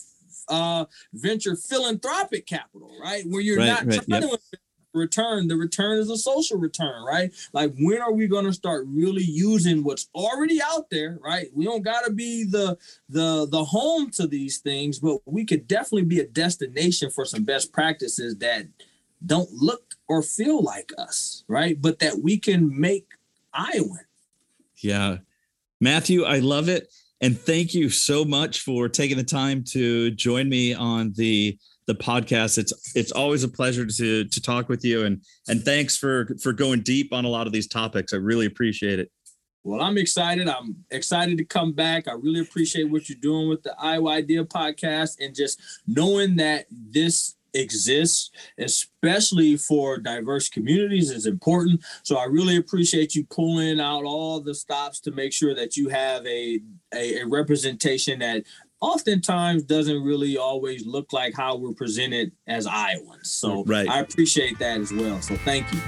uh, 0.51 0.85
venture 1.13 1.57
philanthropic 1.57 2.47
capital, 2.47 2.93
right? 3.01 3.25
Where 3.27 3.41
you're 3.41 3.59
right, 3.59 3.67
not 3.67 3.87
right, 3.87 4.05
trying 4.09 4.23
yep. 4.23 4.31
to 4.31 4.59
return. 4.93 5.49
The 5.49 5.57
return 5.57 5.99
is 5.99 6.11
a 6.11 6.17
social 6.17 6.59
return, 6.59 7.03
right? 7.05 7.33
Like 7.53 7.73
when 7.79 8.01
are 8.01 8.13
we 8.13 8.27
going 8.27 8.45
to 8.45 8.53
start 8.53 8.87
really 8.89 9.23
using 9.23 9.85
what's 9.85 10.09
already 10.15 10.61
out 10.63 10.91
there, 10.91 11.19
right? 11.23 11.47
We 11.55 11.65
don't 11.65 11.83
got 11.83 12.05
to 12.05 12.13
be 12.13 12.45
the 12.45 12.77
the 13.09 13.47
the 13.49 13.65
home 13.65 14.11
to 14.13 14.27
these 14.27 14.59
things, 14.59 14.99
but 14.99 15.19
we 15.25 15.45
could 15.45 15.69
definitely 15.69 16.05
be 16.05 16.21
a 16.21 16.27
destination 16.27 17.11
for 17.11 17.25
some 17.25 17.45
best 17.45 17.73
practices 17.73 18.37
that 18.39 18.67
don't 19.25 19.51
look 19.53 19.95
or 20.09 20.23
feel 20.23 20.63
like 20.63 20.93
us, 20.99 21.45
right? 21.47 21.81
But 21.81 22.01
that 22.01 22.19
we 22.23 22.39
can 22.39 22.79
make 22.79 23.07
Iowa. 23.53 24.01
Yeah. 24.77 25.19
Matthew, 25.81 26.25
I 26.25 26.39
love 26.39 26.69
it. 26.69 26.89
And 27.23 27.39
thank 27.39 27.75
you 27.75 27.91
so 27.91 28.25
much 28.25 28.61
for 28.61 28.89
taking 28.89 29.17
the 29.17 29.25
time 29.25 29.63
to 29.71 30.11
join 30.13 30.49
me 30.49 30.75
on 30.75 31.13
the 31.17 31.59
the 31.87 31.95
podcast. 31.95 32.57
It's 32.57 32.73
it's 32.95 33.13
always 33.13 33.45
a 33.45 33.49
pleasure 33.49 33.85
to 33.85 34.25
to 34.25 34.41
talk 34.41 34.69
with 34.69 34.85
you 34.85 35.05
and 35.05 35.23
and 35.49 35.63
thanks 35.63 35.97
for 35.97 36.29
for 36.43 36.53
going 36.53 36.83
deep 36.83 37.13
on 37.13 37.25
a 37.25 37.29
lot 37.29 37.47
of 37.47 37.53
these 37.53 37.67
topics. 37.67 38.13
I 38.13 38.17
really 38.17 38.47
appreciate 38.47 38.99
it. 38.99 39.11
Well, 39.63 39.83
I'm 39.83 39.99
excited. 39.99 40.49
I'm 40.49 40.77
excited 40.91 41.37
to 41.37 41.45
come 41.45 41.73
back. 41.73 42.09
I 42.09 42.13
really 42.13 42.41
appreciate 42.41 42.85
what 42.85 43.09
you're 43.11 43.19
doing 43.21 43.49
with 43.49 43.63
the 43.63 43.75
Iowa 43.79 44.13
Idea 44.13 44.45
podcast 44.45 45.17
and 45.21 45.35
just 45.35 45.61
knowing 45.87 46.37
that 46.37 46.65
this 46.71 47.35
exists, 47.55 48.31
especially 48.59 49.57
for 49.57 49.99
diverse 49.99 50.49
communities, 50.49 51.11
is 51.11 51.27
important. 51.27 51.83
So 52.03 52.17
I 52.17 52.25
really 52.25 52.57
appreciate 52.57 53.15
you 53.15 53.25
pulling 53.31 53.81
out 53.81 54.05
all 54.05 54.41
the 54.41 54.55
stops 54.55 55.01
to 55.01 55.11
make 55.11 55.33
sure 55.33 55.55
that 55.55 55.77
you 55.77 55.89
have 55.89 56.25
a, 56.27 56.61
a, 56.95 57.21
a 57.21 57.27
representation 57.27 58.19
that 58.21 58.45
oftentimes 58.81 59.63
doesn't 59.65 60.03
really 60.03 60.37
always 60.37 60.87
look 60.87 61.13
like 61.13 61.35
how 61.35 61.57
we're 61.57 61.75
presented 61.75 62.33
as 62.47 62.67
Iowans. 62.67 63.31
So 63.31 63.65
right. 63.65 63.89
I 63.89 64.01
appreciate 64.01 64.59
that 64.59 64.81
as 64.81 64.93
well. 64.93 65.21
So 65.21 65.37
thank 65.37 65.71
you. 65.73 65.81